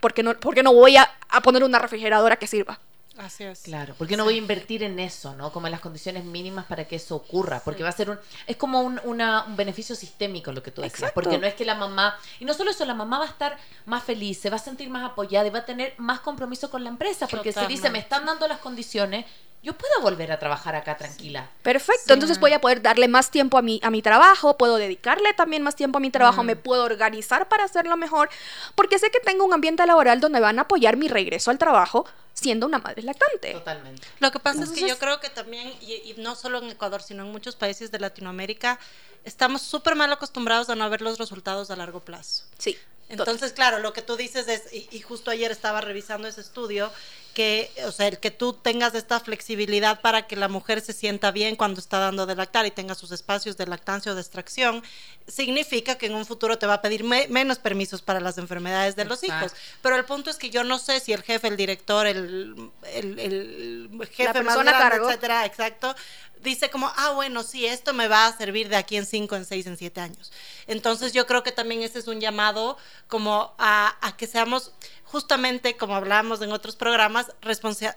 ¿por 0.00 0.12
qué 0.14 0.22
no, 0.22 0.34
por 0.34 0.54
qué 0.54 0.62
no 0.62 0.72
voy 0.72 0.96
a, 0.96 1.10
a 1.28 1.40
poner 1.40 1.64
una 1.64 1.78
refrigeradora 1.78 2.36
que 2.36 2.46
sirva? 2.46 2.78
así 3.16 3.44
es. 3.44 3.60
Claro, 3.60 3.94
porque 3.96 4.16
no 4.16 4.24
voy 4.24 4.34
a 4.34 4.38
invertir 4.38 4.82
en 4.82 4.98
eso, 4.98 5.36
¿no? 5.36 5.52
Como 5.52 5.68
en 5.68 5.70
las 5.70 5.80
condiciones 5.80 6.24
mínimas 6.24 6.64
para 6.66 6.88
que 6.88 6.96
eso 6.96 7.14
ocurra, 7.14 7.62
porque 7.64 7.84
va 7.84 7.88
a 7.90 7.92
ser 7.92 8.10
un, 8.10 8.18
es 8.48 8.56
como 8.56 8.80
un, 8.80 9.00
una- 9.04 9.44
un 9.44 9.54
beneficio 9.54 9.94
sistémico 9.94 10.50
lo 10.50 10.64
que 10.64 10.72
tú 10.72 10.82
decías, 10.82 10.98
Exacto. 10.98 11.14
porque 11.14 11.38
no 11.38 11.46
es 11.46 11.54
que 11.54 11.64
la 11.64 11.76
mamá, 11.76 12.18
y 12.40 12.44
no 12.44 12.52
solo 12.54 12.72
eso, 12.72 12.84
la 12.84 12.94
mamá 12.94 13.20
va 13.20 13.26
a 13.26 13.28
estar 13.28 13.56
más 13.86 14.02
feliz, 14.02 14.40
se 14.40 14.50
va 14.50 14.56
a 14.56 14.58
sentir 14.58 14.90
más 14.90 15.08
apoyada 15.08 15.46
y 15.46 15.50
va 15.50 15.60
a 15.60 15.64
tener 15.64 15.94
más 15.96 16.18
compromiso 16.20 16.70
con 16.70 16.82
la 16.82 16.90
empresa, 16.90 17.28
porque 17.28 17.52
se 17.52 17.60
dice, 17.68 17.82
Totalmente. 17.82 17.90
me 17.92 17.98
están 18.00 18.26
dando 18.26 18.48
las 18.48 18.58
condiciones, 18.58 19.26
yo 19.64 19.72
puedo 19.76 20.00
volver 20.02 20.30
a 20.30 20.38
trabajar 20.38 20.76
acá 20.76 20.96
tranquila. 20.96 21.48
Perfecto, 21.62 22.02
Sí. 22.06 22.12
entonces 22.12 22.38
voy 22.38 22.52
a 22.52 22.60
poder 22.60 22.82
darle 22.82 23.08
más 23.08 23.30
tiempo 23.30 23.58
a 23.58 23.62
mi, 23.62 23.80
a 23.82 23.90
mi 23.90 24.02
trabajo, 24.02 24.56
puedo 24.56 24.76
dedicarle 24.76 25.32
también 25.34 25.62
más 25.62 25.74
tiempo 25.74 25.98
a 25.98 26.00
mi 26.00 26.10
trabajo, 26.10 26.42
Mm. 26.42 26.46
me 26.46 26.56
puedo 26.56 26.84
organizar 26.84 27.48
para 27.48 27.64
hacerlo 27.64 27.96
mejor, 27.96 28.28
porque 28.74 28.98
sé 28.98 29.10
que 29.10 29.18
tengo 29.20 29.44
un 29.44 29.52
ambiente 29.54 29.84
laboral 29.86 30.20
donde 30.20 30.38
van 30.38 30.58
a 30.58 30.62
apoyar 30.62 30.96
mi 30.96 31.08
regreso 31.08 31.50
al 31.50 31.58
trabajo 31.58 32.06
siendo 32.34 32.66
una 32.66 32.78
madre 32.78 33.02
lactante. 33.02 33.52
Totalmente. 33.52 34.06
Lo 34.20 34.30
que 34.30 34.38
pasa 34.38 34.64
es 34.64 34.70
que 34.70 34.80
yo 34.80 34.86
Entonces- 34.88 34.98
creo 35.00 35.20
que 35.20 35.30
también, 35.30 35.72
y, 35.80 35.94
y 35.94 36.14
no 36.18 36.34
solo 36.34 36.58
en 36.58 36.70
Ecuador, 36.70 37.00
sino 37.02 37.24
en 37.24 37.32
muchos 37.32 37.56
países 37.56 37.90
de 37.90 37.98
Latinoamérica, 38.00 38.78
estamos 39.24 39.62
súper 39.62 39.94
mal 39.94 40.12
acostumbrados 40.12 40.68
a 40.68 40.74
no 40.74 40.88
ver 40.90 41.00
los 41.00 41.18
resultados 41.18 41.70
a 41.70 41.76
largo 41.76 42.00
plazo. 42.00 42.44
Sí. 42.58 42.76
Entonces, 43.08 43.52
claro, 43.52 43.78
lo 43.78 43.92
que 43.92 44.02
tú 44.02 44.16
dices 44.16 44.48
es, 44.48 44.72
y, 44.72 44.88
y 44.90 45.00
justo 45.00 45.30
ayer 45.30 45.50
estaba 45.52 45.80
revisando 45.80 46.26
ese 46.26 46.40
estudio, 46.40 46.90
que, 47.34 47.70
o 47.86 47.92
sea, 47.92 48.06
el 48.08 48.18
que 48.18 48.30
tú 48.30 48.54
tengas 48.54 48.94
esta 48.94 49.20
flexibilidad 49.20 50.00
para 50.00 50.26
que 50.26 50.36
la 50.36 50.48
mujer 50.48 50.80
se 50.80 50.94
sienta 50.94 51.30
bien 51.32 51.56
cuando 51.56 51.80
está 51.80 51.98
dando 51.98 52.24
de 52.24 52.34
lactar 52.34 52.64
y 52.64 52.70
tenga 52.70 52.94
sus 52.94 53.10
espacios 53.12 53.58
de 53.58 53.66
lactancia 53.66 54.12
o 54.12 54.14
de 54.14 54.22
extracción, 54.22 54.82
significa 55.28 55.96
que 55.98 56.06
en 56.06 56.14
un 56.14 56.24
futuro 56.24 56.56
te 56.58 56.66
va 56.66 56.74
a 56.74 56.82
pedir 56.82 57.04
me- 57.04 57.28
menos 57.28 57.58
permisos 57.58 58.00
para 58.02 58.20
las 58.20 58.38
enfermedades 58.38 58.96
de 58.96 59.04
los 59.04 59.22
hijos. 59.24 59.52
Pero 59.82 59.96
el 59.96 60.04
punto 60.04 60.30
es 60.30 60.36
que 60.36 60.48
yo 60.50 60.64
no 60.64 60.78
sé 60.78 61.00
si 61.00 61.12
el 61.12 61.22
jefe, 61.22 61.48
el 61.48 61.56
director, 61.56 62.06
el, 62.06 62.70
el, 62.92 63.18
el 63.18 64.08
jefe 64.10 64.42
más 64.42 64.54
grande, 64.72 64.88
cargo. 64.90 65.08
etcétera, 65.08 65.44
exacto, 65.46 65.94
dice 66.40 66.68
como, 66.70 66.92
ah, 66.96 67.10
bueno, 67.14 67.42
sí, 67.42 67.64
esto 67.66 67.94
me 67.94 68.06
va 68.06 68.26
a 68.26 68.36
servir 68.36 68.68
de 68.68 68.76
aquí 68.76 68.96
en 68.96 69.06
5, 69.06 69.34
en 69.34 69.46
6, 69.46 69.66
en 69.66 69.76
7 69.78 70.00
años. 70.02 70.30
Entonces 70.66 71.12
yo 71.14 71.26
creo 71.26 71.42
que 71.42 71.52
también 71.52 71.82
ese 71.82 71.98
es 71.98 72.06
un 72.06 72.20
llamado 72.20 72.76
como 73.08 73.54
a, 73.58 73.96
a 74.06 74.16
que 74.16 74.26
seamos, 74.26 74.72
justamente, 75.04 75.76
como 75.76 75.94
hablábamos 75.94 76.42
en 76.42 76.52
otros 76.52 76.76
programas, 76.76 77.26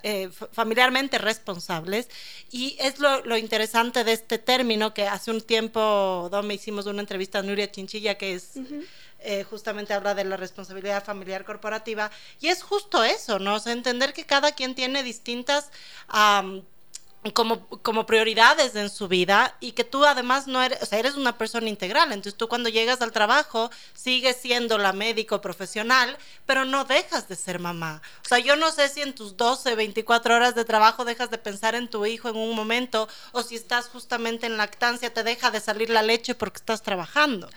eh, 0.04 0.30
familiarmente 0.52 1.18
responsables. 1.18 2.10
Y 2.52 2.78
es 2.80 3.00
lo, 3.00 3.38
interesante 3.38 4.04
de 4.04 4.14
este 4.14 4.38
término 4.38 4.94
que 4.94 5.08
hace 5.08 5.32
un 5.32 5.42
tiempo, 5.42 6.30
Dome, 6.32 6.54
hicimos 6.54 6.86
una 6.86 7.02
entrevista 7.02 7.40
a 7.40 7.44
Nuria 7.44 7.72
Chinchilla, 7.72 8.16
que 8.16 8.34
es... 8.34 8.54
Eh, 9.20 9.44
justamente 9.44 9.96
habla 9.96 10.14
de 10.14 10.24
la 10.24 10.38
responsabilidad 10.38 11.04
familiar 11.04 11.44
corporativa 11.44 12.12
y 12.40 12.50
es 12.50 12.62
justo 12.62 13.04
eso, 13.04 13.40
¿no? 13.40 13.56
O 13.56 13.60
sea, 13.60 13.74
entender 13.74 14.14
que 14.14 14.28
cada 14.28 14.52
quien 14.52 14.76
tiene 14.76 15.02
distintas 15.02 15.72
como, 17.34 17.68
como 17.68 18.06
prioridades 18.06 18.76
en 18.76 18.90
su 18.90 19.08
vida 19.08 19.56
y 19.60 19.74
que 19.74 19.84
tú 19.84 20.06
además 20.06 20.48
no 20.48 20.62
eres, 20.62 20.82
o 20.82 20.86
sea, 20.86 21.00
eres 21.00 21.16
una 21.16 21.38
persona 21.38 21.68
integral. 21.68 22.12
Entonces 22.12 22.36
tú 22.36 22.48
cuando 22.48 22.70
llegas 22.70 23.02
al 23.02 23.12
trabajo 23.12 23.70
sigues 23.94 24.38
siendo 24.38 24.78
la 24.78 24.94
médico 24.94 25.42
profesional, 25.42 26.18
pero 26.46 26.66
no 26.66 26.86
dejas 26.86 27.28
de 27.28 27.36
ser 27.36 27.60
mamá. 27.60 28.02
O 28.24 28.28
sea, 28.28 28.40
yo 28.40 28.56
no 28.56 28.72
sé 28.72 28.88
si 28.90 29.02
en 29.02 29.14
tus 29.14 29.36
12, 29.36 29.76
24 29.76 30.36
horas 30.36 30.56
de 30.56 30.66
trabajo 30.66 31.06
dejas 31.06 31.30
de 31.30 31.38
pensar 31.38 31.76
en 31.76 31.90
tu 31.90 32.06
hijo 32.06 32.30
en 32.30 32.38
un 32.38 32.56
momento 32.56 33.10
o 33.32 33.42
si 33.42 33.56
estás 33.56 33.88
justamente 33.88 34.46
en 34.46 34.58
lactancia 34.58 35.14
te 35.14 35.24
deja 35.24 35.52
de 35.52 35.60
salir 35.60 35.90
la 35.90 36.04
leche 36.04 36.36
porque 36.36 36.58
estás 36.58 36.82
trabajando. 36.82 37.50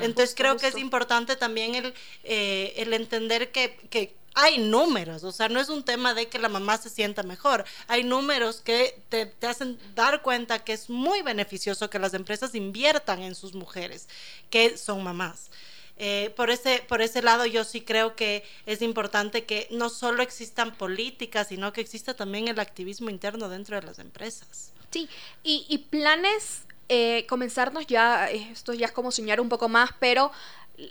Entonces 0.00 0.34
creo 0.36 0.56
que 0.56 0.68
es 0.68 0.76
importante 0.76 1.36
también 1.36 1.74
el, 1.74 1.94
eh, 2.24 2.74
el 2.76 2.92
entender 2.92 3.52
que, 3.52 3.76
que 3.90 4.16
hay 4.34 4.58
números, 4.58 5.22
o 5.22 5.32
sea, 5.32 5.48
no 5.48 5.60
es 5.60 5.68
un 5.68 5.84
tema 5.84 6.12
de 6.12 6.28
que 6.28 6.38
la 6.38 6.48
mamá 6.48 6.76
se 6.76 6.90
sienta 6.90 7.22
mejor, 7.22 7.64
hay 7.86 8.02
números 8.02 8.60
que 8.60 9.00
te, 9.08 9.32
hacen 9.46 9.78
dar 9.94 10.22
cuenta 10.22 10.64
que 10.64 10.72
es 10.72 10.90
muy 10.90 11.22
beneficioso 11.22 11.88
que 11.88 12.00
las 12.00 12.14
empresas 12.14 12.54
inviertan 12.54 13.22
en 13.22 13.34
sus 13.34 13.54
mujeres, 13.54 14.08
que 14.50 14.76
son 14.76 15.02
mamás. 15.02 15.50
Eh, 15.96 16.32
por, 16.34 16.50
ese, 16.50 16.84
por 16.88 17.02
ese 17.02 17.22
lado 17.22 17.46
yo 17.46 17.62
sí 17.62 17.80
creo 17.80 18.16
que 18.16 18.42
es 18.66 18.82
importante 18.82 19.44
que 19.44 19.68
no 19.70 19.88
solo 19.88 20.24
existan 20.24 20.74
políticas, 20.74 21.48
sino 21.48 21.72
que 21.72 21.80
exista 21.80 22.14
también 22.14 22.48
el 22.48 22.58
activismo 22.58 23.10
interno 23.10 23.48
dentro 23.48 23.80
de 23.80 23.86
las 23.86 24.00
empresas. 24.00 24.72
Sí, 24.90 25.08
y, 25.44 25.78
planes, 25.90 26.62
eh, 26.88 27.26
comenzarnos 27.28 27.86
ya, 27.86 28.28
eh, 28.30 28.48
esto 28.52 28.72
ya 28.74 28.86
es 28.86 28.92
como 28.92 29.12
soñar 29.12 29.40
un 29.40 29.48
poco 29.48 29.68
más, 29.68 29.90
pero 30.00 30.32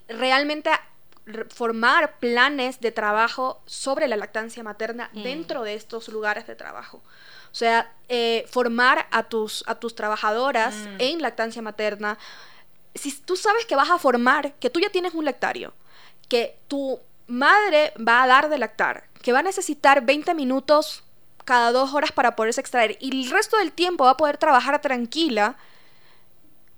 realmente 0.07 0.69
formar 1.49 2.17
planes 2.19 2.79
de 2.79 2.91
trabajo 2.91 3.61
sobre 3.65 4.07
la 4.07 4.17
lactancia 4.17 4.63
materna 4.63 5.09
mm. 5.13 5.23
dentro 5.23 5.63
de 5.63 5.75
estos 5.75 6.09
lugares 6.09 6.47
de 6.47 6.55
trabajo. 6.55 6.97
O 7.51 7.55
sea, 7.55 7.91
eh, 8.09 8.45
formar 8.49 9.07
a 9.11 9.23
tus, 9.23 9.63
a 9.67 9.75
tus 9.75 9.95
trabajadoras 9.95 10.75
mm. 10.75 10.95
en 10.99 11.21
lactancia 11.21 11.61
materna. 11.61 12.17
Si 12.95 13.11
tú 13.11 13.35
sabes 13.35 13.65
que 13.65 13.75
vas 13.75 13.89
a 13.89 13.99
formar, 13.99 14.53
que 14.55 14.69
tú 14.69 14.79
ya 14.79 14.89
tienes 14.89 15.13
un 15.13 15.25
lactario, 15.25 15.73
que 16.27 16.57
tu 16.67 16.99
madre 17.27 17.93
va 17.95 18.23
a 18.23 18.27
dar 18.27 18.49
de 18.49 18.57
lactar, 18.57 19.05
que 19.21 19.31
va 19.31 19.39
a 19.39 19.43
necesitar 19.43 20.05
20 20.05 20.33
minutos 20.33 21.03
cada 21.45 21.71
dos 21.71 21.93
horas 21.93 22.11
para 22.11 22.35
poderse 22.35 22.61
extraer 22.61 22.97
y 22.99 23.11
el 23.11 23.29
resto 23.29 23.57
del 23.57 23.71
tiempo 23.71 24.05
va 24.05 24.11
a 24.11 24.17
poder 24.17 24.37
trabajar 24.37 24.79
tranquila, 24.81 25.57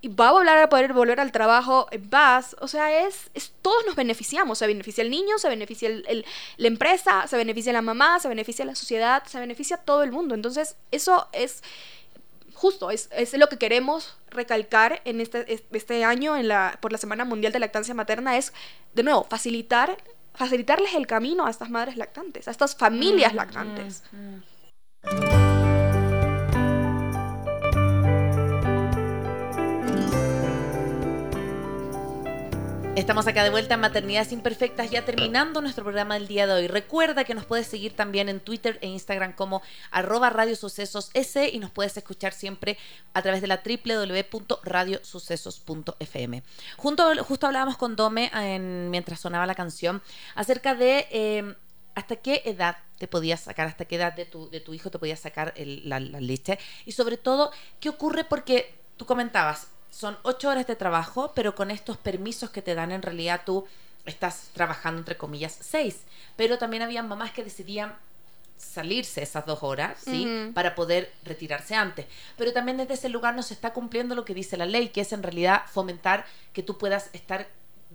y 0.00 0.08
va 0.08 0.28
a 0.28 0.32
volver 0.32 0.58
a 0.58 0.68
poder 0.68 0.92
volver 0.92 1.20
al 1.20 1.32
trabajo 1.32 1.88
en 1.90 2.08
paz. 2.08 2.54
O 2.60 2.68
sea, 2.68 3.06
es, 3.06 3.30
todos 3.62 3.84
nos 3.86 3.96
beneficiamos. 3.96 4.58
Se 4.58 4.66
beneficia 4.66 5.02
el 5.02 5.10
niño, 5.10 5.38
se 5.38 5.48
beneficia 5.48 5.88
el, 5.88 6.24
la 6.56 6.68
empresa, 6.68 7.26
se 7.26 7.36
beneficia 7.36 7.72
la 7.72 7.82
mamá, 7.82 8.20
se 8.20 8.28
beneficia 8.28 8.64
la 8.64 8.74
sociedad, 8.74 9.24
se 9.24 9.40
beneficia 9.40 9.78
todo 9.78 10.02
el 10.02 10.12
mundo. 10.12 10.34
Entonces, 10.34 10.76
eso 10.90 11.28
es 11.32 11.62
justo, 12.56 12.90
es, 12.90 13.08
es 13.12 13.34
lo 13.34 13.48
que 13.48 13.58
queremos 13.58 14.16
recalcar 14.30 15.02
en 15.04 15.20
este, 15.20 15.62
este 15.70 16.04
año 16.04 16.36
en 16.36 16.48
la, 16.48 16.78
por 16.80 16.90
la 16.90 16.98
Semana 16.98 17.24
Mundial 17.24 17.52
de 17.52 17.58
Lactancia 17.58 17.94
Materna, 17.94 18.38
es, 18.38 18.52
de 18.94 19.02
nuevo, 19.02 19.24
facilitar, 19.24 19.98
facilitarles 20.34 20.94
el 20.94 21.06
camino 21.06 21.46
a 21.46 21.50
estas 21.50 21.68
madres 21.68 21.96
lactantes, 21.96 22.48
a 22.48 22.50
estas 22.50 22.74
familias 22.74 23.34
mm, 23.34 23.36
lactantes. 23.36 24.02
Mm, 24.10 24.36
mm. 25.14 25.65
Estamos 32.96 33.26
acá 33.26 33.44
de 33.44 33.50
vuelta 33.50 33.74
en 33.74 33.80
Maternidades 33.80 34.32
Imperfectas, 34.32 34.90
ya 34.90 35.04
terminando 35.04 35.60
nuestro 35.60 35.84
programa 35.84 36.14
del 36.14 36.26
día 36.26 36.46
de 36.46 36.54
hoy. 36.54 36.66
Recuerda 36.66 37.24
que 37.24 37.34
nos 37.34 37.44
puedes 37.44 37.66
seguir 37.66 37.94
también 37.94 38.30
en 38.30 38.40
Twitter 38.40 38.78
e 38.80 38.86
Instagram 38.86 39.34
como 39.34 39.60
arroba 39.90 40.30
radiosucesos 40.30 41.10
S 41.12 41.46
y 41.46 41.58
nos 41.58 41.70
puedes 41.70 41.94
escuchar 41.98 42.32
siempre 42.32 42.78
a 43.12 43.20
través 43.20 43.42
de 43.42 43.48
la 43.48 43.62
www.radiosucesos.fm. 43.62 46.42
Junto, 46.78 47.22
justo 47.22 47.46
hablábamos 47.46 47.76
con 47.76 47.96
Dome 47.96 48.30
mientras 48.88 49.20
sonaba 49.20 49.44
la 49.44 49.54
canción 49.54 50.00
acerca 50.34 50.74
de 50.74 51.06
eh, 51.10 51.54
hasta 51.94 52.16
qué 52.16 52.40
edad 52.46 52.78
te 52.96 53.08
podías 53.08 53.40
sacar, 53.40 53.68
hasta 53.68 53.84
qué 53.84 53.96
edad 53.96 54.14
de 54.14 54.24
tu, 54.24 54.48
de 54.48 54.60
tu 54.60 54.72
hijo 54.72 54.90
te 54.90 54.98
podías 54.98 55.20
sacar 55.20 55.52
la 55.58 56.00
leche 56.00 56.58
y 56.86 56.92
sobre 56.92 57.18
todo 57.18 57.52
qué 57.78 57.90
ocurre 57.90 58.24
porque 58.24 58.74
tú 58.96 59.04
comentabas, 59.04 59.68
son 59.96 60.18
ocho 60.24 60.50
horas 60.50 60.66
de 60.66 60.76
trabajo, 60.76 61.32
pero 61.34 61.54
con 61.54 61.70
estos 61.70 61.96
permisos 61.96 62.50
que 62.50 62.60
te 62.60 62.74
dan 62.74 62.92
en 62.92 63.00
realidad 63.00 63.42
tú 63.46 63.66
estás 64.04 64.50
trabajando 64.52 64.98
entre 64.98 65.16
comillas 65.16 65.56
seis. 65.58 66.02
Pero 66.36 66.58
también 66.58 66.82
había 66.82 67.02
mamás 67.02 67.32
que 67.32 67.42
decidían 67.42 67.96
salirse 68.58 69.22
esas 69.22 69.46
dos 69.46 69.62
horas, 69.62 69.98
¿sí? 70.04 70.50
Para 70.52 70.74
poder 70.74 71.10
retirarse 71.24 71.74
antes. 71.74 72.04
Pero 72.36 72.52
también 72.52 72.76
desde 72.76 72.92
ese 72.92 73.08
lugar 73.08 73.34
no 73.34 73.42
se 73.42 73.54
está 73.54 73.72
cumpliendo 73.72 74.14
lo 74.14 74.26
que 74.26 74.34
dice 74.34 74.58
la 74.58 74.66
ley, 74.66 74.90
que 74.90 75.00
es 75.00 75.12
en 75.12 75.22
realidad 75.22 75.62
fomentar 75.66 76.26
que 76.52 76.62
tú 76.62 76.76
puedas 76.76 77.08
estar 77.14 77.48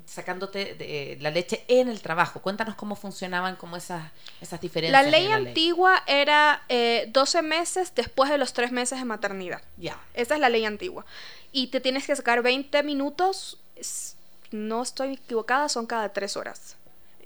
sacándote 0.05 0.75
de, 0.75 1.17
la 1.21 1.31
leche 1.31 1.63
en 1.67 1.87
el 1.87 2.01
trabajo. 2.01 2.41
Cuéntanos 2.41 2.75
cómo 2.75 2.95
funcionaban 2.95 3.55
como 3.55 3.77
esas, 3.77 4.11
esas 4.41 4.59
diferencias. 4.59 5.03
La 5.03 5.09
ley 5.09 5.31
antigua 5.31 6.03
era 6.07 6.63
12 6.67 7.37
eh, 7.37 7.41
meses 7.41 7.93
después 7.95 8.29
de 8.29 8.37
los 8.37 8.53
3 8.53 8.71
meses 8.71 8.99
de 8.99 9.05
maternidad. 9.05 9.61
Ya. 9.77 9.97
Esa 10.13 10.35
es 10.35 10.39
la 10.39 10.49
ley 10.49 10.65
antigua. 10.65 11.05
Y 11.51 11.67
te 11.67 11.79
tienes 11.79 12.05
que 12.05 12.15
sacar 12.15 12.41
20 12.41 12.83
minutos, 12.83 13.57
no 14.51 14.81
estoy 14.83 15.13
equivocada, 15.13 15.69
son 15.69 15.85
cada 15.85 16.09
3 16.09 16.37
horas. 16.37 16.75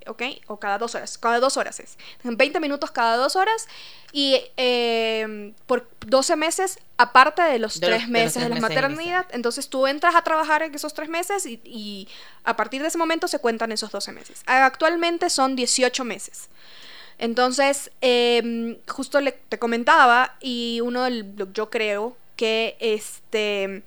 ¿Ok? 0.07 0.23
O 0.47 0.59
cada 0.59 0.77
dos 0.77 0.95
horas, 0.95 1.17
cada 1.17 1.39
dos 1.39 1.57
horas 1.57 1.79
es. 1.79 1.97
20 2.23 2.59
minutos 2.59 2.91
cada 2.91 3.17
dos 3.17 3.35
horas 3.35 3.67
y 4.11 4.39
eh, 4.57 5.53
por 5.67 5.89
12 6.05 6.35
meses, 6.35 6.79
aparte 6.97 7.41
de 7.41 7.59
los 7.59 7.79
tres 7.79 8.07
meses 8.07 8.43
de, 8.43 8.49
la 8.49 8.59
maternidad, 8.61 9.25
entonces 9.31 9.69
tú 9.69 9.87
entras 9.87 10.15
a 10.15 10.23
trabajar 10.23 10.63
en 10.63 10.73
esos 10.73 10.93
tres 10.93 11.09
meses 11.09 11.45
y, 11.45 12.07
a 12.43 12.55
partir 12.55 12.81
de 12.81 12.87
ese 12.87 12.97
momento 12.97 13.27
se 13.27 13.39
cuentan 13.39 13.71
esos 13.71 13.91
12 13.91 14.11
meses. 14.11 14.43
Actualmente 14.45 15.29
son 15.29 15.55
18 15.55 16.03
meses. 16.03 16.49
Entonces, 17.17 17.91
em, 18.01 18.77
justo 18.87 19.21
le, 19.21 19.31
te 19.31 19.57
comentaba 19.57 20.35
y 20.41 20.81
uno, 20.83 21.07
yo 21.07 21.69
creo 21.69 22.17
que 22.35 22.75
este 22.79 23.83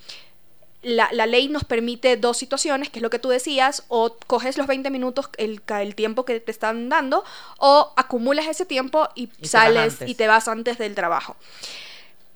la, 0.83 1.09
ley 1.27 1.49
nos 1.49 1.65
permite 1.65 2.17
dos 2.17 2.37
situaciones, 2.37 2.89
que 2.89 2.99
es 2.99 3.03
lo 3.03 3.11
que 3.11 3.19
tú 3.19 3.29
decías, 3.29 3.85
o 3.89 4.17
coges 4.27 4.57
los 4.57 4.67
20 4.67 4.91
minutos, 4.91 5.29
el, 5.37 5.61
el 5.67 5.95
tiempo 5.95 6.25
que 6.25 6.41
te 6.41 6.51
están 6.51 6.89
dando, 6.89 7.25
o 7.59 7.93
acumulas 7.97 8.47
ese 8.47 8.65
tiempo 8.65 9.09
y, 9.15 9.29
sales 9.43 9.99
y 10.07 10.15
te 10.15 10.29
vas 10.29 10.47
antes 10.47 10.79
del 10.79 10.95
trabajo. 10.95 11.37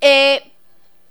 Eh, 0.01 0.51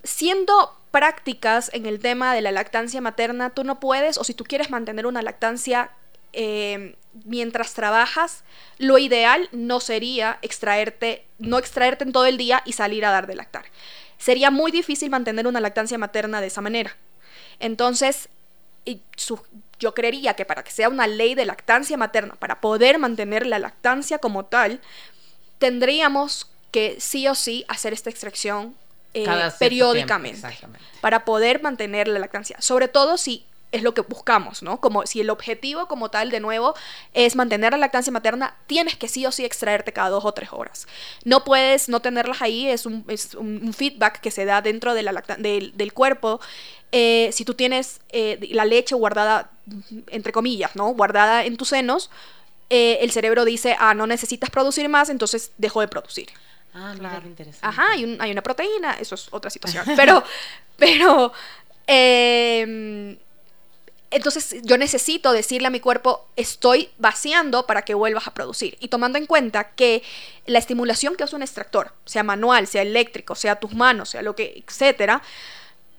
siendo 0.03 0.75
prácticas 0.91 1.69
en 1.73 1.85
el 1.85 1.99
tema 1.99 2.33
de 2.33 2.41
la 2.41 2.51
lactancia 2.51 2.99
materna, 2.99 3.51
tú 3.51 3.63
no 3.63 3.79
puedes, 3.79 4.17
o 4.17 4.25
si 4.25 4.33
tú 4.33 4.43
quieres 4.43 4.69
mantener 4.69 5.07
una 5.07 5.21
lactancia 5.21 5.91
eh, 6.33 6.95
mientras 7.23 7.73
trabajas, 7.73 8.43
lo 8.77 8.97
ideal 8.97 9.47
no 9.53 9.79
sería 9.79 10.37
extraerte, 10.41 11.25
no 11.39 11.57
extraerte 11.57 12.03
en 12.03 12.11
todo 12.11 12.25
el 12.25 12.37
día 12.37 12.61
y 12.65 12.73
salir 12.73 13.05
a 13.05 13.11
dar 13.11 13.25
de 13.27 13.35
lactar. 13.35 13.65
Sería 14.17 14.51
muy 14.51 14.71
difícil 14.71 15.09
mantener 15.09 15.47
una 15.47 15.61
lactancia 15.61 15.97
materna 15.97 16.41
de 16.41 16.47
esa 16.47 16.61
manera. 16.61 16.95
Entonces, 17.61 18.29
yo 19.79 19.93
creería 19.93 20.35
que 20.35 20.45
para 20.45 20.63
que 20.63 20.71
sea 20.71 20.89
una 20.89 21.07
ley 21.07 21.35
de 21.35 21.45
lactancia 21.45 21.97
materna, 21.97 22.35
para 22.35 22.61
poder 22.61 22.99
mantener 22.99 23.45
la 23.47 23.59
lactancia 23.59 24.19
como 24.19 24.45
tal, 24.45 24.81
tendríamos 25.57 26.51
que 26.71 26.99
sí 26.99 27.27
o 27.27 27.35
sí 27.35 27.65
hacer 27.67 27.93
esta 27.93 28.09
extracción 28.09 28.75
eh, 29.13 29.25
periódicamente 29.59 30.47
para 31.01 31.25
poder 31.25 31.61
mantener 31.61 32.07
la 32.07 32.19
lactancia. 32.19 32.55
Sobre 32.59 32.87
todo 32.87 33.17
si 33.17 33.45
es 33.71 33.83
lo 33.83 33.93
que 33.93 34.01
buscamos, 34.01 34.61
¿no? 34.63 34.79
Como 34.81 35.05
si 35.05 35.21
el 35.21 35.29
objetivo 35.29 35.87
como 35.87 36.09
tal, 36.09 36.29
de 36.29 36.39
nuevo, 36.39 36.75
es 37.13 37.35
mantener 37.35 37.71
la 37.71 37.77
lactancia 37.77 38.11
materna, 38.11 38.55
tienes 38.67 38.97
que 38.97 39.07
sí 39.07 39.25
o 39.25 39.31
sí 39.31 39.45
extraerte 39.45 39.93
cada 39.93 40.09
dos 40.09 40.25
o 40.25 40.33
tres 40.33 40.49
horas. 40.51 40.87
No 41.23 41.43
puedes 41.43 41.87
no 41.87 42.01
tenerlas 42.01 42.41
ahí, 42.41 42.67
es 42.67 42.85
un, 42.85 43.05
feedback 43.73 44.19
que 44.19 44.31
se 44.31 44.45
da 44.45 44.61
dentro 44.61 44.93
de 44.93 45.03
la 45.03 45.23
del, 45.37 45.93
cuerpo. 45.93 46.41
Eh, 46.91 47.29
si 47.31 47.45
tú 47.45 47.53
tienes 47.53 48.01
eh, 48.09 48.37
la 48.51 48.65
leche 48.65 48.95
guardada, 48.95 49.51
entre 50.07 50.31
comillas, 50.31 50.75
¿no? 50.75 50.89
Guardada 50.93 51.45
en 51.45 51.57
tus 51.57 51.69
senos, 51.69 52.09
eh, 52.69 52.99
el 53.01 53.11
cerebro 53.11 53.43
dice, 53.43 53.75
ah, 53.79 53.93
no 53.93 54.07
necesitas 54.07 54.49
producir 54.49 54.87
más, 54.87 55.09
entonces 55.09 55.51
dejo 55.57 55.81
de 55.81 55.89
producir. 55.89 56.29
Ah, 56.73 56.93
claro. 56.97 57.27
interesante. 57.27 57.67
Ajá, 57.67 57.91
hay, 57.91 58.17
hay, 58.17 58.31
una 58.31 58.41
proteína, 58.41 58.93
eso 58.93 59.15
es 59.15 59.27
otra 59.31 59.49
situación. 59.49 59.83
Pero, 59.97 60.23
pero, 60.77 61.33
eh, 61.85 63.17
entonces 64.09 64.55
yo 64.63 64.77
necesito 64.77 65.31
decirle 65.31 65.67
a 65.67 65.69
mi 65.69 65.79
cuerpo, 65.79 66.27
estoy 66.35 66.89
vaciando 66.97 67.65
para 67.65 67.81
que 67.83 67.93
vuelvas 67.93 68.27
a 68.27 68.33
producir. 68.33 68.77
Y 68.79 68.87
tomando 68.87 69.17
en 69.17 69.25
cuenta 69.25 69.71
que 69.71 70.01
la 70.45 70.59
estimulación 70.59 71.15
que 71.15 71.23
hace 71.23 71.35
un 71.35 71.43
extractor, 71.43 71.93
sea 72.05 72.23
manual, 72.23 72.67
sea 72.67 72.81
eléctrico, 72.83 73.35
sea 73.35 73.57
tus 73.57 73.73
manos, 73.73 74.09
sea 74.09 74.21
lo 74.21 74.35
que, 74.35 74.63
etcétera, 74.65 75.21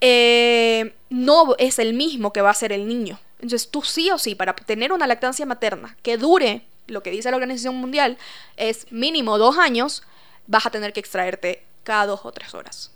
eh, 0.05 0.95
no 1.11 1.55
es 1.59 1.79
el 1.79 1.95
mismo 1.95 2.33
que 2.33 2.43
va 2.43 2.51
a 2.51 2.55
ser 2.55 2.73
el 2.73 2.89
niño. 2.89 3.21
Entonces 3.37 3.71
tú 3.71 3.83
sí 3.83 4.11
o 4.11 4.19
sí, 4.19 4.35
para 4.35 4.53
tener 4.55 4.93
una 4.93 5.07
lactancia 5.07 5.47
materna 5.47 5.97
que 6.03 6.17
dure, 6.17 6.63
lo 6.89 7.05
que 7.05 7.13
dice 7.13 7.31
la 7.31 7.37
Organización 7.37 7.77
Mundial, 7.77 8.19
es 8.57 8.91
mínimo 8.91 9.39
dos 9.39 9.59
años, 9.59 10.03
vas 10.49 10.67
a 10.67 10.71
tener 10.71 10.93
que 10.93 10.99
extraerte 10.99 11.63
cada 11.85 12.07
dos 12.07 12.21
o 12.25 12.33
tres 12.33 12.53
horas. 12.53 12.91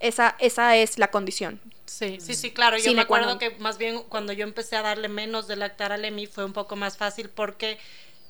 Esa, 0.00 0.34
esa 0.40 0.76
es 0.76 0.98
la 0.98 1.08
condición. 1.12 1.60
Sí, 1.86 2.18
sí, 2.20 2.34
sí, 2.34 2.50
claro. 2.50 2.78
Yo 2.78 2.92
me 2.94 3.02
acuerdo 3.02 3.38
que 3.38 3.50
más 3.60 3.78
bien 3.78 4.02
cuando 4.08 4.32
yo 4.32 4.42
empecé 4.42 4.74
a 4.74 4.82
darle 4.82 5.08
menos 5.08 5.46
de 5.46 5.54
lactar 5.54 5.92
a 5.92 5.96
Emi 6.04 6.26
fue 6.26 6.44
un 6.44 6.52
poco 6.52 6.74
más 6.74 6.96
fácil 6.96 7.28
porque 7.28 7.78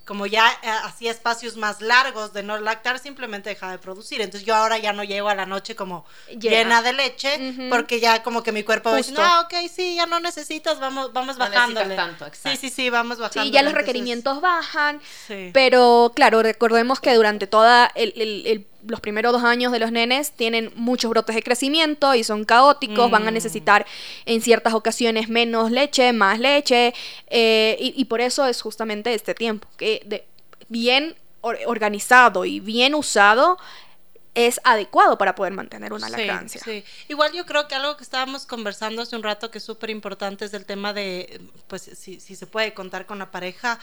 como 0.04 0.26
ya 0.26 0.50
eh, 0.62 0.68
hacía 0.84 1.10
espacios 1.10 1.56
más 1.56 1.80
largos 1.80 2.32
de 2.32 2.42
no 2.42 2.58
lactar, 2.58 2.98
simplemente 2.98 3.50
dejaba 3.50 3.72
de 3.72 3.78
producir. 3.78 4.20
Entonces 4.20 4.46
yo 4.46 4.54
ahora 4.54 4.78
ya 4.78 4.92
no 4.92 5.04
llego 5.04 5.28
a 5.28 5.34
la 5.34 5.46
noche 5.46 5.74
como 5.74 6.04
llena, 6.38 6.82
de 6.82 6.92
leche, 6.92 7.68
porque 7.70 8.00
ya 8.00 8.22
como 8.22 8.42
que 8.42 8.52
mi 8.52 8.62
cuerpo 8.62 8.94
dice, 8.94 9.12
no, 9.12 9.40
ok, 9.42 9.54
sí, 9.72 9.94
ya 9.94 10.06
no 10.06 10.20
necesitas, 10.20 10.78
vamos, 10.78 11.12
vamos 11.12 11.38
no 11.38 11.44
bajándole. 11.48 11.96
Tanto, 11.96 12.26
sí, 12.32 12.56
sí, 12.56 12.70
sí, 12.70 12.90
vamos 12.90 13.18
bajando. 13.18 13.44
Sí, 13.44 13.50
ya 13.50 13.62
los 13.62 13.72
requerimientos 13.72 14.40
bajan, 14.40 15.00
pero 15.52 16.12
claro, 16.14 16.42
recordemos 16.42 17.00
que 17.00 17.14
durante 17.14 17.46
toda 17.46 17.90
el, 17.94 18.12
el 18.16 18.66
los 18.86 19.00
primeros 19.00 19.32
dos 19.32 19.44
años 19.44 19.72
de 19.72 19.78
los 19.78 19.92
nenes 19.92 20.32
tienen 20.32 20.72
muchos 20.74 21.10
brotes 21.10 21.34
de 21.34 21.42
crecimiento 21.42 22.14
y 22.14 22.24
son 22.24 22.44
caóticos, 22.44 23.10
van 23.10 23.26
a 23.26 23.30
mm. 23.30 23.34
necesitar 23.34 23.86
en 24.26 24.40
ciertas 24.40 24.74
ocasiones 24.74 25.28
menos 25.28 25.70
leche, 25.70 26.12
más 26.12 26.38
leche, 26.38 26.94
eh, 27.28 27.76
y, 27.80 28.04
por 28.04 28.20
eso 28.20 28.46
es 28.46 28.60
justamente 28.60 29.14
este 29.14 29.34
tiempo, 29.34 29.68
que 29.76 30.02
de, 30.04 30.26
bien 30.68 31.16
organizado 31.40 32.44
y 32.44 32.60
bien 32.60 32.94
usado 32.94 33.58
es 34.34 34.60
adecuado 34.64 35.16
para 35.16 35.34
poder 35.34 35.52
mantener 35.52 35.92
una 35.92 36.08
lactancia. 36.08 36.60
Sí, 36.64 36.84
Igual 37.08 37.32
yo 37.32 37.46
creo 37.46 37.68
que 37.68 37.76
algo 37.76 37.96
que 37.96 38.02
estábamos 38.02 38.46
conversando 38.46 39.02
hace 39.02 39.14
un 39.14 39.22
rato 39.22 39.50
que 39.50 39.58
es 39.58 39.64
súper 39.64 39.90
importante 39.90 40.44
es 40.44 40.54
el 40.54 40.66
tema 40.66 40.92
de, 40.92 41.40
pues, 41.68 41.82
si, 41.82 42.18
si 42.18 42.34
se 42.34 42.46
puede 42.46 42.74
contar 42.74 43.06
con 43.06 43.18
la 43.18 43.30
pareja, 43.30 43.78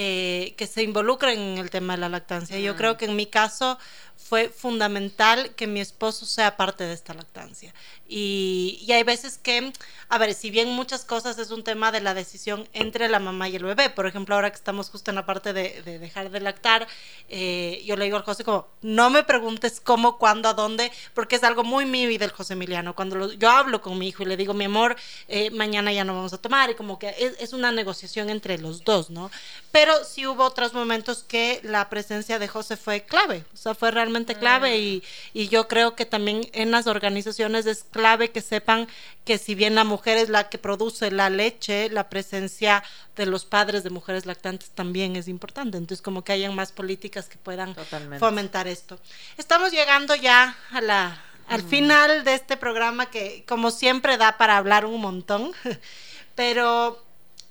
eh, 0.00 0.54
que 0.56 0.68
se 0.68 0.84
involucren 0.84 1.40
en 1.40 1.58
el 1.58 1.70
tema 1.70 1.94
de 1.94 1.98
la 1.98 2.08
lactancia. 2.08 2.56
Yo 2.60 2.76
creo 2.76 2.94
mm. 2.94 2.96
que 2.98 3.04
en 3.06 3.16
mi 3.16 3.26
caso 3.26 3.80
fue 4.16 4.48
fundamental 4.48 5.56
que 5.56 5.66
mi 5.66 5.80
esposo 5.80 6.24
sea 6.24 6.56
parte 6.56 6.84
de 6.84 6.92
esta 6.92 7.14
lactancia. 7.14 7.74
Y, 8.10 8.86
hay 8.90 9.02
veces 9.02 9.36
que, 9.36 9.70
a 10.08 10.16
ver, 10.16 10.32
si 10.32 10.50
bien 10.50 10.70
muchas 10.70 11.04
cosas 11.04 11.38
es 11.38 11.50
un 11.50 11.62
tema 11.62 11.92
de 11.92 12.00
la 12.00 12.14
decisión 12.14 12.66
entre 12.72 13.06
la 13.08 13.18
mamá 13.18 13.50
y 13.50 13.56
el 13.56 13.64
bebé, 13.64 13.90
por 13.90 14.06
ejemplo, 14.06 14.34
ahora 14.34 14.50
que 14.50 14.56
estamos 14.56 14.88
justo 14.88 15.10
en 15.10 15.16
la 15.16 15.26
parte 15.26 15.52
de, 15.52 15.82
dejar 15.82 16.30
de 16.30 16.40
lactar, 16.40 16.88
eh, 17.28 17.82
yo 17.84 17.96
le 17.96 18.06
digo 18.06 18.16
al 18.16 18.22
José 18.22 18.44
como, 18.44 18.66
no 18.80 19.10
me 19.10 19.24
preguntes 19.24 19.80
cómo, 19.80 20.16
cuándo, 20.16 20.48
a 20.48 20.54
dónde, 20.54 20.90
porque 21.12 21.36
es 21.36 21.44
algo 21.44 21.64
muy 21.64 21.84
mío 21.84 22.08
y 22.08 22.16
del 22.16 22.30
José 22.30 22.54
Emiliano. 22.54 22.94
Cuando 22.94 23.30
yo 23.34 23.50
hablo 23.50 23.82
con 23.82 23.98
mi 23.98 24.08
hijo 24.08 24.22
y 24.22 24.26
le 24.26 24.38
digo, 24.38 24.54
mi 24.54 24.64
amor, 24.64 24.96
eh, 25.28 25.50
mañana 25.50 25.92
ya 25.92 26.04
no 26.04 26.14
vamos 26.14 26.32
a 26.32 26.38
tomar, 26.38 26.70
y 26.70 26.74
como 26.76 26.98
que 26.98 27.14
es, 27.18 27.34
es 27.38 27.52
una 27.52 27.72
negociación 27.72 28.30
entre 28.30 28.56
los 28.56 28.84
dos, 28.84 29.10
¿no? 29.10 29.30
Pero 29.70 29.92
sí 30.04 30.26
hubo 30.26 30.44
otros 30.44 30.72
momentos 30.72 31.24
que 31.24 31.60
la 31.62 31.90
presencia 31.90 32.38
de 32.38 32.48
José 32.48 32.78
fue 32.78 33.02
clave, 33.02 33.44
o 33.52 33.56
sea, 33.56 33.74
fue 33.74 33.90
realmente 33.90 34.34
clave 34.34 34.78
y, 34.78 35.02
y 35.34 35.48
yo 35.48 35.68
creo 35.68 35.94
que 35.94 36.06
también 36.06 36.48
en 36.54 36.70
las 36.70 36.86
organizaciones 36.86 37.66
es 37.66 37.84
clave 37.84 37.97
que 38.32 38.40
sepan 38.40 38.86
que 39.24 39.38
si 39.38 39.54
bien 39.54 39.74
la 39.74 39.84
mujer 39.84 40.16
es 40.16 40.28
la 40.28 40.48
que 40.48 40.58
produce 40.58 41.10
la 41.10 41.30
leche, 41.30 41.90
la 41.90 42.08
presencia 42.08 42.82
de 43.16 43.26
los 43.26 43.44
padres 43.44 43.82
de 43.82 43.90
mujeres 43.90 44.24
lactantes 44.24 44.70
también 44.70 45.16
es 45.16 45.28
importante. 45.28 45.76
Entonces, 45.76 46.02
como 46.02 46.22
que 46.22 46.32
hayan 46.32 46.54
más 46.54 46.72
políticas 46.72 47.28
que 47.28 47.36
puedan 47.38 47.74
fomentar 48.18 48.68
esto. 48.68 48.98
Estamos 49.36 49.72
llegando 49.72 50.14
ya 50.14 50.56
a 50.70 50.80
la, 50.80 51.22
al 51.48 51.64
mm. 51.64 51.68
final 51.68 52.24
de 52.24 52.34
este 52.34 52.56
programa 52.56 53.10
que, 53.10 53.44
como 53.46 53.70
siempre, 53.70 54.16
da 54.16 54.38
para 54.38 54.56
hablar 54.56 54.86
un 54.86 55.00
montón, 55.00 55.52
pero 56.34 57.02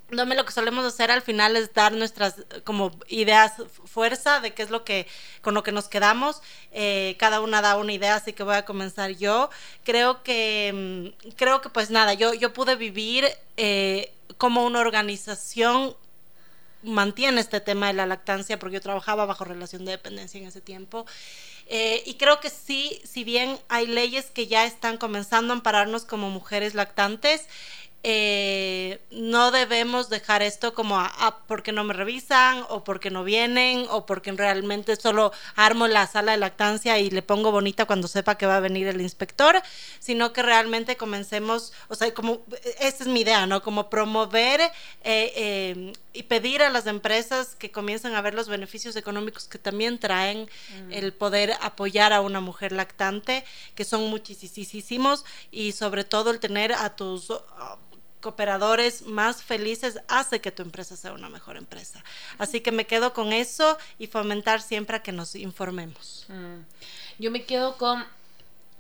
lo 0.10 0.45
que 0.45 0.51
solemos 0.51 0.86
hacer 0.86 1.12
al 1.12 1.22
final 1.22 1.55
es 1.55 1.74
dar 1.74 1.91
nuestras 1.91 2.36
como 2.64 2.91
ideas 3.08 3.53
fuerza 3.86 4.39
de 4.39 4.53
qué 4.53 4.64
es 4.64 4.70
lo 4.70 4.86
que 4.86 5.08
con 5.41 5.53
lo 5.53 5.64
que 5.64 5.72
nos 5.72 5.88
quedamos. 5.89 6.41
Eh, 6.72 7.16
cada 7.20 7.41
una 7.41 7.62
da 7.62 7.76
una 7.76 7.93
idea 7.93 8.16
así 8.16 8.34
que 8.34 8.43
voy 8.43 8.55
a 8.55 8.66
comenzar 8.66 9.12
yo. 9.12 9.49
Creo 9.84 10.24
que 10.24 11.14
mm, 11.24 11.34
creo 11.36 11.62
que 11.62 11.70
pues 11.70 11.89
nada 11.89 12.14
yo 12.14 12.34
yo 12.34 12.53
pude 12.53 12.76
vivir 12.76 13.28
eh, 13.58 14.12
como 14.38 14.66
una 14.66 14.80
organización 14.80 15.95
mantiene 16.84 17.41
este 17.41 17.60
tema 17.60 17.88
de 17.88 17.93
la 17.93 18.05
lactancia 18.05 18.60
porque 18.60 18.76
yo 18.76 18.82
trabajaba 18.82 19.26
bajo 19.26 19.43
relación 19.43 19.86
de 19.86 19.91
dependencia 19.91 20.39
en 20.39 20.47
ese 20.47 20.62
tiempo. 20.62 21.05
Eh, 21.70 22.01
y 22.05 22.14
creo 22.14 22.39
que 22.39 22.49
sí, 22.49 23.01
si 23.03 23.24
bien 23.24 23.60
hay 23.68 23.88
leyes 23.88 24.28
que 24.28 24.47
ya 24.47 24.66
están 24.66 24.97
comenzando 24.97 25.53
a 25.53 25.58
ampararnos 25.58 26.05
como 26.05 26.30
mujeres 26.30 26.76
lactantes, 26.76 27.47
eh, 28.10 29.01
no 29.12 29.51
debemos 29.51 30.08
dejar 30.08 30.41
esto 30.41 30.74
como 30.74 30.97
a, 30.97 31.43
porque 31.45 31.74
no 31.74 31.84
me 31.84 31.93
revisan 31.93 32.64
o 32.70 32.86
porque 32.86 33.10
no 33.10 33.26
vienen 33.26 33.86
o 33.89 34.05
porque 34.05 34.32
realmente 34.32 34.95
solo 34.95 35.34
armo 35.58 35.88
la 35.88 36.08
sala 36.08 36.32
de 36.32 36.38
lactancia 36.38 36.99
y 36.99 37.10
le 37.10 37.22
pongo 37.22 37.51
bonita 37.51 37.84
cuando 37.84 38.08
sepa 38.08 38.38
que 38.38 38.45
va 38.45 38.55
a 38.55 38.60
venir 38.62 38.88
el 38.88 39.01
inspector, 39.01 39.62
sino 39.99 40.32
que 40.32 40.41
realmente 40.41 40.95
comencemos, 40.95 41.74
o 41.89 41.95
sea, 41.95 42.14
como, 42.14 42.45
esta 42.80 43.03
es 43.03 43.10
mi 43.10 43.22
idea, 43.22 43.45
¿no? 43.45 43.62
Como 43.62 43.89
promover 43.89 44.62
eh, 44.62 44.72
eh, 45.03 45.93
y 46.14 46.24
pedir 46.24 46.64
a 46.64 46.70
las 46.70 46.88
empresas 46.88 47.55
que 47.55 47.72
comiencen 47.72 48.16
a 48.16 48.22
ver 48.22 48.36
los 48.36 48.47
beneficios 48.47 48.95
económicos 48.95 49.49
que 49.49 49.60
también 49.60 49.99
traen 49.99 50.43
mm. 50.43 50.93
el 50.93 51.12
poder 51.12 51.55
apoyar 51.60 52.14
a 52.14 52.22
una 52.22 52.39
mujer 52.39 52.72
lactante, 52.72 53.43
que 53.76 53.84
son 53.84 54.10
muchísimos, 54.10 55.26
y 55.51 55.74
sobre 55.74 56.05
todo 56.05 56.32
el 56.32 56.39
tener 56.39 56.72
a 56.72 56.95
tus 56.95 57.34
cooperadores 58.22 59.03
más 59.03 59.43
felices 59.43 59.99
hace 60.07 60.41
que 60.41 60.51
tu 60.51 60.63
empresa 60.63 60.95
sea 60.95 61.13
una 61.13 61.30
mejor 61.30 61.57
empresa. 61.57 62.03
Así 62.38 62.61
que 62.61 62.72
me 62.72 62.86
quedo 62.86 63.13
con 63.13 63.34
eso 63.34 63.78
y 63.99 64.07
fomentar 64.07 64.61
siempre 64.61 64.97
a 64.97 65.03
que 65.03 65.11
nos 65.11 65.36
informemos. 65.36 66.26
Mm. 66.30 66.61
Yo 67.20 67.32
me 67.32 67.43
quedo 67.43 67.78
con 67.78 68.05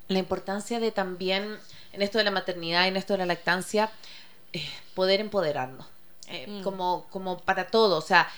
la 0.07 0.19
importancia 0.19 0.79
de 0.79 0.91
también, 0.91 1.57
en 1.93 2.01
esto 2.01 2.17
de 2.17 2.23
la 2.23 2.31
maternidad, 2.31 2.87
en 2.87 2.97
esto 2.97 3.13
de 3.13 3.19
la 3.19 3.25
lactancia, 3.25 3.91
eh, 4.53 4.65
poder 4.93 5.19
empoderarnos. 5.19 5.85
Eh, 6.29 6.45
mm. 6.47 6.63
como, 6.63 7.07
como 7.09 7.39
para 7.39 7.67
todo. 7.67 7.97
O 7.97 8.01
sea, 8.01 8.29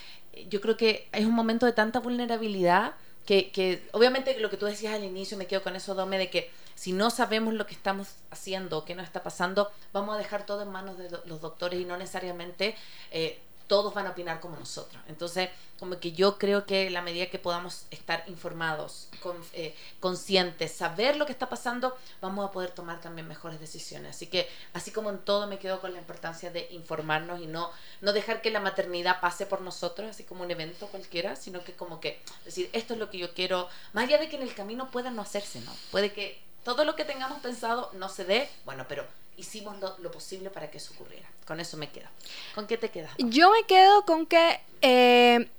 yo 0.50 0.62
creo 0.62 0.78
que 0.78 1.08
es 1.12 1.26
un 1.26 1.34
momento 1.34 1.66
de 1.66 1.74
tanta 1.74 2.00
vulnerabilidad 2.00 2.94
que, 3.26 3.50
que, 3.52 3.88
obviamente 3.94 4.40
lo 4.40 4.50
que 4.50 4.58
tú 4.58 4.66
decías 4.68 4.94
al 4.94 5.04
inicio, 5.04 5.38
me 5.38 5.48
quedo 5.48 5.64
con 5.64 5.76
eso, 5.76 5.96
Dome, 5.96 6.18
de 6.18 6.30
que 6.30 6.52
si 6.80 6.94
no 6.94 7.10
sabemos 7.10 7.54
lo 7.56 7.68
que 7.68 7.74
estamos 7.74 8.08
haciendo 8.32 8.78
o 8.78 8.86
qué 8.86 8.96
nos 8.96 9.04
está 9.04 9.22
pasando, 9.22 9.70
vamos 9.92 10.16
a 10.16 10.18
dejar 10.18 10.46
todo 10.46 10.62
en 10.62 10.72
manos 10.72 10.98
de 10.98 11.10
los 11.26 11.42
doctores 11.42 11.78
y 11.78 11.84
no 11.84 11.98
necesariamente 11.98 12.74
eh, 13.12 13.38
todos 13.68 13.94
van 13.94 14.08
a 14.08 14.12
opinar 14.12 14.40
como 14.40 14.56
nosotros. 14.56 15.04
Entonces, 15.10 15.50
como 15.78 16.00
que 16.00 16.14
yo 16.14 16.38
creo 16.38 16.66
que 16.66 16.90
la 16.90 17.02
medida 17.02 17.26
que 17.26 17.38
podamos 17.38 17.86
estar 17.92 18.24
informados, 18.28 19.10
con, 19.22 19.36
eh, 19.52 19.76
conscientes, 20.00 20.72
saber 20.72 21.18
lo 21.18 21.26
que 21.26 21.34
está 21.34 21.50
pasando, 21.50 21.98
vamos 22.22 22.48
a 22.48 22.52
poder 22.54 22.72
tomar 22.72 23.02
también 23.02 23.28
mejores 23.28 23.60
decisiones. 23.60 24.16
Así 24.16 24.28
que, 24.28 24.50
así 24.72 24.92
como 24.92 25.10
en 25.10 25.18
todo, 25.18 25.48
me 25.48 25.60
quedo 25.60 25.82
con 25.82 25.92
la 25.92 26.00
importancia 26.00 26.50
de 26.50 26.70
informarnos 26.72 27.42
y 27.42 27.48
no, 27.48 27.72
no 28.00 28.14
dejar 28.14 28.42
que 28.42 28.52
la 28.52 28.62
maternidad 28.62 29.20
pase 29.20 29.46
por 29.46 29.60
nosotros, 29.60 30.10
así 30.10 30.24
como 30.24 30.46
un 30.46 30.52
evento 30.52 30.88
cualquiera, 30.88 31.36
sino 31.36 31.62
que 31.62 31.74
como 31.74 32.00
que 32.00 32.22
decir, 32.46 32.70
esto 32.72 32.94
es 32.94 33.00
lo 33.00 33.10
que 33.10 33.18
yo 33.18 33.34
quiero, 33.34 33.68
más 33.92 34.06
allá 34.06 34.18
de 34.18 34.30
que 34.30 34.38
en 34.38 34.44
el 34.44 34.56
camino 34.56 34.90
pueda 34.92 35.12
no 35.12 35.22
hacerse, 35.22 35.60
¿no? 35.60 35.74
Puede 35.92 36.14
que 36.14 36.48
todo 36.64 36.86
lo 36.86 36.96
que 36.96 37.06
tengamos 37.06 37.40
pensado 37.40 37.90
no 37.94 38.10
se 38.10 38.26
dé, 38.26 38.50
bueno, 38.66 38.86
pero 38.88 39.06
hicimos 39.38 39.78
lo, 39.80 40.12
posible 40.12 40.50
para 40.50 40.70
que 40.70 40.78
eso 40.78 40.94
ocurriera. 40.94 41.28
Con 41.46 41.60
eso 41.60 41.78
me 41.78 41.90
quedo. 41.90 42.08
¿Con 42.54 42.68
qué 42.68 42.78
te 42.78 42.90
quedas? 42.90 43.12
Yo 43.18 43.50
me 43.52 43.64
quedo 43.64 44.06
con 44.06 44.26
que 44.26 44.60
eh, 44.82 45.50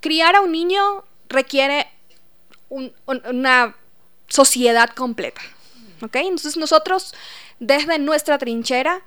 criar 0.00 0.36
a 0.36 0.40
un 0.40 0.52
niño 0.52 1.04
requiere 1.28 1.90
una 2.68 3.76
sociedad 4.28 4.90
completa. 4.90 5.40
¿Ok? 6.02 6.16
Entonces 6.16 6.56
nosotros, 6.56 7.14
desde 7.60 7.98
nuestra 7.98 8.38
trinchera, 8.38 9.02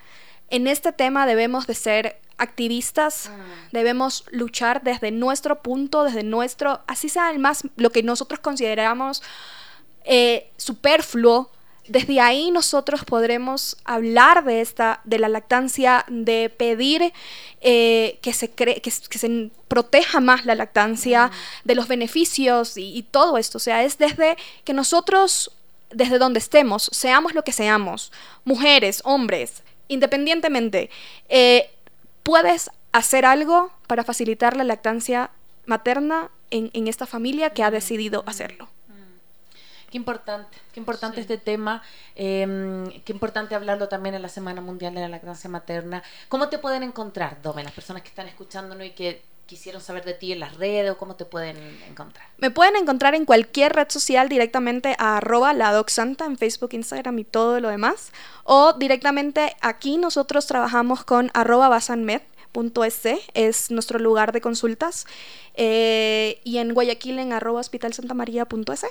en 0.50 0.68
este 0.68 0.92
tema 0.92 1.26
debemos 1.26 1.68
de 1.68 1.76
ser 1.76 2.20
activistas, 2.38 3.28
ah. 3.28 3.38
debemos 3.72 4.26
luchar 4.32 4.82
desde 4.82 5.12
nuestro 5.12 5.62
punto, 5.62 6.04
desde 6.04 6.24
nuestro, 6.24 6.82
así 6.88 7.08
sea 7.08 7.30
el 7.30 7.40
más, 7.40 7.64
lo 7.76 7.92
que 7.92 8.02
nosotros 8.02 8.40
consideramos 8.40 9.22
eh, 10.04 10.50
superfluo, 10.58 11.50
desde 11.92 12.22
ahí 12.22 12.52
nosotros 12.52 13.04
podremos 13.04 13.76
hablar 13.84 14.46
de 14.46 14.62
esta, 14.62 15.02
de 15.04 15.20
la 15.20 15.28
lactancia, 15.28 16.06
de 16.08 16.50
pedir 16.50 17.12
eh, 17.60 18.18
que, 18.22 18.34
se 18.34 18.50
que, 18.50 18.92
se 18.92 19.50
proteja 19.68 20.20
más 20.22 20.46
la 20.46 20.56
lactancia, 20.56 21.28
mm. 21.28 21.32
de 21.66 21.76
los 21.76 21.88
beneficios 21.88 22.78
y, 22.78 23.04
todo 23.12 23.38
esto. 23.38 23.58
O 23.58 23.62
sea, 23.62 23.84
es 23.84 23.98
desde 23.98 24.38
que 24.64 24.74
nosotros, 24.74 25.52
desde 25.90 26.18
donde 26.18 26.40
estemos, 26.40 26.90
seamos 26.94 27.34
lo 27.34 27.44
que 27.44 27.52
seamos, 27.52 28.12
mujeres, 28.46 29.02
hombres, 29.04 29.64
independientemente, 29.88 30.90
eh, 31.28 31.70
puedes 32.24 32.70
hacer 32.94 33.26
algo 33.26 33.72
para 33.88 34.04
facilitar 34.06 34.56
la 34.56 34.64
lactancia 34.64 35.32
materna 35.66 36.30
en, 36.52 36.70
en 36.74 36.88
esta 36.88 37.06
familia 37.06 37.50
que 37.50 37.64
ha 37.64 37.72
decidido 37.72 38.24
hacerlo. 38.28 38.70
Qué 39.92 39.98
importante, 39.98 40.58
qué 40.74 40.80
importante 40.80 41.20
este 41.20 41.38
tema, 41.38 41.84
em, 42.16 42.90
qué 43.04 43.12
importante 43.12 43.56
hablarlo 43.56 43.90
también 43.90 44.16
en 44.16 44.22
la 44.22 44.30
Semana 44.30 44.62
Mundial 44.62 44.96
de 44.96 45.02
la 45.02 45.10
Lactancia 45.10 45.50
Materna. 45.50 46.02
¿Cómo 46.30 46.48
te 46.48 46.60
pueden 46.60 46.82
encontrar, 46.82 47.42
Dome, 47.42 47.62
las 47.62 47.74
personas 47.74 48.02
que 48.02 48.08
están 48.08 48.28
escuchándonos 48.28 48.88
y 48.88 48.92
que 48.92 49.22
quisieron 49.46 49.82
saber 49.82 50.06
de 50.06 50.14
ti 50.14 50.32
en 50.32 50.40
las 50.40 50.56
redes 50.56 50.92
o 50.92 50.98
cómo 50.98 51.16
te 51.16 51.26
pueden 51.26 51.58
encontrar? 51.90 52.26
Me 52.38 52.52
pueden 52.52 52.78
encontrar 52.78 53.16
en 53.16 53.26
cualquier 53.26 53.74
red 53.74 53.90
social 53.90 54.30
directamente 54.30 54.96
a 54.98 55.18
arroba 55.18 55.52
la 55.54 55.84
Santa 55.88 56.24
en 56.24 56.38
Facebook, 56.38 56.70
Instagram 56.72 57.20
y 57.20 57.26
todo 57.26 57.60
lo 57.60 57.68
demás. 57.68 58.14
O 58.46 58.72
directamente 58.72 59.58
aquí 59.60 59.98
nosotros 59.98 60.48
trabajamos 60.48 61.04
con 61.04 61.32
arroba 61.34 61.68
basanmed 61.68 62.22
es 63.34 63.72
nuestro 63.72 64.00
lugar 64.00 64.32
de 64.32 64.42
consultas 64.42 65.06
eh, 65.56 66.40
y 66.44 66.58
en 66.58 66.74
Guayaquil 66.74 67.20
en 67.20 67.34
arroba 67.34 67.60
hospitalsantamaría.es. 67.60 68.86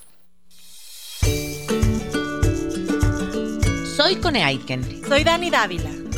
Soy 3.96 4.16
Cone 4.16 4.44
Aiken. 4.44 5.08
Soy 5.08 5.24
Dani 5.24 5.52
Dávila. 5.52 6.07